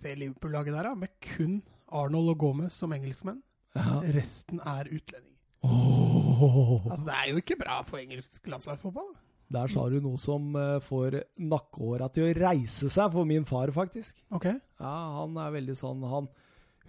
[0.04, 1.58] det Liverpool-laget der, da, med kun
[1.92, 3.42] Arnold og Gomez som engelskmenn.
[3.76, 4.00] Ja.
[4.16, 5.28] Resten er utlendinger.
[5.62, 6.88] Oh.
[6.88, 9.12] Altså, Det er jo ikke bra for engelsk landslagsfotball.
[9.52, 13.72] Der sa du noe som eh, får nakkehåra til å reise seg for min far,
[13.76, 14.22] faktisk.
[14.32, 14.46] Ok.
[14.80, 16.30] Ja, han er veldig sånn Han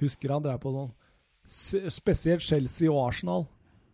[0.02, 0.92] husker han drev på sånn
[1.90, 3.48] Spesielt Chelsea og Arsenal.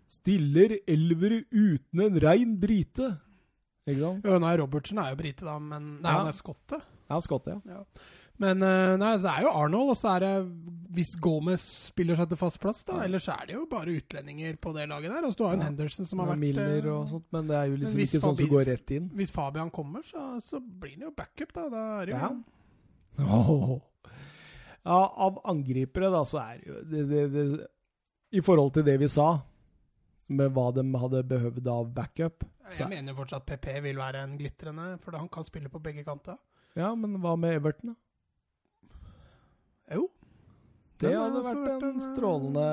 [0.08, 3.14] Stiller elvere uten en rein brite.
[3.88, 4.28] Ikke sant?
[4.28, 6.18] Jo, nei, Robertsen er jo brite, da, men Nei, Ja.
[6.18, 6.80] han er skotte.
[7.08, 7.84] Ja, Ja, ja.
[8.38, 10.32] Men eh, nei, så er jo Arnold, og så er det
[10.94, 13.00] Hvis Gomez spiller seg til fast plass, da.
[13.04, 15.26] Ellers er det jo bare utlendinger på det laget der.
[15.26, 15.70] Og så du har jo en Ja.
[15.72, 18.38] Henderson som har vært Milner eh, og sånt, men det er jo liksom ikke sånn
[18.38, 19.10] som går rett inn.
[19.18, 21.66] Hvis Fabian kommer, så, så blir han jo backup, da.
[21.74, 22.30] Da er det jo Ja.
[23.18, 23.76] Åh.
[24.88, 27.66] Ja, av angripere, da, så er det jo det, det, det,
[28.38, 29.40] I forhold til det vi sa,
[30.28, 34.22] med hva de hadde behøvd av backup så, Jeg mener jo fortsatt PP vil være
[34.22, 36.36] en glitrende, for han kan spille på begge kanter.
[36.76, 37.96] Ja, men hva med Everton, da?
[39.94, 40.08] Jo.
[40.98, 42.66] Det hadde vært vært en en, eh, strålende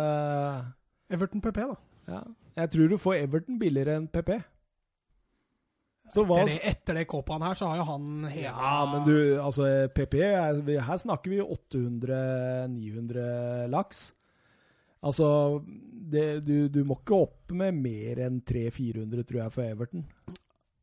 [1.14, 1.76] Everton PP, da.
[2.10, 2.24] ja.
[2.56, 4.44] Jeg tror du får Everton billigere enn PP.
[6.14, 9.00] Så hva Etter det, etter det Kåpan her, så har jo han hele Ja, men
[9.08, 9.64] du, altså
[9.96, 13.98] PP er, Her snakker vi 800-900 laks.
[15.06, 15.28] Altså,
[15.66, 20.06] det, du, du må ikke opp med mer enn 300-400, tror jeg, for Everton.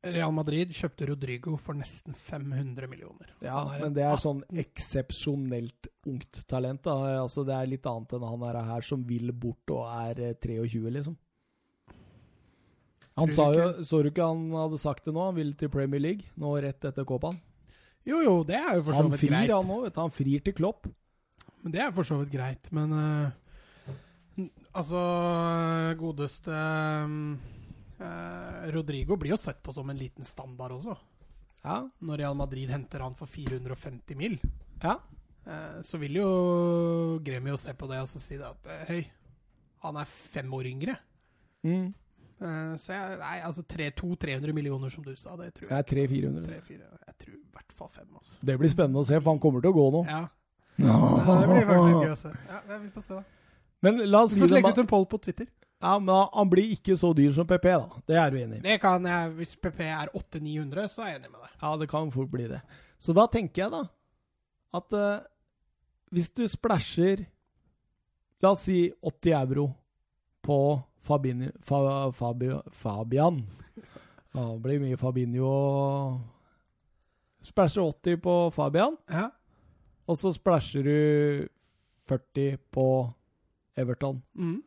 [0.02, 3.28] Real Madrid kjøpte Rodrigo for nesten 500 millioner.
[3.44, 6.82] Ja, men det er sånn eksepsjonelt ungt talent.
[6.88, 7.20] da.
[7.20, 10.34] Altså, det er litt annet enn han er her som vil bort og er eh,
[10.42, 11.14] 23, liksom.
[13.20, 15.22] Han sa jo, Så du ikke han hadde sagt det nå?
[15.28, 17.38] Han vil til Premier League, nå rett etter Copaen.
[18.08, 19.52] Jo, jo, det er jo for så vidt frir, greit.
[19.54, 19.88] han òg.
[20.00, 20.88] Han frir til Klopp.
[21.62, 22.72] Men det er for så vidt greit.
[22.74, 25.02] Men uh, altså
[26.00, 26.56] Godeste
[28.02, 30.96] eh, Rodrigo blir jo sett på som en liten standard også.
[31.62, 31.78] Ja.
[32.02, 34.38] Når Real Madrid henter han for 450 mil,
[34.82, 34.98] ja.
[35.46, 36.28] eh, så vil jo
[37.24, 39.02] Gremio se på det og så si det at eh, Hei,
[39.86, 40.96] han er fem år yngre.
[41.62, 41.92] Mm.
[42.42, 45.70] Eh, så jeg, nei, altså 200-300 millioner, som du sa, det tror jeg.
[45.70, 46.54] Det er 300-400.
[47.06, 48.08] jeg tror i hvert fall fem.
[48.18, 48.38] Altså.
[48.42, 50.02] Det blir spennende å se, for han kommer til å gå nå.
[50.10, 50.24] Ja,
[50.82, 50.98] ja,
[51.28, 52.34] det blir faktisk gøy å se.
[52.48, 53.24] Ja, vi får se, da.
[53.82, 55.46] Men la oss Vi får si legge ut en poll på Twitter.
[55.82, 58.00] Ja, men han blir ikke så dyr som PP, da.
[58.06, 58.62] Det er du enig i?
[58.64, 61.52] Det kan jeg, Hvis PP er 800-900, så er jeg enig med deg.
[61.62, 62.60] Ja, det kan fort bli det.
[63.02, 63.82] Så da tenker jeg da
[64.78, 65.24] at uh,
[66.14, 67.26] hvis du splæsjer
[68.42, 69.68] La oss si 80 euro
[70.42, 70.56] på
[71.06, 73.42] Fabini, fa, Fabio, Fabian.
[74.32, 76.20] Ja, det blir mye Fabinho og
[77.44, 79.26] Splæsjer 80 på Fabian, Ja.
[80.08, 81.48] og så splæsjer du
[82.08, 82.86] 40 på
[83.76, 84.22] Everton.
[84.34, 84.62] Mm.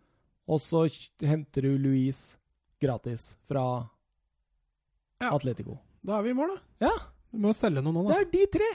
[0.47, 0.83] Og så
[1.25, 2.37] henter du Louise
[2.81, 3.63] gratis fra
[5.21, 5.31] Ja.
[5.33, 5.77] Atletico.
[6.05, 6.87] Da er vi i mål, da.
[6.87, 6.91] Ja,
[7.31, 8.13] Du må selge noe nå, da.
[8.13, 8.67] det er de tre.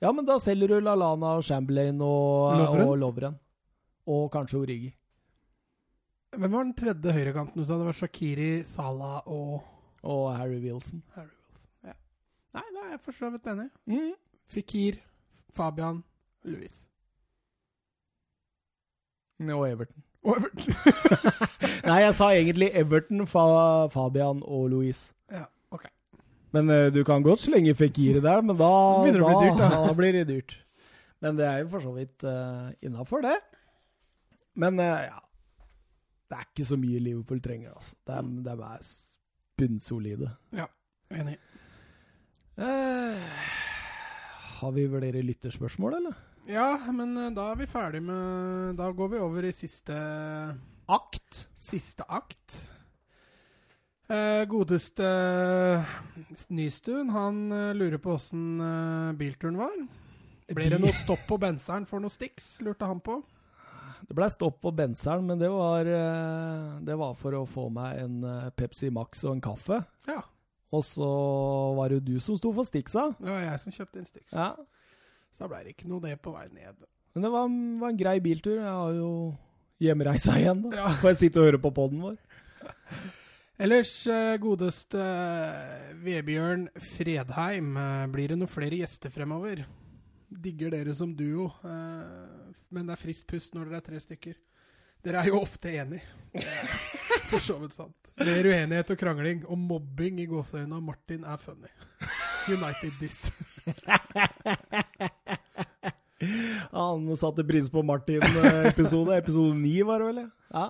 [0.00, 2.88] Ja, men da selger du Lalana og Chamberlain og Lovren.
[2.88, 3.38] og Lovren.
[4.06, 4.94] Og kanskje Origi.
[6.32, 7.76] Hvem var den tredje høyrekanten du sa?
[7.76, 9.62] Det var Shakiri, Salah og
[10.02, 11.02] Og Harry Wilson.
[11.14, 11.60] Harry Wilson.
[11.84, 11.92] Ja.
[12.54, 13.68] Nei, da er jeg for så vidt enig.
[13.86, 14.14] Mm.
[14.48, 14.96] Fikir,
[15.52, 16.02] Fabian,
[16.44, 16.86] Louis.
[19.40, 20.02] Og Everton.
[20.26, 20.74] Og Everton.
[21.88, 23.44] Nei, jeg sa egentlig Everton, Fa
[23.92, 25.14] Fabian og Louise.
[25.32, 25.86] ja, ok.
[26.52, 28.68] Men uh, du kan godt slenge Fikiri der, men da,
[29.00, 29.70] Det begynner å bli dyrt, da.
[29.86, 30.56] da blir det dyrt.
[31.24, 33.36] Men det er jo for så vidt uh, innafor, det.
[34.60, 35.20] Men uh, ja
[36.30, 37.96] Det er ikke så mye Liverpool trenger, altså.
[38.08, 38.90] De, de er
[39.60, 40.30] bunnsolide.
[40.56, 40.66] Ja,
[41.10, 41.38] Enig.
[42.60, 43.16] Uh,
[44.60, 46.18] har vi flere lytterspørsmål, eller?
[46.50, 49.96] Ja, men eh, da er vi ferdig med Da går vi over i siste
[50.90, 51.44] Akt.
[51.62, 52.56] Siste akt.
[54.10, 55.90] Eh, godeste eh,
[56.50, 58.58] Nystuen, han eh, lurer på åssen
[59.20, 59.76] bilturen var.
[60.50, 63.20] Blir det noe stopp på benseren for noe Stix, lurte han på.
[64.08, 65.86] Det ble stopp på benseren, men det var,
[66.82, 68.16] det var for å få meg en
[68.58, 69.78] Pepsi Max og en kaffe.
[70.10, 70.24] Ja,
[70.74, 71.06] Og så
[71.78, 73.12] var det jo du som sto for Stixa.
[73.20, 74.34] det var jeg som kjøpte inn Stix.
[74.34, 74.48] Ja.
[75.40, 76.82] Så da ble det ikke noe det på vei ned.
[77.16, 77.46] Men det var,
[77.80, 78.58] var en grei biltur.
[78.58, 79.12] Jeg har jo
[79.80, 80.72] hjemreisa igjen, da.
[80.76, 80.90] Ja.
[81.00, 82.18] Får jeg sitte og høre på poden vår.
[83.64, 89.64] Ellers, eh, godeste eh, Vebjørn Fredheim, eh, blir det noen flere gjester fremover?
[90.28, 94.36] Digger dere som duo, men det er friskt pust når dere er tre stykker.
[95.02, 96.04] Dere er jo ofte enige.
[97.32, 98.12] For så vidt sant.
[98.20, 101.72] Mer uenighet og krangling og mobbing i gåseøynene av Martin er funny.
[102.58, 103.24] United this.
[106.70, 109.16] Han satte pris på Martin-episode.
[109.16, 110.22] Episode ni, var det vel?
[110.52, 110.66] Ja.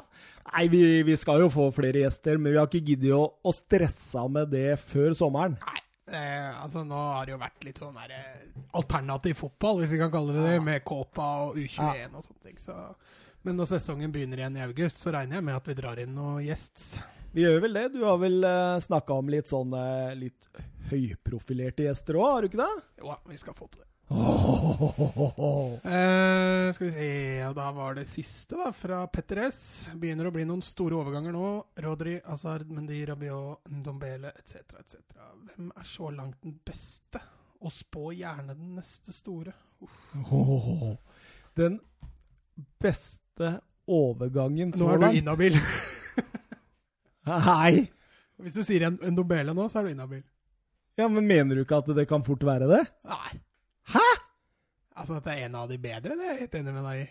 [0.51, 3.55] Nei, vi, vi skal jo få flere gjester, men vi har ikke giddet å, å
[3.55, 5.57] stresse med det før sommeren.
[5.63, 5.83] Nei,
[6.17, 10.03] eh, altså nå har det jo vært litt sånn der, eh, alternativ fotball, hvis vi
[10.03, 12.59] kan kalle det det, med Kåpa og U21 og sånne ting.
[12.63, 12.77] Så.
[13.47, 16.13] Men når sesongen begynner igjen i august, så regner jeg med at vi drar inn
[16.17, 16.93] noen gjests.
[17.33, 17.87] Vi gjør vel det.
[17.95, 20.51] Du har vel uh, snakka om litt sånn eh, litt
[20.91, 22.83] høyprofilerte gjester òg, har du ikke det?
[23.05, 23.90] Jo, vi skal få til det.
[24.11, 27.09] Oh, Eh, skal vi se,
[27.47, 29.61] og da var det siste da, fra Petter S.
[29.95, 31.51] Begynner å bli noen store overganger nå.
[31.85, 34.65] Rodri, Azard, Mendy, Rabiot, Ndombele etc.
[34.81, 34.97] etc.
[35.47, 37.23] Hvem er så langt den beste?
[37.61, 39.53] Og spå gjerne den neste store.
[41.61, 41.79] Den
[42.81, 43.49] beste
[43.91, 45.57] overgangen Nå er du langt inhabil.
[47.27, 47.87] Nei!
[48.41, 50.23] Hvis du sier en Ndombele nå, så er du inhabil.
[50.99, 52.83] Ja, men mener du ikke at det kan fort være det?
[53.09, 53.41] Nei.
[53.95, 54.09] Hæ?!
[55.01, 57.09] Altså dette er en av de bedre, det er jeg helt enig med deg i.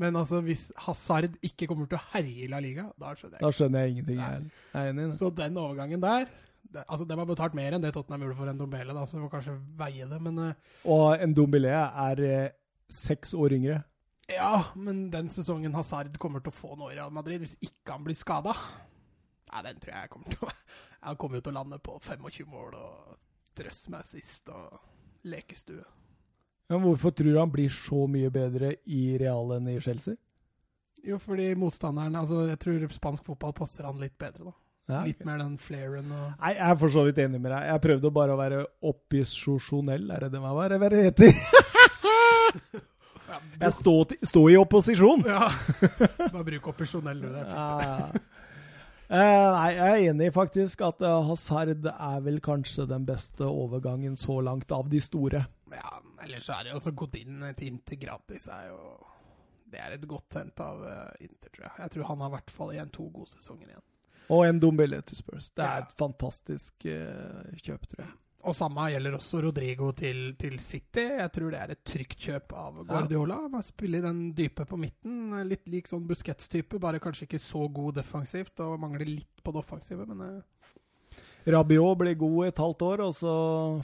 [0.00, 3.42] Men altså, hvis Hazard ikke kommer til å herje i La Liga, da skjønner jeg
[3.42, 4.20] Da skjønner jeg ingenting.
[4.20, 4.28] Nei.
[4.30, 5.18] Jeg Jeg er enig i det.
[5.18, 6.28] Så den overgangen der
[6.62, 9.18] det, Altså, De har betalt mer enn det Tottenham gjorde for en Dombele, da, så
[9.18, 12.52] vi må kanskje veie det, men eh, Og en Dombele er eh,
[12.90, 13.80] seks år yngre.
[14.30, 17.96] Ja, men den sesongen Hazard kommer til å få nå i Real Madrid, hvis ikke
[17.96, 18.54] han blir skada
[19.50, 20.52] Nei, den tror jeg kommer til å
[21.08, 23.14] Jeg kommer jo til å lande på 25 mål og
[23.58, 24.76] drøss meg sist og
[25.26, 25.82] lekestue.
[26.70, 30.14] Men hvorfor tror du han blir så mye bedre i Real enn i Chelsea?
[31.04, 34.56] Jo, fordi motstanderen Altså, jeg tror spansk fotball passer han litt bedre, da.
[34.90, 37.66] Ja, Litt mer den flairen og Nei, jeg er for så vidt enig med deg.
[37.68, 40.74] Jeg prøvde bare å være opposisjonell, er det det meg var?
[40.82, 41.36] hva heter?
[43.60, 45.22] Jeg står stå i opposisjon!
[45.28, 45.50] Ja.
[46.32, 47.28] Bare bruk opposisjonell, du.
[47.30, 48.26] Det er fint.
[49.10, 54.14] Eh, nei, jeg er enig faktisk at uh, Hazard er vel kanskje den beste overgangen
[54.18, 55.40] så langt av de store.
[55.74, 58.48] Ja, ellers så er det jo også gått inn til Inter gratis.
[58.48, 58.80] er jo
[59.70, 61.74] Det er et godt hent av eh, Inter, tror jeg.
[61.78, 63.84] Jeg tror han har i hvert fall igjen to gode sesonger igjen.
[64.30, 65.50] Og en Dombele til Spurs.
[65.54, 65.84] Det er Ja.
[65.84, 68.12] et fantastisk uh, kjøp, tror jeg.
[68.48, 71.02] Og samme gjelder også Rodrigo til, til City.
[71.18, 73.36] Jeg tror det er et trygt kjøp av Guardiola.
[73.52, 75.34] Man spille i den dype på midten.
[75.48, 79.60] Litt lik sånn Busquets-type, bare kanskje ikke så god defensivt og mangler litt på det
[79.60, 80.78] offensive, men eh,
[81.46, 83.34] Rabiot blir god i et halvt år, og så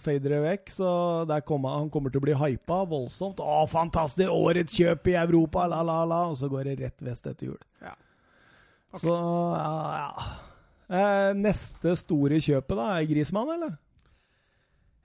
[0.05, 0.73] fader det vekk.
[0.74, 0.89] Så
[1.28, 3.41] der kommer, han kommer til å bli hypa voldsomt.
[3.41, 4.33] Å, fantastisk!
[4.33, 5.65] Årets kjøp i Europa!
[5.70, 6.27] La, la, la.
[6.33, 7.62] Og så går det rett vest etter jul.
[7.81, 7.95] Ja.
[8.93, 9.07] Okay.
[9.07, 10.28] Så ja, ja.
[10.87, 12.93] Eh, neste store kjøpet, da?
[12.95, 13.74] Er Grismann, eller?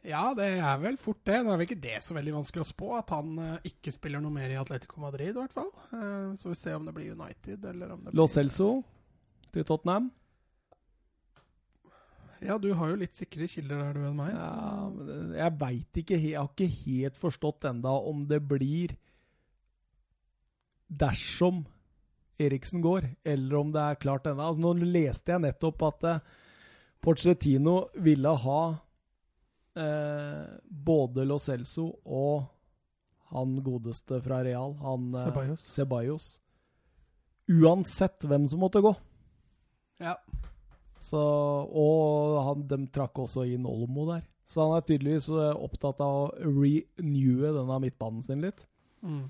[0.06, 1.40] Ja, det er vel fort det.
[1.46, 4.22] Nå er vel ikke det så veldig vanskelig å spå, at han eh, ikke spiller
[4.24, 5.70] noe mer i Atletico Madrid, i hvert fall.
[5.94, 8.72] Eh, så vi ser om det blir United, eller om det Lo blir Celso
[9.54, 10.10] til Tottenham?
[12.42, 14.32] Ja, du har jo litt sikre kilder der, du, enn meg.
[14.34, 14.50] Ja,
[14.90, 18.96] så- men jeg veit ikke Jeg har ikke helt forstått enda om det blir
[20.90, 21.66] dersom
[22.42, 24.42] Eriksen går, eller om det er klart ennå.
[24.50, 26.20] Altså, nå leste jeg nettopp at eh,
[27.02, 28.62] Porcetino ville ha
[29.78, 32.48] eh, både Lo Celso og
[33.32, 35.24] han godeste fra Real, han eh.
[35.78, 36.40] Ceballos.
[37.52, 38.96] Uansett hvem som måtte gå.
[40.02, 40.16] Ja.
[41.02, 44.26] Så, og han, de trakk også inn Olmo der.
[44.46, 48.68] Så han er tydeligvis eh, opptatt av å renewe denne midtbanen sin litt.
[49.02, 49.26] Mm.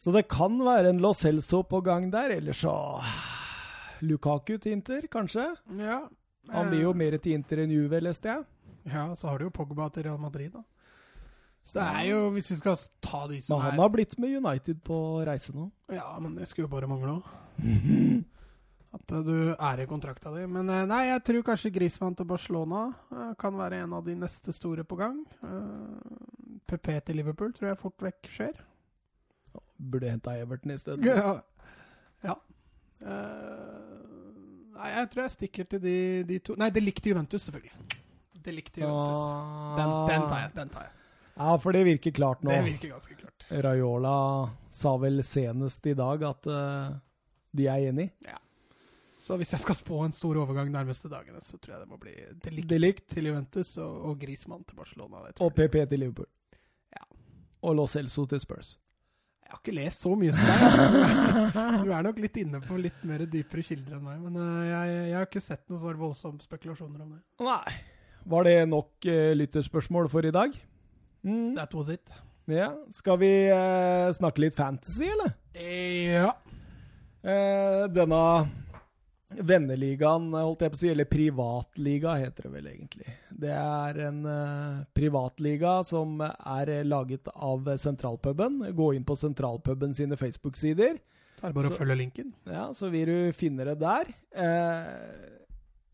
[0.00, 2.72] Så det kan være en Lo Celso på gang der, eller så
[4.00, 5.50] Lukaku til Inter, kanskje.
[5.80, 6.06] ja.
[6.50, 8.46] Han blir jo mer til Inter enn Juve, leste jeg.
[8.88, 10.62] Ja, så har du jo Pogba til Real Madrid, da.
[11.62, 14.16] Så det er jo, hvis vi skal ta de som Men han er har blitt
[14.18, 14.96] med United på
[15.28, 15.68] reise nå.
[15.92, 17.28] Ja, men det skulle jo bare mangle òg.
[18.96, 20.46] At eh, du er i kontrakta di.
[20.50, 24.16] Men eh, nei, jeg tror kanskje Griezmann til Barcelona eh, kan være en av de
[24.18, 25.22] neste store på gang.
[26.70, 28.60] PP til Liverpool tror jeg fort vekk skjer.
[29.80, 31.06] Burde henta Everton i stedet.
[31.06, 31.38] Ja.
[32.26, 32.36] ja.
[34.70, 35.96] Nei, jeg tror jeg stikker til de,
[36.28, 37.96] de to Nei, det likte Juventus, selvfølgelig.
[38.40, 39.24] Det likte Juventus.
[39.78, 40.52] Den, den tar jeg.
[40.58, 40.96] den tar jeg.
[41.40, 42.52] Ja, for det virker klart nå.
[42.52, 43.46] Det virker ganske klart.
[43.64, 44.14] Raiola
[44.70, 46.92] sa vel senest i dag at uh,
[47.56, 48.10] de er enig.
[49.20, 51.98] Så hvis jeg skal spå en stor overgang nærmeste dagene, så tror jeg det må
[52.00, 52.14] bli
[52.44, 53.08] Delict delikt.
[53.12, 55.26] til Juventus og, og Grismann til Barcelona.
[55.26, 56.30] Det tror Og PP til Liverpool.
[56.96, 57.04] Ja.
[57.68, 58.78] Og Lo Celso til Spurs.
[59.44, 60.60] Jeg har ikke lest så mye som deg.
[60.62, 61.62] altså.
[61.84, 64.20] Du er nok litt inne på litt mer dypere kilder enn meg.
[64.22, 67.20] Men eh, jeg, jeg har ikke sett noen så voldsomme spekulasjoner om det.
[67.42, 67.76] Nei.
[68.30, 70.54] Var det nok uh, lytterspørsmål for i dag?
[71.26, 71.56] Mm.
[71.58, 72.14] That was it.
[72.46, 72.70] Ja.
[72.94, 75.34] Skal vi uh, snakke litt fantasy, eller?
[75.58, 76.30] Ja.
[77.26, 78.22] Uh, denne
[79.38, 83.14] venneligaen, holdt jeg på å si, eller privatliga heter det vel egentlig.
[83.40, 88.58] Det er en uh, privatliga som er laget av Sentralpuben.
[88.76, 90.98] Gå inn på Sentralpuben sine Facebook-sider.
[91.40, 92.32] Det er bare Så- å følge linken.
[92.46, 94.10] Ja, så vil du finne det der.
[94.34, 95.28] Eh,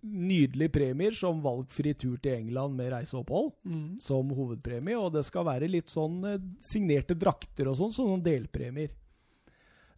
[0.03, 4.01] nydelige premier som valgfri tur til England med reiseopphold Mm.
[4.01, 8.23] som hovedpremie, og det skal være litt sånn eh, signerte drakter og sånn, som noen
[8.23, 8.91] delpremier.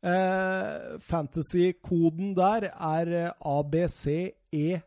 [0.03, 4.83] Eh, Fantasy-koden der er eh, ABCEJX.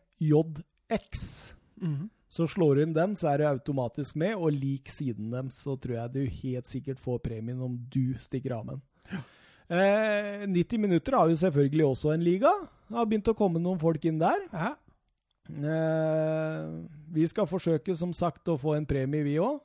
[1.82, 2.10] Mm.
[2.32, 5.76] Så slår du inn den, så er du automatisk med, og lik siden dem, så
[5.76, 8.84] tror jeg du helt sikkert får premien om du stikker av med den.
[9.72, 12.52] Eh, 90 minutter har jo selvfølgelig også en liga.
[12.88, 14.40] Det har begynt å komme noen folk inn der.
[14.52, 14.72] Ja.
[15.52, 16.72] Eh,
[17.12, 19.60] vi skal forsøke, som sagt, å få en premie, vi òg.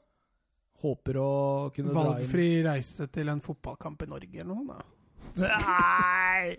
[0.83, 1.31] Håper å
[1.75, 4.67] kunne dra inn Valgfri reise til en fotballkamp i Norge eller noe.
[4.75, 4.96] Da.
[5.43, 6.57] Nei!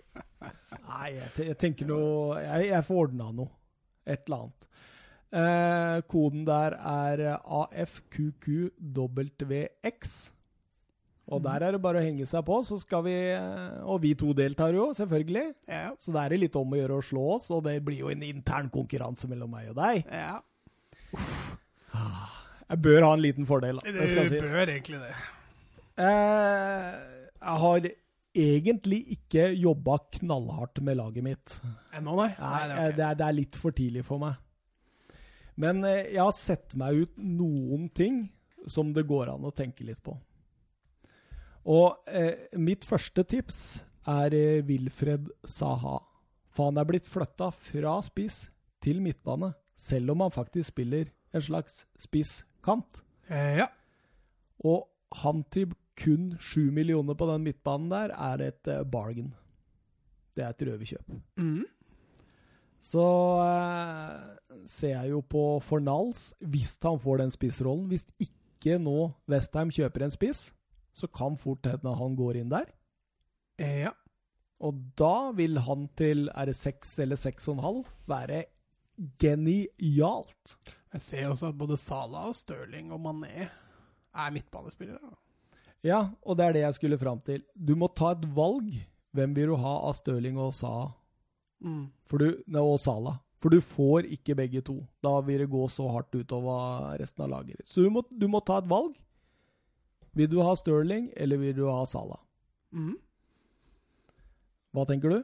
[0.88, 3.50] Nei, jeg, tenker noe Jeg, jeg får ordna noe.
[4.08, 4.62] Et eller annet.
[5.28, 7.22] Eh, koden der er
[8.88, 10.32] AFQQWX.
[11.28, 14.14] Og der er det bare å henge seg på, så skal vi eh, Og vi
[14.16, 15.46] to deltar jo, selvfølgelig.
[15.68, 15.90] Ja.
[16.00, 18.08] Så da er det litt om å gjøre å slå oss, og det blir jo
[18.14, 19.96] en intern konkurranse mellom meg og deg.
[20.08, 20.40] ja.
[22.68, 23.82] Jeg bør ha en liten fordel, da.
[23.86, 24.50] Det Det skal sies.
[24.52, 25.12] bør egentlig det.
[26.04, 26.88] Eh,
[27.40, 27.78] jeg har
[28.38, 31.56] egentlig ikke jobba knallhardt med laget mitt.
[31.96, 32.30] Ennå, nei?
[32.38, 32.96] Nei, det eh, er okay.
[32.96, 34.38] det, er, det er litt for tidlig for meg.
[35.58, 38.26] Men eh, jeg har sett meg ut noen ting
[38.68, 40.14] som det går an å tenke litt på.
[41.68, 43.58] Og eh, mitt første tips
[44.08, 45.98] er eh, Wilfred Saha.
[46.54, 48.46] For han er blitt flytta fra spiss
[48.82, 53.02] til midtbane, selv om han faktisk spiller en slags spisskant.
[53.28, 53.68] Eh, ja.
[54.64, 54.88] Og
[55.22, 59.32] han til kun sju millioner på den midtbanen der er et eh, bargain.
[60.36, 61.14] Det er et røverkjøp.
[61.42, 61.64] Mm.
[62.80, 63.04] Så
[63.42, 67.88] eh, ser jeg jo på Fornals, hvis han får den spissrollen.
[67.90, 70.48] Hvis ikke nå Westheim kjøper en spiss,
[70.94, 72.70] så kan fort hende han går inn der.
[73.58, 73.94] Ja.
[74.62, 78.44] Og da vil han til R6 eller seks og en halv være
[79.22, 80.58] genialt.
[80.94, 85.12] Jeg ser også at både Salah og Stirling og Mané er midtbanespillere.
[85.86, 87.42] Ja, og det er det jeg skulle fram til.
[87.54, 88.72] Du må ta et valg.
[89.14, 90.90] Hvem vil du ha av Stirling og Sa?
[91.64, 91.88] Mm.
[92.10, 92.28] Du,
[92.60, 93.18] og Sala.
[93.38, 94.80] For du får ikke begge to.
[95.04, 97.62] Da vil det gå så hardt utover resten av laget.
[97.64, 98.96] Så du må, du må ta et valg.
[100.18, 102.18] Vil du ha Stirling, eller vil du ha Sala?
[102.74, 102.96] Mm.
[104.74, 105.20] Hva tenker du?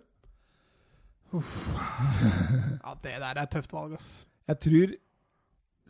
[1.35, 4.11] Ja, det der er et tøft valg, ass.
[4.47, 4.95] Jeg tror,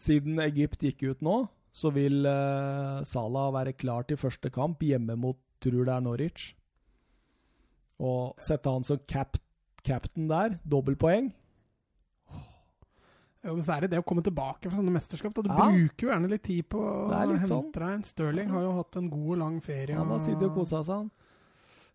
[0.01, 1.43] siden Egypt gikk ut nå,
[1.74, 6.52] så vil eh, Salah være klar til første kamp hjemme mot, tror det er Norwich.
[8.05, 9.36] Og sette han som cap
[9.84, 11.32] captain der, dobbeltpoeng.
[13.44, 15.34] Jo, men så er det det å komme tilbake fra sånne mesterskap.
[15.36, 15.42] Da.
[15.44, 15.66] Du Ja.
[15.68, 17.72] bruker jo gjerne litt tid på å Det er hente sånn.
[17.72, 18.06] deg.
[18.09, 19.94] Stirling har jo hatt en god og lang ferie.
[19.94, 21.10] Han har sittet og kosa seg, han.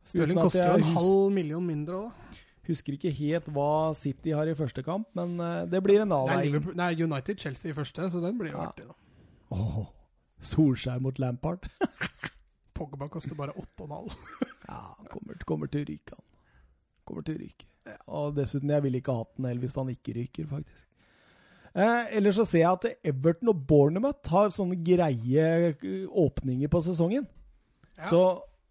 [0.05, 2.11] Stirling koster jo en hus- halv million mindre òg.
[2.67, 6.15] Husker ikke helt hva City har i første kamp, men eh, det blir en Det
[6.15, 6.53] er avveining.
[6.53, 8.67] Liverpool- Nei, United-Chelsea i første, så den blir jo Ja.
[8.69, 8.85] artig.
[8.85, 8.93] da.
[9.55, 9.79] Åh,
[10.41, 11.65] Solskjær mot Lampard.
[12.77, 14.13] Pogba koster bare 8,5.
[14.69, 16.25] Ja, han kommer, kommer til å ryke, han.
[17.07, 17.65] Kommer til å ryke.
[18.13, 20.83] Og dessuten, jeg ville ikke hatt den heller hvis han ikke ryker, faktisk.
[21.73, 26.83] Eh, ellers så ser jeg at Everton og Bournemouth har sånne greie eh, åpninger på
[26.85, 27.25] sesongen.
[27.97, 28.11] Ja.
[28.11, 28.21] Så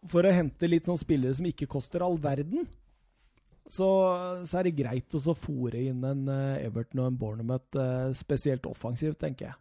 [0.07, 2.69] for å hente litt sånne spillere som ikke koster all verden,
[3.69, 3.89] så,
[4.49, 8.13] så er det greit å så fòre inn en eh, Everton og en Bournemouth eh,
[8.17, 9.59] spesielt offensivt, tenker jeg.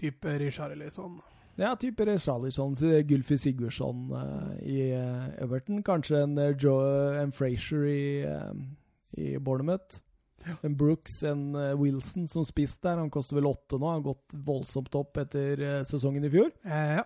[0.00, 1.20] Type Richard Ellison.
[1.60, 2.74] Ja, type Charlison,
[3.04, 5.82] Gulfi Sigurdsson eh, i eh, Everton.
[5.82, 8.54] Kanskje en, eh, Joe, en Frazier i, eh,
[9.20, 10.00] i Bournemouth.
[10.64, 12.96] En Brooks, en Wilson som spiss der.
[12.96, 13.90] Han koster vel åtte nå.
[13.90, 16.48] Han har gått voldsomt opp etter sesongen i fjor.
[16.64, 17.04] Ja.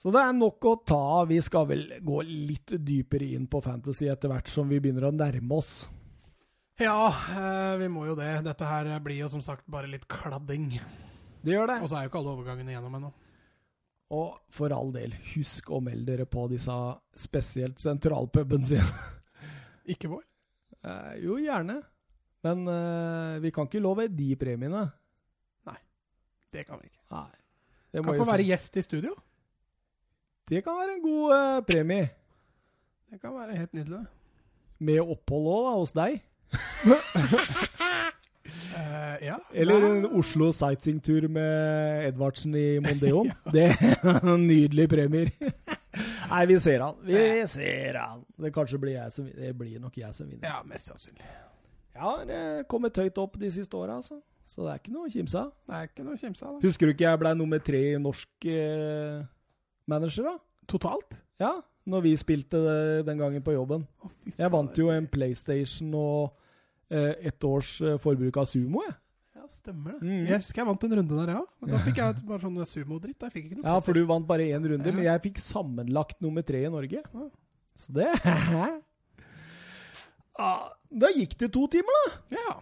[0.00, 1.28] Så det er nok å ta av.
[1.28, 5.12] Vi skal vel gå litt dypere inn på Fantasy etter hvert som vi begynner å
[5.12, 5.74] nærme oss.
[6.80, 7.12] ja,
[7.76, 8.38] vi må jo det.
[8.48, 10.78] Dette her blir jo som sagt bare litt kladding.
[11.42, 11.78] Det gjør det.
[11.82, 13.12] Og så er jo ikke alle overgangene gjennom ennå.
[14.12, 16.74] Og for all del, husk å melde dere på disse
[17.16, 18.84] spesielt sentralpuben sin.
[19.92, 20.22] Ikke vår.
[20.84, 21.78] Eh, jo, gjerne.
[22.42, 24.82] Men eh, vi kan ikke love de premiene.
[25.68, 25.76] Nei.
[26.52, 27.02] Det kan vi ikke.
[27.14, 27.28] Nei.
[27.92, 29.12] Det, Kan få være gjest i studio.
[30.50, 32.08] det kan være en god eh, premie.
[33.12, 34.02] Det kan være helt nydelig.
[34.82, 36.18] Med opphold òg, hos deg.
[38.76, 39.36] Eh, ja.
[39.52, 43.30] Eller en Oslo sightseeingtur med Edvardsen i Mondeon.
[43.54, 45.32] Det er nydelige premier.
[46.32, 47.00] Nei, vi ser han.
[47.04, 48.22] Vi ser han.
[48.40, 50.46] Det kanskje blir jeg som Det blir nok jeg som vinner.
[50.48, 51.26] Ja, mest sannsynlig.
[51.92, 54.20] Jeg har eh, kommet høyt opp de siste åra, altså.
[54.48, 55.50] Så det er ikke noe å kimse av.
[55.68, 56.56] Det er ikke noe å kimse av.
[56.64, 59.20] Husker du ikke jeg ble nummer tre i norsk eh,
[59.92, 60.34] manager, da?
[60.72, 61.20] Totalt?
[61.42, 61.52] Ja,
[61.92, 63.86] når vi spilte det den gangen på jobben.
[64.36, 66.41] Jeg vant jo en PlayStation og eh,
[66.92, 68.94] ett års eh, forbruk av Sumo, jeg.
[69.34, 70.02] Ja, stemmer det.
[70.06, 70.26] Mm.
[70.28, 71.40] Jeg husker jeg vant en runde der, ja.
[71.60, 73.18] Men da fikk jeg et- bare sånn sumodritt.
[73.24, 74.92] Jeg fikk ikke noe Ja, for du vant bare én runde, Ja.
[74.92, 77.02] men jeg fikk sammenlagt nummer tre i Norge.
[77.02, 77.28] Ja.
[77.74, 78.06] Så det
[80.38, 82.36] ah, Da gikk det to timer, da.
[82.36, 82.60] Ja.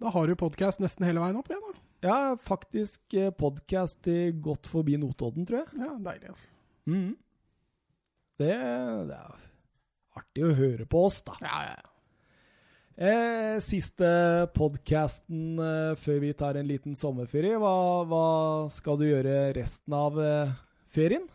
[0.00, 1.82] Da har du podkast nesten hele veien opp igjen, da.
[2.06, 5.80] Ja, faktisk eh, podkast til godt forbi Notodden, tror jeg.
[5.80, 6.48] Ja, deilig, altså.
[6.86, 7.16] Mm.
[8.38, 8.52] Det,
[9.08, 9.36] det er
[10.20, 11.36] artig å høre på oss, da.
[11.40, 11.92] Ja, ja, ja.
[12.96, 14.06] Eh, siste
[14.56, 17.58] podkasten eh, før vi tar en liten sommerferie.
[17.60, 17.72] Hva,
[18.08, 18.28] hva
[18.72, 20.54] skal du gjøre resten av eh,
[20.96, 21.26] ferien?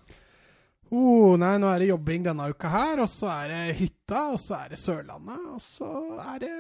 [0.90, 4.42] Oh, nei, nå er det jobbing denne uka her, og så er det hytta, og
[4.42, 5.92] så er det Sørlandet, og så
[6.34, 6.56] er det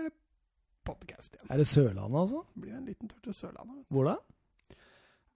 [0.88, 1.50] podkast igjen.
[1.50, 2.46] Er det Sørlandet, altså?
[2.54, 3.82] Det blir en liten tur til Sørlandet.
[3.90, 4.16] Hvor da?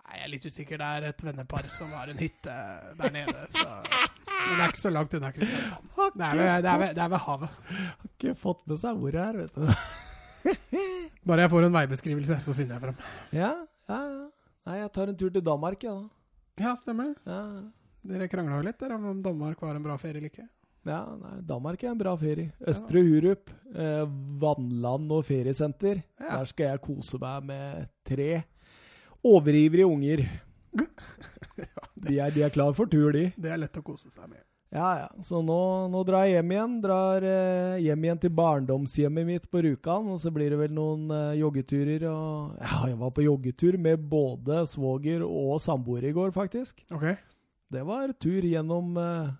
[0.05, 0.81] Nei, Jeg er litt usikker.
[0.81, 2.55] Det er et vennepar som har en hytte
[2.99, 3.45] der nede.
[3.55, 3.65] Så.
[4.45, 6.17] Men det er ikke så langt unna Kristiansand.
[6.19, 7.61] Det er ved, det er ved, det er ved havet.
[8.11, 9.63] ikke fått med seg ordet det er, vet du.
[11.29, 12.99] Bare jeg får en veibeskrivelse, så finner jeg frem.
[13.33, 13.53] Ja,
[13.89, 14.27] ja, ja.
[14.65, 16.65] Nei, jeg tar en tur til Danmark, jeg, da.
[16.65, 17.11] Ja, stemmer.
[17.25, 17.39] Ja.
[18.05, 20.45] Dere krangla jo litt der om Danmark var en bra ferie eller ikke.
[20.85, 22.51] Ja, nei, Danmark er en bra ferie.
[22.69, 24.03] Østre Hurup, eh,
[24.41, 26.03] vannland og feriesenter.
[26.21, 26.37] Ja.
[26.37, 28.29] Der skal jeg kose meg med tre
[29.25, 30.25] overivrige unger.
[32.05, 33.31] De er, de er klar for tur, de.
[33.39, 34.43] Det er lett å kose seg med.
[34.75, 35.23] Ja, ja.
[35.23, 35.57] Så nå,
[35.91, 36.73] nå drar jeg hjem igjen.
[36.83, 40.09] Drar eh, hjem igjen til barndomshjemmet mitt på Rjukan.
[40.11, 42.03] Og så blir det vel noen eh, joggeturer.
[42.11, 46.83] Og ja, jeg var på joggetur med både svoger og samboer i går, faktisk.
[46.91, 47.07] Ok.
[47.71, 49.31] Det var tur gjennom, eh,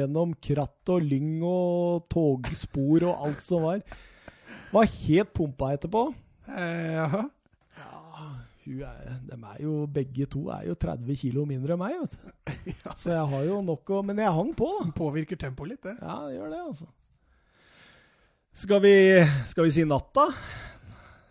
[0.00, 3.80] gjennom kratt og lyng og togspor og alt som var.
[4.74, 6.08] Var helt pumpa etterpå.
[6.50, 7.18] Eh.
[8.66, 12.72] Er, de er jo, begge to er jo 30 kilo mindre enn meg, vet du.
[13.00, 14.90] Så jeg har jo nok å Men jeg hang på, da.
[14.96, 15.96] Påvirker tempoet litt, det.
[16.00, 16.86] Ja, det gjør det, altså.
[18.54, 18.94] Skal vi,
[19.50, 20.28] skal vi si natta?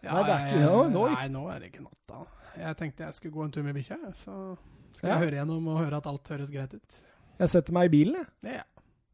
[0.03, 2.25] Nei, det er ikke- jeg- ja, nå- Nei, nå er det ikke natta.
[2.57, 4.57] Jeg tenkte jeg skulle gå en tur med bikkja, så
[4.93, 5.15] skal Ja.
[5.17, 6.99] jeg høre gjennom og høre at alt høres greit ut.
[7.39, 8.53] Jeg setter meg i bilen, jeg.
[8.59, 8.63] Ja.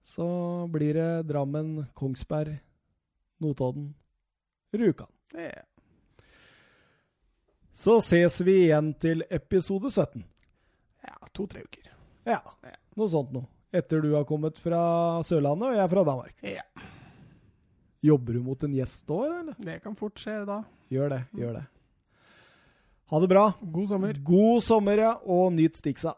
[0.03, 2.59] Så blir det Drammen, Kongsberg,
[3.39, 3.93] Notodden,
[4.73, 5.07] Rjukan.
[5.35, 5.61] ja.
[7.79, 10.23] Så ses vi igjen til episode 17.
[11.07, 11.85] ja To-tre uker.
[12.27, 12.41] Ja,
[12.99, 13.47] noe sånt noe.
[13.71, 14.81] Etter du har kommet fra
[15.23, 16.33] Sørlandet, og jeg er fra Danmark.
[16.43, 16.65] Ja.
[18.03, 19.55] Jobber du mot en gjest òg, eller?
[19.63, 20.57] Det kan fort skje da.
[20.91, 21.63] Gjør det, gjør det.
[23.13, 23.45] Ha det bra.
[23.61, 24.19] God sommer.
[24.27, 26.17] God sommer, ja, og nyt Stixa.